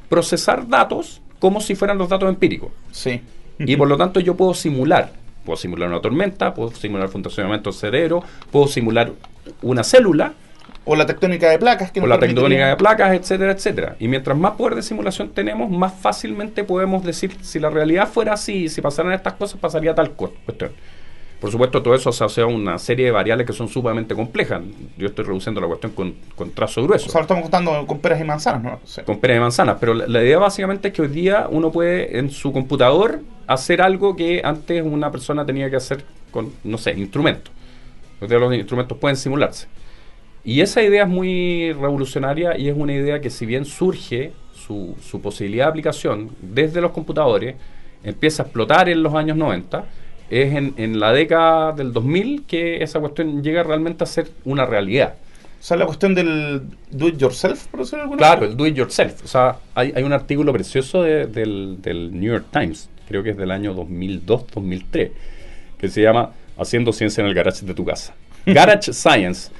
procesar 0.09 0.67
datos 0.67 1.21
como 1.39 1.61
si 1.61 1.75
fueran 1.75 1.97
los 1.97 2.09
datos 2.09 2.29
empíricos. 2.29 2.71
Sí. 2.91 3.21
Y 3.59 3.75
por 3.75 3.87
lo 3.87 3.97
tanto 3.97 4.19
yo 4.19 4.35
puedo 4.35 4.53
simular, 4.53 5.13
puedo 5.45 5.57
simular 5.57 5.89
una 5.89 6.01
tormenta, 6.01 6.53
puedo 6.53 6.71
simular 6.71 7.09
funcionamiento 7.09 7.69
del 7.69 7.79
cerebro, 7.79 8.23
puedo 8.51 8.67
simular 8.67 9.13
una 9.61 9.83
célula. 9.83 10.33
O 10.83 10.95
la 10.95 11.05
tectónica 11.05 11.49
de 11.49 11.59
placas. 11.59 11.91
Que 11.91 12.01
o 12.01 12.07
la 12.07 12.19
tectónica 12.19 12.69
de 12.69 12.75
placas, 12.75 13.13
etcétera, 13.13 13.51
etcétera. 13.51 13.95
Y 13.99 14.07
mientras 14.07 14.37
más 14.37 14.53
poder 14.53 14.75
de 14.75 14.81
simulación 14.81 15.29
tenemos, 15.29 15.69
más 15.69 15.93
fácilmente 15.93 16.63
podemos 16.63 17.03
decir 17.03 17.37
si 17.41 17.59
la 17.59 17.69
realidad 17.69 18.07
fuera 18.07 18.33
así, 18.33 18.67
si 18.67 18.81
pasaran 18.81 19.13
estas 19.13 19.33
cosas, 19.33 19.59
pasaría 19.59 19.93
tal 19.93 20.11
cuestión. 20.11 20.71
Por 21.39 21.49
supuesto, 21.49 21.81
todo 21.81 21.95
eso 21.95 22.11
asocia 22.11 22.43
a 22.43 22.45
una 22.45 22.77
serie 22.77 23.05
de 23.05 23.11
variables 23.11 23.47
que 23.47 23.53
son 23.53 23.67
sumamente 23.67 24.13
complejas. 24.13 24.61
Yo 24.95 25.07
estoy 25.07 25.25
reduciendo 25.25 25.59
la 25.59 25.65
cuestión 25.65 25.91
con, 25.91 26.13
con 26.35 26.51
trazo 26.51 26.83
grueso. 26.83 27.07
O 27.07 27.11
sea, 27.11 27.21
lo 27.21 27.23
estamos 27.23 27.41
contando 27.41 27.87
con 27.87 27.99
peras 27.99 28.21
y 28.21 28.23
manzanas, 28.23 28.61
¿no? 28.61 28.79
Sí. 28.83 29.01
Con 29.01 29.19
peras 29.19 29.37
y 29.37 29.39
manzanas, 29.39 29.77
pero 29.79 29.95
la, 29.95 30.07
la, 30.07 30.21
idea 30.21 30.37
básicamente 30.37 30.89
es 30.89 30.93
que 30.93 31.01
hoy 31.01 31.07
día 31.07 31.47
uno 31.49 31.71
puede 31.71 32.19
en 32.19 32.29
su 32.29 32.53
computador 32.53 33.21
hacer 33.47 33.81
algo 33.81 34.15
que 34.15 34.41
antes 34.43 34.83
una 34.85 35.11
persona 35.11 35.43
tenía 35.43 35.67
que 35.71 35.77
hacer 35.77 36.03
con, 36.29 36.53
no 36.63 36.77
sé, 36.77 36.91
instrumentos. 36.91 37.51
Hoy 38.21 38.27
día 38.27 38.37
los 38.37 38.53
instrumentos 38.53 38.95
pueden 38.99 39.17
simularse. 39.17 39.67
Y 40.43 40.61
esa 40.61 40.81
idea 40.81 41.03
es 41.03 41.09
muy 41.09 41.73
revolucionaria 41.73 42.57
y 42.57 42.67
es 42.69 42.75
una 42.75 42.93
idea 42.93 43.21
que 43.21 43.29
si 43.29 43.45
bien 43.45 43.65
surge 43.65 44.33
su, 44.53 44.95
su 45.01 45.21
posibilidad 45.21 45.65
de 45.65 45.69
aplicación 45.69 46.31
desde 46.41 46.81
los 46.81 46.91
computadores, 46.91 47.55
empieza 48.03 48.43
a 48.43 48.45
explotar 48.45 48.89
en 48.89 49.03
los 49.03 49.13
años 49.13 49.37
90, 49.37 49.85
es 50.29 50.55
en, 50.55 50.73
en, 50.77 50.99
la 50.99 51.11
década 51.11 51.73
del 51.73 51.91
2000 51.93 52.45
que 52.47 52.81
esa 52.81 52.99
cuestión 52.99 53.43
llega 53.43 53.63
realmente 53.63 54.03
a 54.03 54.07
ser 54.07 54.29
una 54.45 54.65
realidad. 54.65 55.15
O 55.61 55.63
sea, 55.63 55.77
la 55.77 55.85
cuestión 55.85 56.15
del 56.15 56.63
do 56.89 57.09
it 57.09 57.17
yourself, 57.17 57.67
por 57.67 57.81
decirlo 57.81 58.03
alguna 58.03 58.17
Claro, 58.17 58.45
el 58.45 58.57
do 58.57 58.65
it 58.65 58.73
yourself. 58.73 59.23
O 59.23 59.27
sea, 59.27 59.57
hay, 59.75 59.93
hay 59.95 60.01
un 60.01 60.11
artículo 60.11 60.51
precioso 60.51 61.03
de, 61.03 61.27
del, 61.27 61.79
del, 61.83 62.19
New 62.19 62.31
York 62.31 62.45
Times, 62.51 62.89
creo 63.07 63.21
que 63.21 63.29
es 63.29 63.37
del 63.37 63.51
año 63.51 63.75
2002-2003, 63.75 65.11
que 65.77 65.87
se 65.87 66.01
llama 66.01 66.31
Haciendo 66.57 66.91
ciencia 66.91 67.21
en 67.21 67.27
el 67.27 67.35
garage 67.35 67.63
de 67.63 67.75
tu 67.75 67.85
casa. 67.85 68.15
Garage 68.47 68.91
Science, 68.91 69.51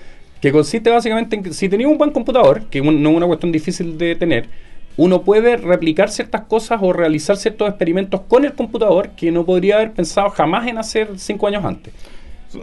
que 0.41 0.51
consiste 0.51 0.89
básicamente 0.89 1.35
en 1.35 1.43
que 1.43 1.53
si 1.53 1.69
tenías 1.69 1.89
un 1.89 1.97
buen 1.97 2.11
computador, 2.11 2.63
que 2.69 2.81
no 2.81 3.09
es 3.09 3.15
una 3.15 3.27
cuestión 3.27 3.51
difícil 3.51 3.97
de 3.97 4.15
tener, 4.15 4.49
uno 4.97 5.21
puede 5.21 5.55
replicar 5.55 6.09
ciertas 6.09 6.41
cosas 6.41 6.79
o 6.81 6.91
realizar 6.91 7.37
ciertos 7.37 7.69
experimentos 7.69 8.21
con 8.27 8.43
el 8.43 8.53
computador 8.53 9.11
que 9.15 9.31
no 9.31 9.45
podría 9.45 9.75
haber 9.75 9.93
pensado 9.93 10.29
jamás 10.31 10.67
en 10.67 10.77
hacer 10.77 11.17
cinco 11.17 11.47
años 11.47 11.63
antes. 11.63 11.93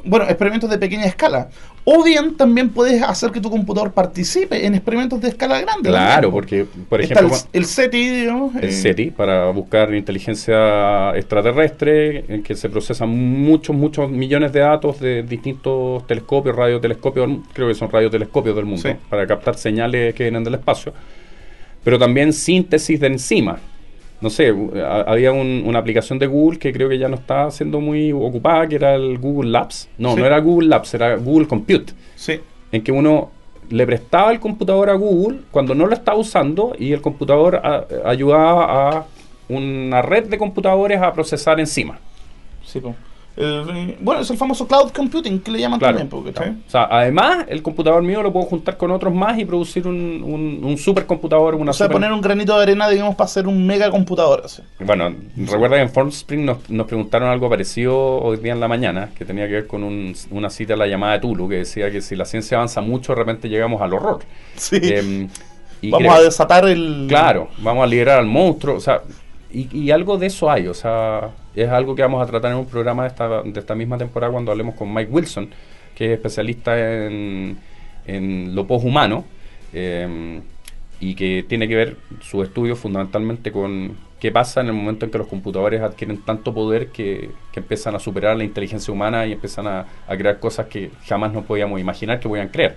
Bueno, 0.04 0.26
experimentos 0.26 0.68
de 0.70 0.78
pequeña 0.78 1.04
escala. 1.06 1.48
O 1.84 2.04
bien 2.04 2.36
también 2.36 2.68
puedes 2.68 3.02
hacer 3.02 3.30
que 3.30 3.40
tu 3.40 3.50
computador 3.50 3.92
participe 3.92 4.66
en 4.66 4.74
experimentos 4.74 5.20
de 5.20 5.28
escala 5.28 5.60
grande. 5.60 5.88
Claro, 5.88 6.30
porque, 6.30 6.66
por 6.88 7.00
Está 7.00 7.14
ejemplo, 7.14 7.36
el, 7.52 7.60
el, 7.60 7.64
SETI, 7.66 8.08
digamos. 8.08 8.54
el 8.56 8.72
SETI, 8.72 9.10
para 9.12 9.50
buscar 9.50 9.94
inteligencia 9.94 11.16
extraterrestre, 11.16 12.24
en 12.28 12.42
que 12.42 12.54
se 12.54 12.68
procesan 12.68 13.08
muchos, 13.08 13.74
muchos 13.74 14.10
millones 14.10 14.52
de 14.52 14.60
datos 14.60 15.00
de 15.00 15.22
distintos 15.22 16.06
telescopios, 16.06 16.54
radiotelescopios, 16.56 17.30
creo 17.54 17.68
que 17.68 17.74
son 17.74 17.90
radiotelescopios 17.90 18.54
del 18.54 18.66
mundo, 18.66 18.82
Sí. 18.82 18.94
para 19.08 19.26
captar 19.26 19.56
señales 19.56 20.14
que 20.14 20.24
vienen 20.24 20.44
del 20.44 20.54
espacio. 20.54 20.92
Pero 21.82 21.98
también 21.98 22.32
síntesis 22.34 23.00
de 23.00 23.06
enzimas. 23.06 23.60
No 24.20 24.30
sé, 24.30 24.52
a- 24.84 25.02
había 25.06 25.30
un- 25.32 25.62
una 25.64 25.78
aplicación 25.78 26.18
de 26.18 26.26
Google 26.26 26.58
que 26.58 26.72
creo 26.72 26.88
que 26.88 26.98
ya 26.98 27.08
no 27.08 27.14
está 27.16 27.50
siendo 27.52 27.80
muy 27.80 28.10
ocupada, 28.12 28.66
que 28.66 28.74
era 28.76 28.94
el 28.96 29.18
Google 29.18 29.50
Labs. 29.50 29.88
No, 29.96 30.14
Sí. 30.14 30.20
no 30.20 30.26
era 30.26 30.38
Google 30.40 30.68
Labs, 30.68 30.92
era 30.94 31.16
Google 31.16 31.46
Compute 31.46 31.92
Sí. 32.16 32.40
en 32.72 32.82
que 32.82 32.90
uno 32.90 33.30
le 33.70 33.86
prestaba 33.86 34.32
el 34.32 34.40
computador 34.40 34.90
a 34.90 34.94
Google 34.94 35.40
cuando 35.50 35.74
no 35.74 35.86
lo 35.86 35.94
estaba 35.94 36.16
usando 36.18 36.74
y 36.78 36.92
el 36.92 37.00
computador 37.00 37.56
a- 37.62 37.86
ayudaba 38.06 38.88
a 38.98 39.06
una 39.48 40.02
red 40.02 40.24
de 40.28 40.36
computadores 40.38 41.00
a 41.00 41.12
procesar 41.12 41.60
encima. 41.60 41.98
sí 42.64 42.80
po. 42.80 42.94
El- 43.38 43.96
bueno, 44.00 44.20
es 44.22 44.30
el 44.30 44.36
famoso 44.36 44.66
cloud 44.66 44.90
computing 44.90 45.38
que 45.40 45.52
le 45.52 45.60
llaman 45.60 45.78
Claro, 45.78 45.98
también. 45.98 46.08
porque, 46.10 46.32
claro. 46.32 46.54
O 46.66 46.70
sea, 46.70 46.88
además, 46.90 47.46
el 47.48 47.62
computador 47.62 48.02
mío 48.02 48.20
lo 48.20 48.32
puedo 48.32 48.46
juntar 48.46 48.76
con 48.76 48.90
otros 48.90 49.14
más 49.14 49.38
y 49.38 49.44
producir 49.44 49.86
un, 49.86 50.22
un, 50.24 50.60
un 50.64 50.76
supercomputador, 50.76 51.54
una 51.54 51.70
O 51.70 51.74
sea, 51.74 51.86
super- 51.86 51.94
poner 51.94 52.12
un 52.12 52.20
granito 52.20 52.56
de 52.56 52.62
arena, 52.64 52.88
digamos, 52.88 53.14
para 53.14 53.26
hacer 53.26 53.46
un 53.46 53.64
mega 53.64 53.90
computador. 53.90 54.42
Así. 54.44 54.62
Bueno, 54.80 55.14
recuerda 55.36 55.76
que 55.76 55.82
en 55.82 55.90
Formspring 55.90 56.44
nos, 56.44 56.68
nos 56.68 56.86
preguntaron 56.88 57.28
algo 57.28 57.48
parecido 57.48 57.96
hoy 57.96 58.38
día 58.38 58.52
en 58.54 58.60
la 58.60 58.66
mañana, 58.66 59.10
que 59.16 59.24
tenía 59.24 59.46
que 59.46 59.52
ver 59.52 59.66
con 59.68 59.84
un- 59.84 60.14
una 60.32 60.50
cita 60.50 60.74
a 60.74 60.76
la 60.76 60.88
llamada 60.88 61.12
de 61.12 61.20
Tulu, 61.20 61.48
que 61.48 61.56
decía 61.58 61.92
que 61.92 62.00
si 62.02 62.16
la 62.16 62.24
ciencia 62.24 62.56
avanza 62.56 62.80
mucho, 62.80 63.12
de 63.12 63.18
repente 63.20 63.48
llegamos 63.48 63.80
al 63.80 63.92
horror. 63.92 64.18
Sí. 64.56 64.78
Em, 64.82 65.28
y 65.80 65.90
Vamos 65.90 66.08
creo- 66.08 66.20
a 66.20 66.22
desatar 66.22 66.66
el. 66.68 67.06
Claro, 67.08 67.50
vamos 67.58 67.84
a 67.84 67.86
liberar 67.86 68.18
al 68.18 68.26
monstruo, 68.26 68.74
o 68.76 68.80
sea, 68.80 69.00
y, 69.50 69.76
y 69.76 69.90
algo 69.90 70.18
de 70.18 70.26
eso 70.26 70.50
hay, 70.50 70.66
o 70.66 70.74
sea, 70.74 71.30
es 71.54 71.68
algo 71.68 71.94
que 71.94 72.02
vamos 72.02 72.22
a 72.22 72.26
tratar 72.26 72.52
en 72.52 72.58
un 72.58 72.66
programa 72.66 73.02
de 73.02 73.08
esta, 73.08 73.42
de 73.42 73.60
esta 73.60 73.74
misma 73.74 73.98
temporada 73.98 74.32
cuando 74.32 74.50
hablemos 74.52 74.74
con 74.74 74.92
Mike 74.92 75.10
Wilson, 75.10 75.50
que 75.94 76.06
es 76.06 76.10
especialista 76.12 76.78
en, 77.06 77.58
en 78.06 78.54
lo 78.54 78.66
poshumano, 78.66 79.24
eh, 79.72 80.40
y 81.00 81.14
que 81.14 81.44
tiene 81.48 81.68
que 81.68 81.76
ver 81.76 81.96
su 82.20 82.42
estudio 82.42 82.76
fundamentalmente 82.76 83.52
con 83.52 83.96
qué 84.20 84.32
pasa 84.32 84.60
en 84.60 84.66
el 84.66 84.72
momento 84.72 85.04
en 85.04 85.12
que 85.12 85.18
los 85.18 85.28
computadores 85.28 85.80
adquieren 85.80 86.22
tanto 86.22 86.52
poder 86.52 86.88
que, 86.88 87.30
que 87.52 87.60
empiezan 87.60 87.94
a 87.94 88.00
superar 88.00 88.36
la 88.36 88.44
inteligencia 88.44 88.92
humana 88.92 89.26
y 89.26 89.32
empiezan 89.32 89.66
a, 89.66 89.86
a 90.08 90.16
crear 90.16 90.40
cosas 90.40 90.66
que 90.66 90.90
jamás 91.06 91.32
nos 91.32 91.44
podíamos 91.44 91.80
imaginar 91.80 92.18
que 92.18 92.28
podían 92.28 92.48
crear. 92.48 92.76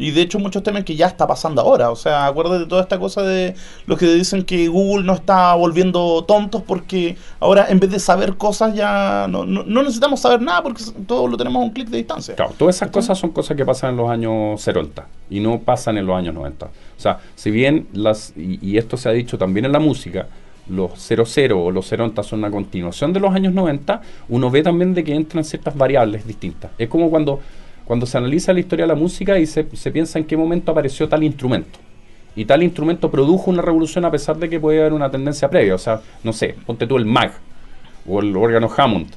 Y 0.00 0.10
de 0.10 0.22
hecho 0.22 0.38
muchos 0.38 0.62
temen 0.62 0.84
que 0.84 0.96
ya 0.96 1.06
está 1.06 1.26
pasando 1.26 1.60
ahora. 1.60 1.90
O 1.90 1.96
sea, 1.96 2.26
acuérdate 2.26 2.60
de 2.60 2.66
toda 2.66 2.82
esta 2.82 2.98
cosa 2.98 3.22
de 3.22 3.54
los 3.86 3.98
que 3.98 4.06
dicen 4.06 4.44
que 4.44 4.68
Google 4.68 5.04
no 5.04 5.14
está 5.14 5.54
volviendo 5.54 6.24
tontos 6.24 6.62
porque 6.62 7.16
ahora 7.38 7.66
en 7.68 7.78
vez 7.78 7.90
de 7.90 7.98
saber 7.98 8.36
cosas 8.36 8.74
ya 8.74 9.26
no, 9.28 9.44
no, 9.44 9.62
no 9.62 9.82
necesitamos 9.82 10.20
saber 10.20 10.40
nada 10.40 10.62
porque 10.62 10.82
todo 11.06 11.28
lo 11.28 11.36
tenemos 11.36 11.60
a 11.60 11.64
un 11.64 11.70
clic 11.70 11.88
de 11.88 11.98
distancia. 11.98 12.34
Claro, 12.34 12.54
todas 12.56 12.76
esas 12.76 12.90
cosas 12.90 13.18
son 13.18 13.30
cosas 13.30 13.56
que 13.56 13.64
pasan 13.64 13.90
en 13.90 13.96
los 13.96 14.10
años 14.10 14.60
70 14.60 15.06
y 15.30 15.40
no 15.40 15.60
pasan 15.60 15.98
en 15.98 16.06
los 16.06 16.16
años 16.16 16.34
90. 16.34 16.66
O 16.66 16.70
sea, 16.96 17.18
si 17.34 17.50
bien 17.50 17.88
las, 17.92 18.32
y, 18.36 18.58
y 18.62 18.78
esto 18.78 18.96
se 18.96 19.08
ha 19.08 19.12
dicho 19.12 19.38
también 19.38 19.66
en 19.66 19.72
la 19.72 19.80
música, 19.80 20.26
los 20.70 20.98
00 21.00 21.62
o 21.62 21.70
los 21.70 21.86
0 21.86 22.12
son 22.22 22.38
una 22.40 22.50
continuación 22.50 23.12
de 23.12 23.20
los 23.20 23.34
años 23.34 23.52
90, 23.52 24.00
uno 24.28 24.50
ve 24.50 24.62
también 24.62 24.94
de 24.94 25.04
que 25.04 25.14
entran 25.14 25.44
ciertas 25.44 25.76
variables 25.76 26.26
distintas. 26.26 26.70
Es 26.78 26.88
como 26.88 27.10
cuando, 27.10 27.40
cuando 27.90 28.06
se 28.06 28.16
analiza 28.18 28.52
la 28.52 28.60
historia 28.60 28.84
de 28.84 28.88
la 28.90 28.94
música 28.94 29.36
y 29.40 29.46
se, 29.46 29.66
se 29.72 29.90
piensa 29.90 30.16
en 30.20 30.24
qué 30.24 30.36
momento 30.36 30.70
apareció 30.70 31.08
tal 31.08 31.24
instrumento. 31.24 31.80
Y 32.36 32.44
tal 32.44 32.62
instrumento 32.62 33.10
produjo 33.10 33.50
una 33.50 33.62
revolución 33.62 34.04
a 34.04 34.12
pesar 34.12 34.36
de 34.36 34.48
que 34.48 34.60
puede 34.60 34.78
haber 34.78 34.92
una 34.92 35.10
tendencia 35.10 35.50
previa. 35.50 35.74
O 35.74 35.78
sea, 35.78 36.00
no 36.22 36.32
sé, 36.32 36.54
ponte 36.64 36.86
tú 36.86 36.96
el 36.96 37.04
Mag 37.04 37.32
o 38.06 38.20
el 38.20 38.36
órgano 38.36 38.70
Hammond. 38.76 39.08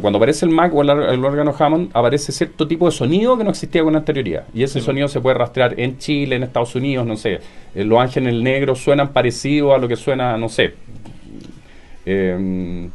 Cuando 0.00 0.18
aparece 0.18 0.46
el 0.46 0.52
Mac 0.52 0.72
o 0.72 0.82
el, 0.82 0.88
el 0.90 1.24
órgano 1.24 1.52
Hammond, 1.58 1.90
aparece 1.94 2.30
cierto 2.30 2.68
tipo 2.68 2.86
de 2.86 2.92
sonido 2.92 3.36
que 3.36 3.42
no 3.42 3.50
existía 3.50 3.82
con 3.82 3.96
anterioridad. 3.96 4.44
Y 4.54 4.62
ese 4.62 4.78
Sí. 4.78 4.86
sonido 4.86 5.08
se 5.08 5.20
puede 5.20 5.34
rastrear 5.36 5.80
en 5.80 5.98
Chile, 5.98 6.36
en 6.36 6.44
Estados 6.44 6.76
Unidos, 6.76 7.08
no 7.08 7.16
sé. 7.16 7.40
Eh, 7.74 7.82
los 7.82 7.98
ángeles 7.98 8.34
negros 8.34 8.78
suenan 8.78 9.08
parecido 9.12 9.74
a 9.74 9.78
lo 9.78 9.88
que 9.88 9.96
suena, 9.96 10.38
no 10.38 10.48
sé. 10.48 10.74
Eh, 12.06 12.88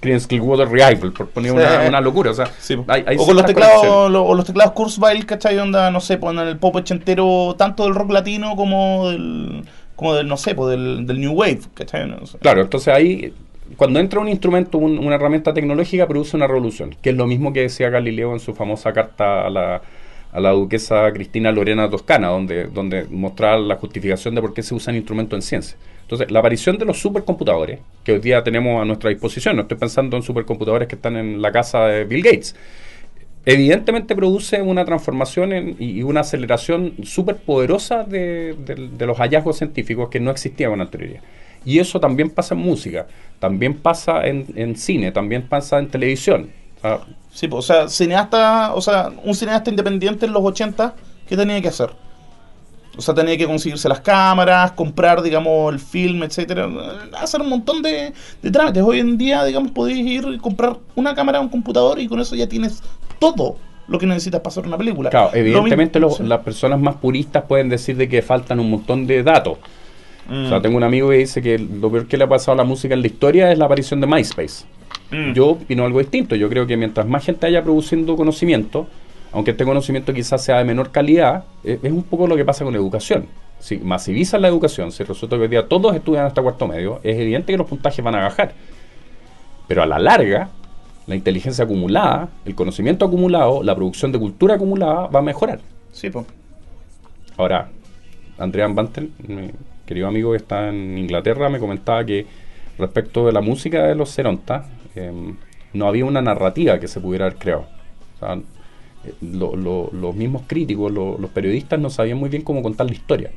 Creedence 0.00 0.26
Clearwater 0.26 0.68
Revival, 0.68 1.12
por 1.12 1.28
poner 1.28 1.50
Sí. 1.52 1.56
una, 1.58 1.88
una 1.88 2.00
locura. 2.00 2.30
O 2.30 2.34
sea, 2.34 2.46
Sí. 2.58 2.76
hay- 2.88 3.04
hay 3.06 3.16
o 3.18 3.26
con 3.26 3.36
los 3.36 3.44
teclados, 3.46 4.10
lo- 4.10 4.24
o 4.24 4.34
los 4.34 4.44
teclados 4.46 4.72
Kurzweil, 4.72 5.26
¿cachai? 5.26 5.58
Onda, 5.58 5.90
no 5.90 6.00
sé, 6.00 6.16
ponen 6.16 6.46
el 6.48 6.56
pop 6.58 6.74
ochentero 6.76 7.54
tanto 7.58 7.84
del 7.84 7.94
rock 7.94 8.10
latino 8.12 8.56
como 8.56 9.08
del, 9.10 9.62
como 9.96 10.14
del 10.14 10.26
no 10.26 10.36
sé, 10.36 10.54
pues 10.54 10.70
del, 10.70 11.06
del 11.06 11.20
New 11.20 11.32
Wave, 11.32 11.60
¿cachai? 11.74 12.08
No 12.08 12.24
sé. 12.26 12.38
Claro, 12.38 12.62
entonces 12.62 12.88
ahí, 12.94 13.32
cuando 13.76 14.00
entra 14.00 14.20
un 14.20 14.28
instrumento, 14.28 14.78
un- 14.78 14.98
una 14.98 15.16
herramienta 15.16 15.52
tecnológica, 15.52 16.08
produce 16.08 16.36
una 16.36 16.46
revolución, 16.46 16.96
que 17.02 17.10
es 17.10 17.16
lo 17.16 17.26
mismo 17.26 17.52
que 17.52 17.60
decía 17.60 17.90
Galileo 17.90 18.32
en 18.32 18.40
su 18.40 18.54
famosa 18.54 18.92
carta 18.94 19.46
a 19.46 19.50
la, 19.50 19.82
a 20.32 20.40
la 20.40 20.50
duquesa 20.50 21.12
Cristina 21.12 21.52
Lorena 21.52 21.90
Toscana, 21.90 22.28
donde, 22.28 22.64
donde 22.68 23.04
mostraba 23.10 23.58
la 23.58 23.76
justificación 23.76 24.34
de 24.34 24.40
por 24.40 24.54
qué 24.54 24.62
se 24.62 24.74
usan 24.74 24.96
instrumentos 24.96 25.36
en 25.36 25.42
ciencia. 25.42 25.76
Entonces, 26.10 26.32
la 26.32 26.40
aparición 26.40 26.76
de 26.76 26.84
los 26.84 26.98
supercomputadores, 26.98 27.78
que 28.02 28.10
hoy 28.10 28.18
día 28.18 28.42
tenemos 28.42 28.82
a 28.82 28.84
nuestra 28.84 29.10
disposición, 29.10 29.54
no 29.54 29.62
estoy 29.62 29.78
pensando 29.78 30.16
en 30.16 30.24
supercomputadores 30.24 30.88
que 30.88 30.96
están 30.96 31.16
en 31.16 31.40
la 31.40 31.52
casa 31.52 31.86
de 31.86 32.02
Bill 32.02 32.24
Gates, 32.24 32.56
evidentemente 33.46 34.16
produce 34.16 34.60
una 34.60 34.84
transformación 34.84 35.76
y, 35.78 36.02
una 36.02 36.22
aceleración 36.22 36.94
súper 37.04 37.36
poderosa 37.36 38.02
de, 38.02 38.56
los 38.98 39.18
hallazgos 39.18 39.58
científicos 39.58 40.08
que 40.08 40.18
no 40.18 40.32
existían 40.32 40.72
con 40.72 40.80
anterioridad. 40.80 41.20
Y 41.64 41.78
eso 41.78 42.00
también 42.00 42.30
pasa 42.30 42.56
en 42.56 42.60
música, 42.62 43.06
también 43.38 43.74
pasa 43.74 44.26
en, 44.26 44.74
cine, 44.74 45.12
también 45.12 45.46
pasa 45.48 45.78
en 45.78 45.90
televisión. 45.90 46.50
Sí, 47.32 47.46
pues, 47.46 47.70
o 47.70 47.72
sea, 47.72 47.88
cineasta, 47.88 48.74
o 48.74 48.80
sea, 48.80 49.12
un 49.22 49.36
cineasta 49.36 49.70
independiente 49.70 50.26
en 50.26 50.32
los 50.32 50.42
80, 50.42 50.92
¿qué 51.28 51.36
tenía 51.36 51.62
que 51.62 51.68
hacer? 51.68 51.90
O 52.96 53.02
sea, 53.02 53.14
tenía 53.14 53.36
que 53.36 53.46
conseguirse 53.46 53.88
las 53.88 54.00
cámaras, 54.00 54.72
comprar, 54.72 55.22
digamos, 55.22 55.72
el 55.72 55.78
film, 55.78 56.22
etcétera, 56.24 56.68
hacer 57.18 57.40
un 57.40 57.48
montón 57.48 57.82
de, 57.82 58.12
de 58.42 58.50
trámites. 58.50 58.82
Hoy 58.82 58.98
en 58.98 59.16
día, 59.16 59.44
digamos, 59.44 59.70
podéis 59.72 60.04
ir 60.06 60.24
y 60.34 60.38
comprar 60.38 60.76
una 60.96 61.14
cámara, 61.14 61.40
un 61.40 61.48
computador 61.48 61.98
y 62.00 62.08
con 62.08 62.20
eso 62.20 62.34
ya 62.34 62.48
tienes 62.48 62.82
todo 63.18 63.56
lo 63.86 63.98
que 63.98 64.06
necesitas 64.06 64.40
para 64.40 64.48
hacer 64.50 64.66
una 64.66 64.76
película. 64.76 65.08
claro, 65.10 65.30
Lo 65.32 65.38
evidentemente 65.38 65.98
mismo- 65.98 66.08
los- 66.10 66.18
sí. 66.18 66.24
las 66.24 66.40
personas 66.40 66.80
más 66.80 66.96
puristas 66.96 67.44
pueden 67.44 67.68
decir 67.68 67.96
de 67.96 68.08
que 68.08 68.22
faltan 68.22 68.58
un 68.60 68.70
montón 68.70 69.06
de 69.06 69.22
datos. 69.22 69.58
Mm. 70.28 70.46
O 70.46 70.48
sea, 70.48 70.60
tengo 70.60 70.76
un 70.76 70.84
amigo 70.84 71.08
que 71.10 71.16
dice 71.16 71.40
que 71.42 71.58
lo 71.58 71.90
peor 71.90 72.06
que 72.06 72.16
le 72.16 72.24
ha 72.24 72.28
pasado 72.28 72.52
a 72.52 72.56
la 72.56 72.64
música 72.64 72.94
en 72.94 73.00
la 73.00 73.06
historia 73.06 73.50
es 73.50 73.58
la 73.58 73.64
aparición 73.64 74.00
de 74.00 74.06
MySpace. 74.06 74.64
Mm. 75.10 75.32
Yo 75.32 75.48
opino 75.50 75.84
algo 75.84 75.98
distinto. 76.00 76.36
Yo 76.36 76.48
creo 76.48 76.66
que 76.66 76.76
mientras 76.76 77.06
más 77.06 77.24
gente 77.24 77.46
haya 77.46 77.62
produciendo 77.64 78.14
conocimiento, 78.16 78.86
aunque 79.32 79.52
este 79.52 79.64
conocimiento 79.64 80.12
quizás 80.12 80.42
sea 80.42 80.58
de 80.58 80.64
menor 80.64 80.90
calidad, 80.90 81.44
eh, 81.64 81.78
es 81.82 81.92
un 81.92 82.02
poco 82.02 82.26
lo 82.26 82.36
que 82.36 82.44
pasa 82.44 82.64
con 82.64 82.72
la 82.72 82.78
educación. 82.78 83.26
Si 83.58 83.78
masivizan 83.78 84.42
la 84.42 84.48
educación, 84.48 84.90
si 84.90 85.04
resulta 85.04 85.36
que 85.36 85.42
hoy 85.42 85.48
día 85.48 85.68
todos 85.68 85.94
estudian 85.94 86.26
hasta 86.26 86.42
cuarto 86.42 86.66
medio, 86.66 87.00
es 87.02 87.16
evidente 87.16 87.52
que 87.52 87.58
los 87.58 87.68
puntajes 87.68 88.04
van 88.04 88.14
a 88.14 88.22
bajar. 88.22 88.52
Pero 89.68 89.82
a 89.82 89.86
la 89.86 89.98
larga, 89.98 90.48
la 91.06 91.14
inteligencia 91.14 91.64
acumulada, 91.64 92.28
el 92.44 92.54
conocimiento 92.54 93.04
acumulado, 93.04 93.62
la 93.62 93.74
producción 93.74 94.10
de 94.12 94.18
cultura 94.18 94.54
acumulada 94.54 95.06
va 95.06 95.20
a 95.20 95.22
mejorar. 95.22 95.60
Sí, 95.92 96.10
pues. 96.10 96.26
Ahora, 97.36 97.68
Andrea 98.38 98.66
Bantel, 98.68 99.12
mi 99.26 99.50
querido 99.86 100.08
amigo 100.08 100.32
que 100.32 100.38
está 100.38 100.68
en 100.68 100.98
Inglaterra, 100.98 101.48
me 101.48 101.58
comentaba 101.58 102.04
que 102.04 102.26
respecto 102.78 103.26
de 103.26 103.32
la 103.32 103.40
música 103.40 103.86
de 103.86 103.94
los 103.94 104.14
Ceronta, 104.14 104.66
em, 104.94 105.36
no 105.72 105.86
había 105.86 106.04
una 106.04 106.22
narrativa 106.22 106.80
que 106.80 106.88
se 106.88 107.00
pudiera 107.00 107.26
haber 107.26 107.38
creado. 107.38 107.66
O 108.16 108.18
sea, 108.18 108.40
lo- 109.20 109.56
lo- 109.56 109.90
los 109.92 110.14
mismos 110.14 110.42
críticos, 110.46 110.92
lo- 110.92 111.16
los 111.18 111.30
periodistas 111.30 111.78
no 111.80 111.90
sabían 111.90 112.18
muy 112.18 112.28
bien 112.28 112.42
cómo 112.42 112.62
contar 112.62 112.86
la 112.86 112.92
historia. 112.92 113.30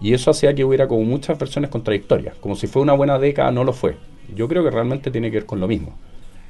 Y 0.00 0.14
eso 0.14 0.30
hacía 0.30 0.54
que 0.54 0.64
hubiera 0.64 0.88
como 0.88 1.02
muchas 1.04 1.38
versiones 1.38 1.70
contradictorias. 1.70 2.34
Como 2.36 2.56
si 2.56 2.66
fue 2.66 2.80
una 2.82 2.92
buena 2.94 3.18
década, 3.18 3.50
no 3.50 3.64
lo 3.64 3.72
fue. 3.72 3.96
Yo 4.34 4.48
creo 4.48 4.64
que 4.64 4.70
realmente 4.70 5.10
tiene 5.10 5.30
que 5.30 5.38
ver 5.38 5.46
con 5.46 5.60
lo 5.60 5.68
mismo. 5.68 5.94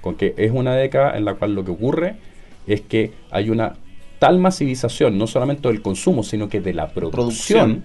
Con 0.01 0.15
que 0.15 0.35
es 0.37 0.51
una 0.53 0.75
década 0.75 1.17
en 1.17 1.25
la 1.25 1.35
cual 1.35 1.55
lo 1.55 1.65
que 1.65 1.71
ocurre 1.73 2.17
es 2.67 2.81
que 2.83 3.13
hay 3.31 3.51
una 3.51 3.75
tal 4.19 4.39
masivización, 4.39 5.19
no 5.19 5.27
solamente 5.27 5.67
del 5.69 5.83
consumo, 5.83 6.23
sino 6.23 6.49
que 6.49 6.61
de 6.61 6.75
la 6.75 6.89
producción, 6.91 7.83
Producción. 7.83 7.85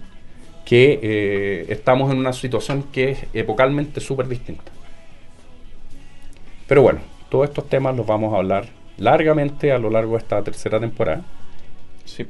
que 0.64 1.00
eh, 1.02 1.66
estamos 1.68 2.12
en 2.12 2.18
una 2.18 2.32
situación 2.32 2.84
que 2.92 3.10
es 3.10 3.18
epocalmente 3.32 4.00
súper 4.00 4.28
distinta. 4.28 4.70
Pero 6.66 6.82
bueno, 6.82 7.00
todos 7.30 7.48
estos 7.48 7.68
temas 7.68 7.96
los 7.96 8.06
vamos 8.06 8.34
a 8.34 8.38
hablar 8.38 8.66
largamente 8.98 9.72
a 9.72 9.78
lo 9.78 9.90
largo 9.90 10.12
de 10.12 10.18
esta 10.18 10.42
tercera 10.42 10.80
temporada. 10.80 11.22
Sí. 12.04 12.26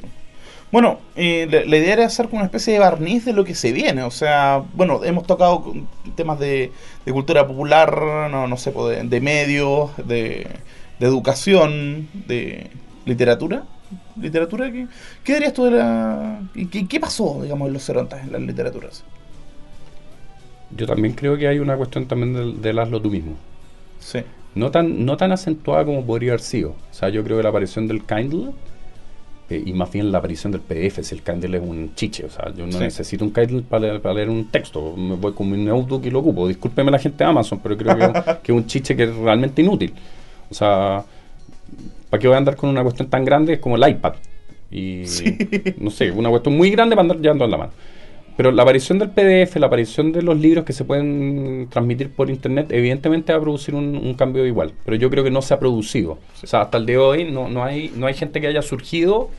Bueno, 0.72 0.98
eh, 1.14 1.46
la, 1.50 1.64
la 1.64 1.76
idea 1.76 1.92
era 1.92 2.06
hacer 2.06 2.26
como 2.26 2.38
una 2.38 2.46
especie 2.46 2.72
de 2.72 2.80
barniz 2.80 3.24
de 3.24 3.32
lo 3.32 3.44
que 3.44 3.54
se 3.54 3.72
viene. 3.72 4.02
O 4.02 4.10
sea, 4.10 4.64
bueno, 4.74 5.04
hemos 5.04 5.26
tocado 5.26 5.72
temas 6.16 6.38
de, 6.40 6.72
de 7.04 7.12
cultura 7.12 7.46
popular, 7.46 7.96
no, 8.30 8.48
no 8.48 8.56
sé, 8.56 8.72
de, 8.72 9.04
de 9.04 9.20
medios, 9.20 9.90
de, 9.96 10.46
de 10.98 11.06
educación, 11.06 12.08
de 12.26 12.70
literatura. 13.04 13.64
¿Literatura? 14.20 14.72
¿Qué, 14.72 14.88
qué 15.22 15.34
dirías 15.34 15.52
tú 15.52 15.64
de 15.66 15.70
la... 15.72 16.40
y 16.54 16.66
¿Qué, 16.66 16.88
qué 16.88 16.98
pasó, 16.98 17.40
digamos, 17.42 17.68
en 17.68 17.74
los 17.74 17.84
cerontas, 17.84 18.24
en 18.24 18.32
las 18.32 18.42
literaturas? 18.42 19.04
Yo 20.76 20.86
también 20.86 21.14
creo 21.14 21.36
que 21.36 21.46
hay 21.46 21.60
una 21.60 21.76
cuestión 21.76 22.06
también 22.06 22.32
del, 22.32 22.60
del 22.60 22.78
hazlo 22.80 23.00
tú 23.00 23.08
mismo. 23.08 23.34
Sí. 24.00 24.18
No 24.56 24.70
tan, 24.72 25.04
no 25.04 25.16
tan 25.16 25.30
acentuada 25.32 25.84
como 25.84 26.04
podría 26.04 26.32
haber 26.32 26.40
sido. 26.40 26.70
O 26.70 26.94
sea, 26.94 27.08
yo 27.10 27.22
creo 27.22 27.36
que 27.36 27.42
la 27.44 27.50
aparición 27.50 27.86
del 27.86 28.02
Kindle 28.02 28.50
eh, 29.50 29.62
y 29.64 29.72
más 29.74 29.92
bien 29.92 30.10
la 30.10 30.18
aparición 30.18 30.50
del 30.50 30.60
PDF, 30.62 31.04
si 31.04 31.14
el 31.14 31.22
Kindle 31.22 31.58
es 31.58 31.62
un 31.62 31.94
chiche. 31.94 32.24
O 32.24 32.30
sea, 32.30 32.52
yo 32.52 32.66
no 32.66 32.72
Sí. 32.72 32.78
necesito 32.78 33.24
un 33.24 33.32
Kindle 33.32 33.62
para 33.62 33.82
leer, 33.86 34.00
para 34.00 34.14
leer 34.16 34.28
un 34.30 34.46
texto. 34.50 34.96
Me 34.96 35.14
voy 35.14 35.32
con 35.34 35.48
mi 35.50 35.56
notebook 35.62 36.04
y 36.06 36.10
lo 36.10 36.18
ocupo. 36.18 36.48
Discúlpeme 36.48 36.90
la 36.90 36.98
gente 36.98 37.22
de 37.22 37.30
Amazon, 37.30 37.60
pero 37.62 37.76
creo 37.76 37.96
que, 37.96 38.02
es 38.04 38.08
un- 38.08 38.14
que 38.42 38.52
es 38.52 38.56
un 38.58 38.66
chiche 38.66 38.96
que 38.96 39.04
es 39.04 39.14
realmente 39.14 39.62
inútil. 39.62 39.92
O 40.50 40.54
sea, 40.54 41.04
¿para 42.10 42.20
qué 42.20 42.26
voy 42.26 42.34
a 42.34 42.38
andar 42.38 42.56
con 42.56 42.70
una 42.70 42.82
cuestión 42.82 43.08
tan 43.08 43.24
grande 43.24 43.60
como 43.60 43.76
el 43.76 43.88
iPad? 43.88 44.14
Y 44.70 45.06
Sí. 45.06 45.36
no 45.78 45.90
sé, 45.90 46.10
una 46.10 46.28
cuestión 46.30 46.56
muy 46.56 46.70
grande 46.70 46.96
para 46.96 47.02
andar 47.02 47.18
llevando 47.20 47.44
en 47.44 47.50
la 47.50 47.56
mano. 47.58 47.72
Pero 48.36 48.52
la 48.52 48.62
aparición 48.62 48.98
del 48.98 49.10
PDF, 49.10 49.56
la 49.56 49.66
aparición 49.66 50.12
de 50.12 50.20
los 50.22 50.36
libros 50.38 50.64
que 50.64 50.72
se 50.74 50.84
pueden 50.84 51.68
transmitir 51.70 52.10
por 52.10 52.28
internet, 52.28 52.66
evidentemente 52.70 53.32
va 53.32 53.38
a 53.38 53.40
producir 53.42 53.74
un, 53.74 53.96
un 53.96 54.14
cambio 54.14 54.44
igual. 54.44 54.72
Pero 54.84 54.96
yo 54.96 55.08
creo 55.08 55.24
que 55.24 55.30
no 55.30 55.40
se 55.40 55.54
ha 55.54 55.58
producido. 55.58 56.18
O 56.42 56.46
sea, 56.46 56.62
hasta 56.62 56.76
el 56.78 56.84
día 56.86 56.96
de 56.96 57.02
hoy 57.02 57.30
no, 57.30 57.48
no, 57.48 57.64
hay, 57.64 57.92
no 57.96 58.06
hay 58.06 58.14
gente 58.14 58.40
que 58.40 58.46
haya 58.48 58.60
surgido, 58.62 59.30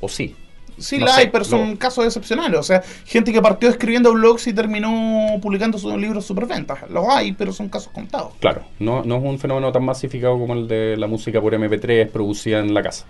o 0.00 0.08
sí. 0.08 0.34
Sí, 0.76 0.96
No 0.98 1.04
la 1.06 1.12
sé, 1.12 1.20
hay, 1.20 1.26
pero 1.28 1.44
son 1.44 1.72
lo- 1.72 1.78
casos 1.78 2.06
excepcionales. 2.06 2.58
O 2.58 2.62
sea, 2.62 2.82
gente 3.04 3.32
que 3.32 3.42
partió 3.42 3.68
escribiendo 3.68 4.12
blogs 4.14 4.46
y 4.46 4.54
terminó 4.54 5.38
publicando 5.42 5.78
sus 5.78 5.94
libros 5.94 6.24
superventas. 6.24 6.90
Los 6.90 7.06
hay, 7.08 7.32
pero 7.32 7.52
son 7.52 7.68
casos 7.68 7.92
contados. 7.92 8.32
Claro, 8.40 8.62
no, 8.78 9.04
no 9.04 9.16
es 9.18 9.22
un 9.22 9.38
fenómeno 9.38 9.70
tan 9.72 9.84
masificado 9.84 10.38
como 10.38 10.54
el 10.54 10.66
de 10.66 10.96
la 10.96 11.06
música 11.06 11.38
por 11.40 11.52
MP3 11.52 12.08
producida 12.10 12.60
en 12.60 12.72
la 12.72 12.82
casa. 12.82 13.04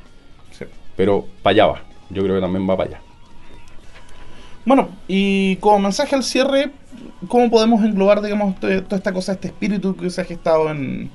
Sí. 0.51 0.65
Pero 0.97 1.25
para 1.43 1.53
allá 1.53 1.67
va. 1.67 1.83
Yo 2.11 2.23
creo 2.25 2.35
que 2.35 2.41
también 2.41 2.69
va 2.69 2.77
para 2.77 2.91
allá. 2.91 3.01
Bueno, 4.65 4.89
y 5.09 5.57
como 5.57 5.79
mensaje 5.81 6.15
al 6.15 6.23
cierre, 6.23 6.71
¿cómo 7.29 7.51
podemos 7.51 7.83
englobar, 7.85 8.21
digamos, 8.23 8.59
to- 8.61 8.83
toda 8.85 8.97
esta 8.97 9.13
cosa, 9.13 9.33
este 9.33 9.49
espíritu 9.49 9.97
que 9.97 10.11
se 10.11 10.21
ha 10.21 10.25
gestado 10.25 10.71
en, 10.71 11.11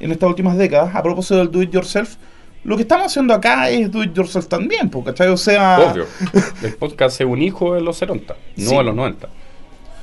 en 0.00 0.10
estas 0.12 0.28
últimas 0.28 0.56
décadas? 0.56 0.94
A 0.94 1.02
propósito 1.02 1.36
del 1.36 1.50
do 1.50 1.62
it 1.62 1.70
yourself, 1.70 2.16
lo 2.62 2.76
que 2.76 2.82
estamos 2.82 3.06
haciendo 3.06 3.34
acá 3.34 3.68
es 3.70 3.90
do 3.90 4.02
it 4.04 4.14
yourself 4.14 4.46
también, 4.48 4.88
¿cachai? 5.04 5.28
O 5.28 5.36
sea, 5.36 5.78
Obvio. 5.80 6.06
El 6.62 6.74
podcast 6.76 7.20
es 7.20 7.26
un 7.26 7.40
hijo 7.42 7.74
de 7.74 7.80
los 7.80 7.96
70, 7.96 8.34
no 8.56 8.70
Sí. 8.70 8.76
de 8.76 8.84
los 8.84 8.94
90. 8.94 9.28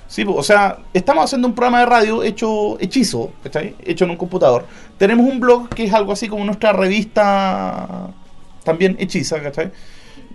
Sí, 0.07 0.25
o 0.27 0.43
sea, 0.43 0.77
estamos 0.93 1.23
haciendo 1.23 1.47
un 1.47 1.55
programa 1.55 1.79
de 1.79 1.85
radio 1.85 2.21
hecho 2.21 2.77
hechizo, 2.81 3.31
¿cachai? 3.43 3.75
Hecho 3.85 4.03
en 4.03 4.11
un 4.11 4.17
computador. 4.17 4.65
Tenemos 4.97 5.25
un 5.25 5.39
blog 5.39 5.69
que 5.69 5.85
es 5.85 5.93
algo 5.93 6.11
así 6.11 6.27
como 6.27 6.43
nuestra 6.43 6.73
revista 6.73 8.09
también 8.63 8.95
hechiza, 8.99 9.41
¿cachai? 9.41 9.71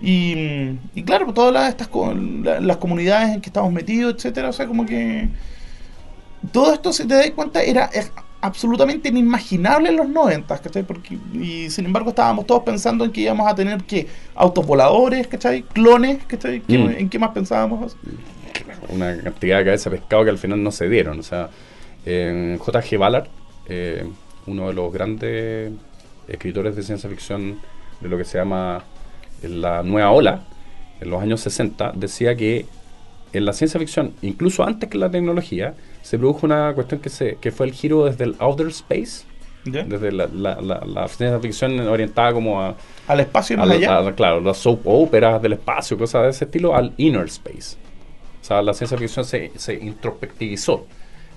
Y, 0.01 0.77
y 0.95 1.03
claro, 1.03 1.33
todas 1.33 1.53
las, 1.53 1.69
estas 1.69 1.89
las 2.61 2.77
comunidades 2.77 3.33
en 3.35 3.41
que 3.41 3.49
estamos 3.49 3.71
metidos, 3.73 4.13
etcétera, 4.15 4.49
o 4.49 4.53
sea, 4.53 4.67
como 4.67 4.85
que 4.85 5.27
todo 6.51 6.73
esto, 6.73 6.93
si 6.93 7.07
te 7.07 7.15
das 7.15 7.31
cuenta, 7.31 7.63
era 7.63 7.89
absolutamente 8.41 9.09
inimaginable 9.09 9.89
en 9.89 9.95
los 9.97 10.07
90, 10.07 10.57
¿cachai? 10.59 10.83
Porque, 10.83 11.17
y 11.33 11.69
sin 11.71 11.85
embargo 11.85 12.09
estábamos 12.09 12.45
todos 12.45 12.61
pensando 12.63 13.03
en 13.05 13.11
que 13.11 13.21
íbamos 13.21 13.47
a 13.51 13.55
tener 13.55 13.83
que 13.83 14.07
autos 14.35 14.65
voladores, 14.67 15.27
¿cachai? 15.27 15.63
Clones, 15.63 16.19
¿cachai? 16.27 16.61
¿Qué- 16.61 16.77
Mm. 16.77 16.89
¿En 16.99 17.09
qué 17.09 17.17
más 17.19 17.31
pensábamos? 17.31 17.97
una 18.89 19.17
cantidad 19.21 19.57
de 19.59 19.65
cabeza 19.65 19.89
de 19.89 19.97
pescado 19.97 20.23
que 20.23 20.29
al 20.29 20.37
final 20.37 20.61
no 20.63 20.71
se 20.71 20.87
dieron. 20.89 21.19
O 21.19 21.23
sea, 21.23 21.49
eh, 22.05 22.57
J.G. 22.59 22.97
Ballard, 22.97 23.27
eh, 23.67 24.05
uno 24.45 24.67
de 24.67 24.73
los 24.73 24.93
grandes 24.93 25.71
escritores 26.27 26.75
de 26.75 26.83
ciencia 26.83 27.09
ficción 27.09 27.59
de 28.01 28.07
lo 28.09 28.17
que 28.17 28.23
se 28.23 28.37
llama 28.37 28.83
la 29.43 29.83
nueva 29.83 30.11
ola, 30.11 30.41
en 30.99 31.09
los 31.09 31.21
años 31.21 31.41
60, 31.41 31.93
decía 31.95 32.35
que 32.35 32.65
en 33.33 33.45
la 33.45 33.53
ciencia 33.53 33.79
ficción, 33.79 34.13
incluso 34.21 34.63
antes 34.63 34.89
que 34.89 34.97
la 34.97 35.11
tecnología, 35.11 35.75
se 36.01 36.17
produjo 36.17 36.45
una 36.45 36.73
cuestión 36.73 37.01
que, 37.01 37.09
se, 37.09 37.35
que 37.35 37.51
fue 37.51 37.65
el 37.67 37.73
giro 37.73 38.05
desde 38.05 38.23
el 38.23 38.35
outer 38.39 38.67
space, 38.67 39.25
¿Ya? 39.65 39.83
desde 39.83 40.11
la, 40.13 40.27
la- 40.27 40.61
la- 40.61 40.83
la 40.85 41.07
ciencia 41.09 41.37
ficción 41.39 41.77
orientada 41.81 42.31
como 42.33 42.61
a, 42.61 42.75
Al 43.07 43.19
espacio 43.19 43.55
y 43.55 43.57
a 43.57 43.59
más 43.59 43.67
la- 43.67 43.75
allá. 43.75 44.07
a- 44.09 44.15
claro, 44.15 44.39
las 44.41 44.57
soap 44.57 44.79
operas 44.87 45.41
del 45.41 45.53
espacio, 45.53 45.97
cosas 45.97 46.23
de 46.23 46.29
ese 46.29 46.45
estilo, 46.45 46.73
al 46.75 46.93
inner 46.97 47.25
space. 47.25 47.75
O 48.41 48.45
sea, 48.47 48.61
la 48.61 48.73
ciencia 48.73 48.97
ficción 48.97 49.25
se, 49.25 49.51
se 49.55 49.73
introspectivizó. 49.73 50.85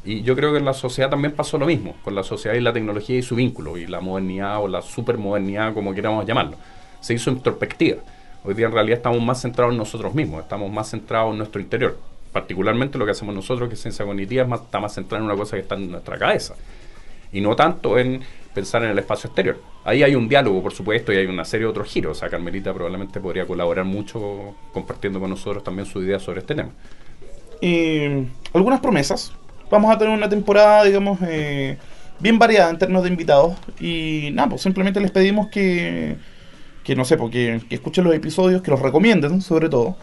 Y 0.04 0.22
yo 0.22 0.34
creo 0.36 0.52
que 0.52 0.58
en 0.58 0.64
la 0.64 0.72
sociedad 0.74 1.10
también 1.10 1.32
pasó 1.34 1.58
lo 1.58 1.66
mismo, 1.66 1.96
con 2.04 2.14
la 2.14 2.22
sociedad 2.22 2.56
y 2.56 2.60
la 2.60 2.72
tecnología 2.72 3.18
y 3.18 3.22
su 3.22 3.34
vínculo, 3.34 3.76
y 3.76 3.86
la 3.86 4.00
modernidad 4.00 4.62
o 4.62 4.68
la 4.68 4.80
supermodernidad, 4.80 5.74
como 5.74 5.92
queramos 5.92 6.24
llamarlo. 6.24 6.56
Se 7.00 7.14
hizo 7.14 7.30
introspectiva. 7.30 7.98
Hoy 8.44 8.54
día 8.54 8.66
en 8.66 8.72
realidad 8.72 8.98
estamos 8.98 9.22
más 9.22 9.40
centrados 9.40 9.72
en 9.72 9.78
nosotros 9.78 10.14
mismos, 10.14 10.42
estamos 10.42 10.70
más 10.70 10.90
centrados 10.90 11.32
en 11.32 11.38
nuestro 11.38 11.60
interior. 11.60 11.98
Particularmente 12.32 12.96
lo 12.96 13.04
que 13.04 13.10
hacemos 13.10 13.34
nosotros, 13.34 13.68
que 13.68 13.74
es 13.74 13.80
ciencia 13.80 14.04
cognitiva, 14.04 14.46
está 14.54 14.80
más 14.80 14.94
centrado 14.94 15.24
en 15.24 15.30
una 15.30 15.38
cosa 15.38 15.56
que 15.56 15.62
está 15.62 15.74
en 15.74 15.90
nuestra 15.90 16.18
cabeza 16.18 16.54
y 17.32 17.40
no 17.40 17.54
tanto 17.56 17.98
en 17.98 18.20
pensar 18.54 18.82
en 18.82 18.90
el 18.90 18.98
espacio 18.98 19.28
exterior. 19.28 19.60
Ahí 19.84 20.02
hay 20.02 20.14
un 20.14 20.28
diálogo, 20.28 20.62
por 20.62 20.72
supuesto, 20.72 21.12
y 21.12 21.16
hay 21.16 21.26
una 21.26 21.44
serie 21.44 21.66
de 21.66 21.70
otros 21.70 21.88
giros. 21.88 22.16
O 22.16 22.20
sea, 22.20 22.28
Carmelita 22.28 22.74
probablemente 22.74 23.20
podría 23.20 23.46
colaborar 23.46 23.84
mucho 23.84 24.54
compartiendo 24.72 25.20
con 25.20 25.30
nosotros 25.30 25.62
también 25.62 25.86
su 25.86 26.02
idea 26.02 26.18
sobre 26.18 26.40
este 26.40 26.54
tema. 26.54 26.70
Y 27.60 28.26
algunas 28.52 28.80
promesas. 28.80 29.32
Vamos 29.70 29.94
a 29.94 29.98
tener 29.98 30.12
una 30.12 30.28
temporada, 30.28 30.84
digamos, 30.84 31.20
eh, 31.22 31.78
bien 32.18 32.38
variada 32.38 32.70
en 32.70 32.78
términos 32.78 33.04
de 33.04 33.08
invitados. 33.10 33.56
Y 33.78 34.30
nada, 34.32 34.48
pues 34.50 34.62
simplemente 34.62 35.00
les 35.00 35.12
pedimos 35.12 35.48
que, 35.48 36.16
que 36.90 36.96
no 36.96 37.04
sé, 37.04 37.16
porque 37.16 37.60
que 37.68 37.76
escuchen 37.76 38.02
los 38.02 38.12
episodios, 38.12 38.62
que 38.62 38.70
los 38.72 38.80
recomienden, 38.82 39.42
sobre 39.42 39.68
todo. 39.68 39.94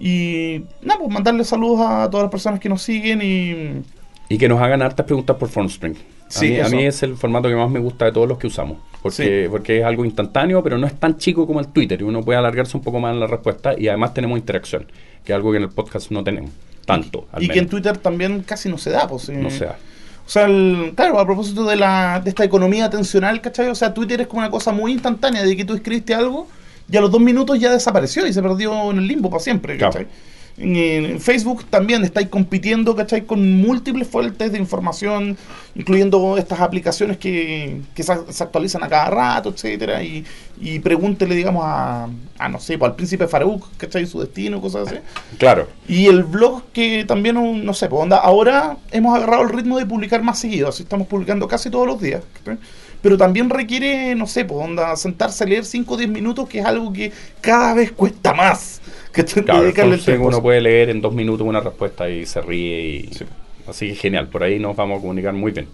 Y 0.00 0.62
nada, 0.82 0.98
pues 0.98 1.12
mandarles 1.12 1.46
saludos 1.46 1.86
a 1.88 2.10
todas 2.10 2.24
las 2.24 2.30
personas 2.32 2.58
que 2.58 2.68
nos 2.68 2.82
siguen 2.82 3.20
y 3.22 3.84
Y 4.28 4.36
que 4.36 4.48
nos 4.48 4.60
hagan 4.60 4.82
hartas 4.82 5.06
preguntas 5.06 5.36
por 5.36 5.48
Formspring. 5.48 5.94
A, 5.94 5.96
Sí, 6.28 6.48
mí, 6.50 6.58
a 6.58 6.68
mí 6.70 6.86
es 6.86 7.04
el 7.04 7.16
formato 7.16 7.48
que 7.48 7.54
más 7.54 7.70
me 7.70 7.78
gusta 7.78 8.06
de 8.06 8.10
todos 8.10 8.26
los 8.26 8.36
que 8.38 8.48
usamos. 8.48 8.78
Porque, 9.00 9.46
porque 9.48 9.78
es 9.78 9.84
algo 9.84 10.04
instantáneo, 10.04 10.60
pero 10.60 10.76
no 10.76 10.88
es 10.88 10.94
tan 10.98 11.18
chico 11.18 11.46
como 11.46 11.60
el 11.60 11.68
Twitter. 11.68 12.00
Y 12.00 12.02
uno 12.02 12.20
puede 12.24 12.36
alargarse 12.36 12.76
un 12.76 12.82
poco 12.82 12.98
más 12.98 13.14
en 13.14 13.20
la 13.20 13.28
respuesta 13.28 13.78
y 13.78 13.86
además 13.86 14.12
tenemos 14.12 14.36
interacción, 14.36 14.86
que 15.24 15.30
es 15.32 15.36
algo 15.36 15.52
que 15.52 15.58
en 15.58 15.62
el 15.62 15.68
podcast 15.70 16.10
no 16.10 16.24
tenemos. 16.24 16.50
Tanto, 16.84 17.28
al 17.30 17.44
y 17.44 17.46
que 17.46 17.52
en 17.52 17.58
menos. 17.66 17.70
Twitter 17.70 17.96
también 17.98 18.42
casi 18.42 18.68
no 18.68 18.76
se 18.76 18.90
da. 18.90 19.06
Pues, 19.06 19.28
eh, 19.28 19.36
No 19.36 19.50
se 19.50 19.66
da. 19.66 19.76
O 20.26 20.28
sea, 20.30 20.44
el- 20.46 20.92
claro, 20.96 21.18
a 21.20 21.24
propósito 21.26 21.64
de, 21.64 21.76
la, 21.76 22.20
de 22.22 22.30
esta 22.30 22.44
economía 22.44 22.86
atencional, 22.86 23.40
¿cachai? 23.40 23.68
O 23.68 23.74
sea, 23.74 23.92
Twitter 23.92 24.20
es 24.22 24.26
como 24.26 24.40
una 24.40 24.50
cosa 24.50 24.72
muy 24.72 24.92
instantánea 24.92 25.42
de 25.44 25.56
que 25.56 25.64
tú 25.64 25.74
escribiste 25.74 26.14
algo 26.14 26.48
y 26.90 26.96
a 26.96 27.00
los 27.00 27.10
dos 27.10 27.20
minutos 27.20 27.58
ya 27.58 27.70
desapareció 27.70 28.26
y 28.26 28.32
se 28.32 28.42
perdió 28.42 28.90
en 28.90 28.98
el 28.98 29.06
limbo 29.06 29.28
para 29.30 29.42
siempre, 29.42 29.76
Claro. 29.76 29.92
¿Cachai? 30.56 31.04
En, 31.04 31.20
Facebook 31.20 31.64
también 31.66 32.04
estáis 32.04 32.28
compitiendo, 32.28 32.94
¿cachai? 32.94 33.22
Con 33.22 33.60
múltiples 33.60 34.08
fuentes 34.08 34.52
de 34.52 34.58
información, 34.58 35.36
incluyendo 35.74 36.36
estas 36.36 36.60
aplicaciones 36.60 37.18
que, 37.18 37.80
que 37.94 38.02
se, 38.02 38.12
actualizan 38.12 38.82
a 38.84 38.88
cada 38.88 39.10
rato, 39.10 39.50
etcétera, 39.50 40.02
y, 40.02 40.24
y 40.60 40.78
pregúntele, 40.78 41.34
digamos, 41.34 41.64
a, 41.64 42.08
a 42.38 42.48
no 42.48 42.60
sé, 42.60 42.78
pues, 42.78 42.90
al 42.90 42.96
príncipe 42.96 43.26
Farouk, 43.26 43.76
¿cachai? 43.76 44.06
Su 44.06 44.20
destino, 44.20 44.60
cosas 44.60 44.88
así. 44.88 44.96
Claro. 45.38 45.68
Y 45.88 46.06
el 46.06 46.24
blog 46.24 46.64
que 46.72 47.04
también, 47.04 47.64
no 47.64 47.74
sé, 47.74 47.88
pues 47.88 48.02
onda, 48.02 48.18
ahora 48.18 48.76
hemos 48.90 49.16
agarrado 49.16 49.42
el 49.42 49.50
ritmo 49.50 49.78
de 49.78 49.86
publicar 49.86 50.22
más 50.22 50.38
seguido, 50.38 50.68
así 50.68 50.82
estamos 50.82 51.06
publicando 51.06 51.48
casi 51.48 51.70
todos 51.70 51.86
los 51.86 52.00
días, 52.00 52.22
pero 53.02 53.18
también 53.18 53.50
requiere, 53.50 54.14
no 54.14 54.26
sé, 54.26 54.46
pues 54.46 54.64
onda, 54.64 54.96
sentarse 54.96 55.44
a 55.44 55.46
leer 55.46 55.66
5 55.66 55.92
o 55.92 55.96
10 55.98 56.08
minutos, 56.08 56.48
que 56.48 56.60
es 56.60 56.64
algo 56.64 56.90
que 56.90 57.12
cada 57.42 57.74
vez 57.74 57.92
cuesta 57.92 58.32
más 58.32 58.80
que 59.14 60.18
uno 60.18 60.42
puede 60.42 60.60
leer 60.60 60.90
en 60.90 61.00
dos 61.00 61.14
minutos 61.14 61.46
una 61.46 61.60
respuesta 61.60 62.08
y 62.10 62.26
se 62.26 62.40
ríe 62.40 62.86
y 62.86 63.10
así 63.68 63.88
que 63.88 63.94
genial, 63.94 64.28
por 64.28 64.42
ahí 64.42 64.58
nos 64.58 64.76
vamos 64.76 64.98
a 64.98 65.00
comunicar 65.00 65.32
muy 65.32 65.52
bien. 65.52 65.68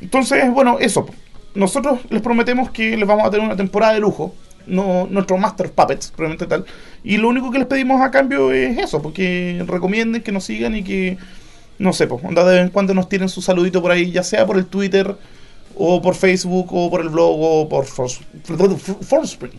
Entonces, 0.00 0.50
bueno, 0.52 0.78
eso. 0.80 1.06
Nosotros 1.54 2.00
les 2.10 2.22
prometemos 2.22 2.70
que 2.70 2.96
les 2.96 3.06
vamos 3.08 3.26
a 3.26 3.30
tener 3.30 3.44
una 3.44 3.56
temporada 3.56 3.94
de 3.94 4.00
lujo, 4.00 4.34
no 4.66 5.06
nuestro 5.10 5.38
Master 5.38 5.72
Puppets, 5.72 6.12
probablemente 6.14 6.46
tal. 6.46 6.64
Y 7.02 7.16
lo 7.16 7.28
único 7.28 7.50
que 7.50 7.58
les 7.58 7.66
pedimos 7.66 8.00
a 8.00 8.10
cambio 8.10 8.52
es 8.52 8.78
eso, 8.78 9.02
porque 9.02 9.62
recomienden 9.66 10.22
que 10.22 10.30
nos 10.30 10.44
sigan 10.44 10.76
y 10.76 10.84
que, 10.84 11.16
no 11.78 11.92
sé, 11.92 12.06
pues, 12.06 12.22
de 12.22 12.44
vez 12.44 12.60
en 12.60 12.68
cuando 12.68 12.94
nos 12.94 13.08
tienen 13.08 13.28
su 13.28 13.42
saludito 13.42 13.82
por 13.82 13.90
ahí, 13.90 14.12
ya 14.12 14.22
sea 14.22 14.46
por 14.46 14.56
el 14.56 14.66
Twitter, 14.66 15.16
o 15.74 16.02
por 16.02 16.14
Facebook, 16.14 16.68
o 16.70 16.90
por 16.90 17.00
el 17.00 17.08
blog, 17.08 17.36
o 17.40 17.68
por 17.68 17.86
Formspring. 17.86 19.52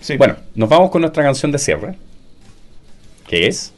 Sí. 0.00 0.16
Bueno, 0.16 0.36
nos 0.54 0.68
vamos 0.68 0.90
con 0.90 1.00
nuestra 1.02 1.22
canción 1.22 1.52
de 1.52 1.58
cierre. 1.58 1.96
¿Qué 3.28 3.46
es? 3.46 3.72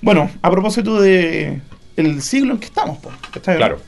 Bueno, 0.00 0.30
a 0.42 0.50
propósito 0.50 1.00
de 1.00 1.60
el 1.96 2.22
siglo 2.22 2.52
en 2.52 2.60
que 2.60 2.66
estamos, 2.66 2.98
pues, 2.98 3.14
Claro. 3.42 3.80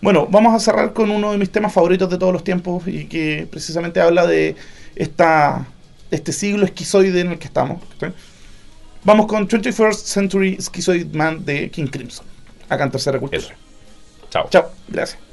Bueno, 0.00 0.26
vamos 0.28 0.54
a 0.54 0.58
cerrar 0.58 0.92
con 0.92 1.10
uno 1.10 1.32
de 1.32 1.38
mis 1.38 1.50
temas 1.50 1.72
favoritos 1.72 2.10
de 2.10 2.18
todos 2.18 2.32
los 2.32 2.42
tiempos 2.42 2.82
y 2.86 3.04
que 3.06 3.46
precisamente 3.50 4.00
habla 4.00 4.26
de 4.26 4.56
esta 4.96 5.66
este 6.10 6.32
siglo 6.32 6.64
esquizoide 6.64 7.20
en 7.20 7.32
el 7.32 7.38
que 7.38 7.46
estamos. 7.46 7.80
Vamos 9.04 9.26
con 9.26 9.48
21st 9.48 9.94
Century 9.94 10.58
Schizoid 10.60 11.14
Man 11.14 11.44
de 11.44 11.70
King 11.70 11.86
Crimson. 11.86 12.26
Acá 12.68 12.84
en 12.84 12.90
Tercera 12.90 13.18
Cultura. 13.18 13.54
Chao. 14.30 14.48
Chao. 14.50 14.70
Gracias. 14.88 15.31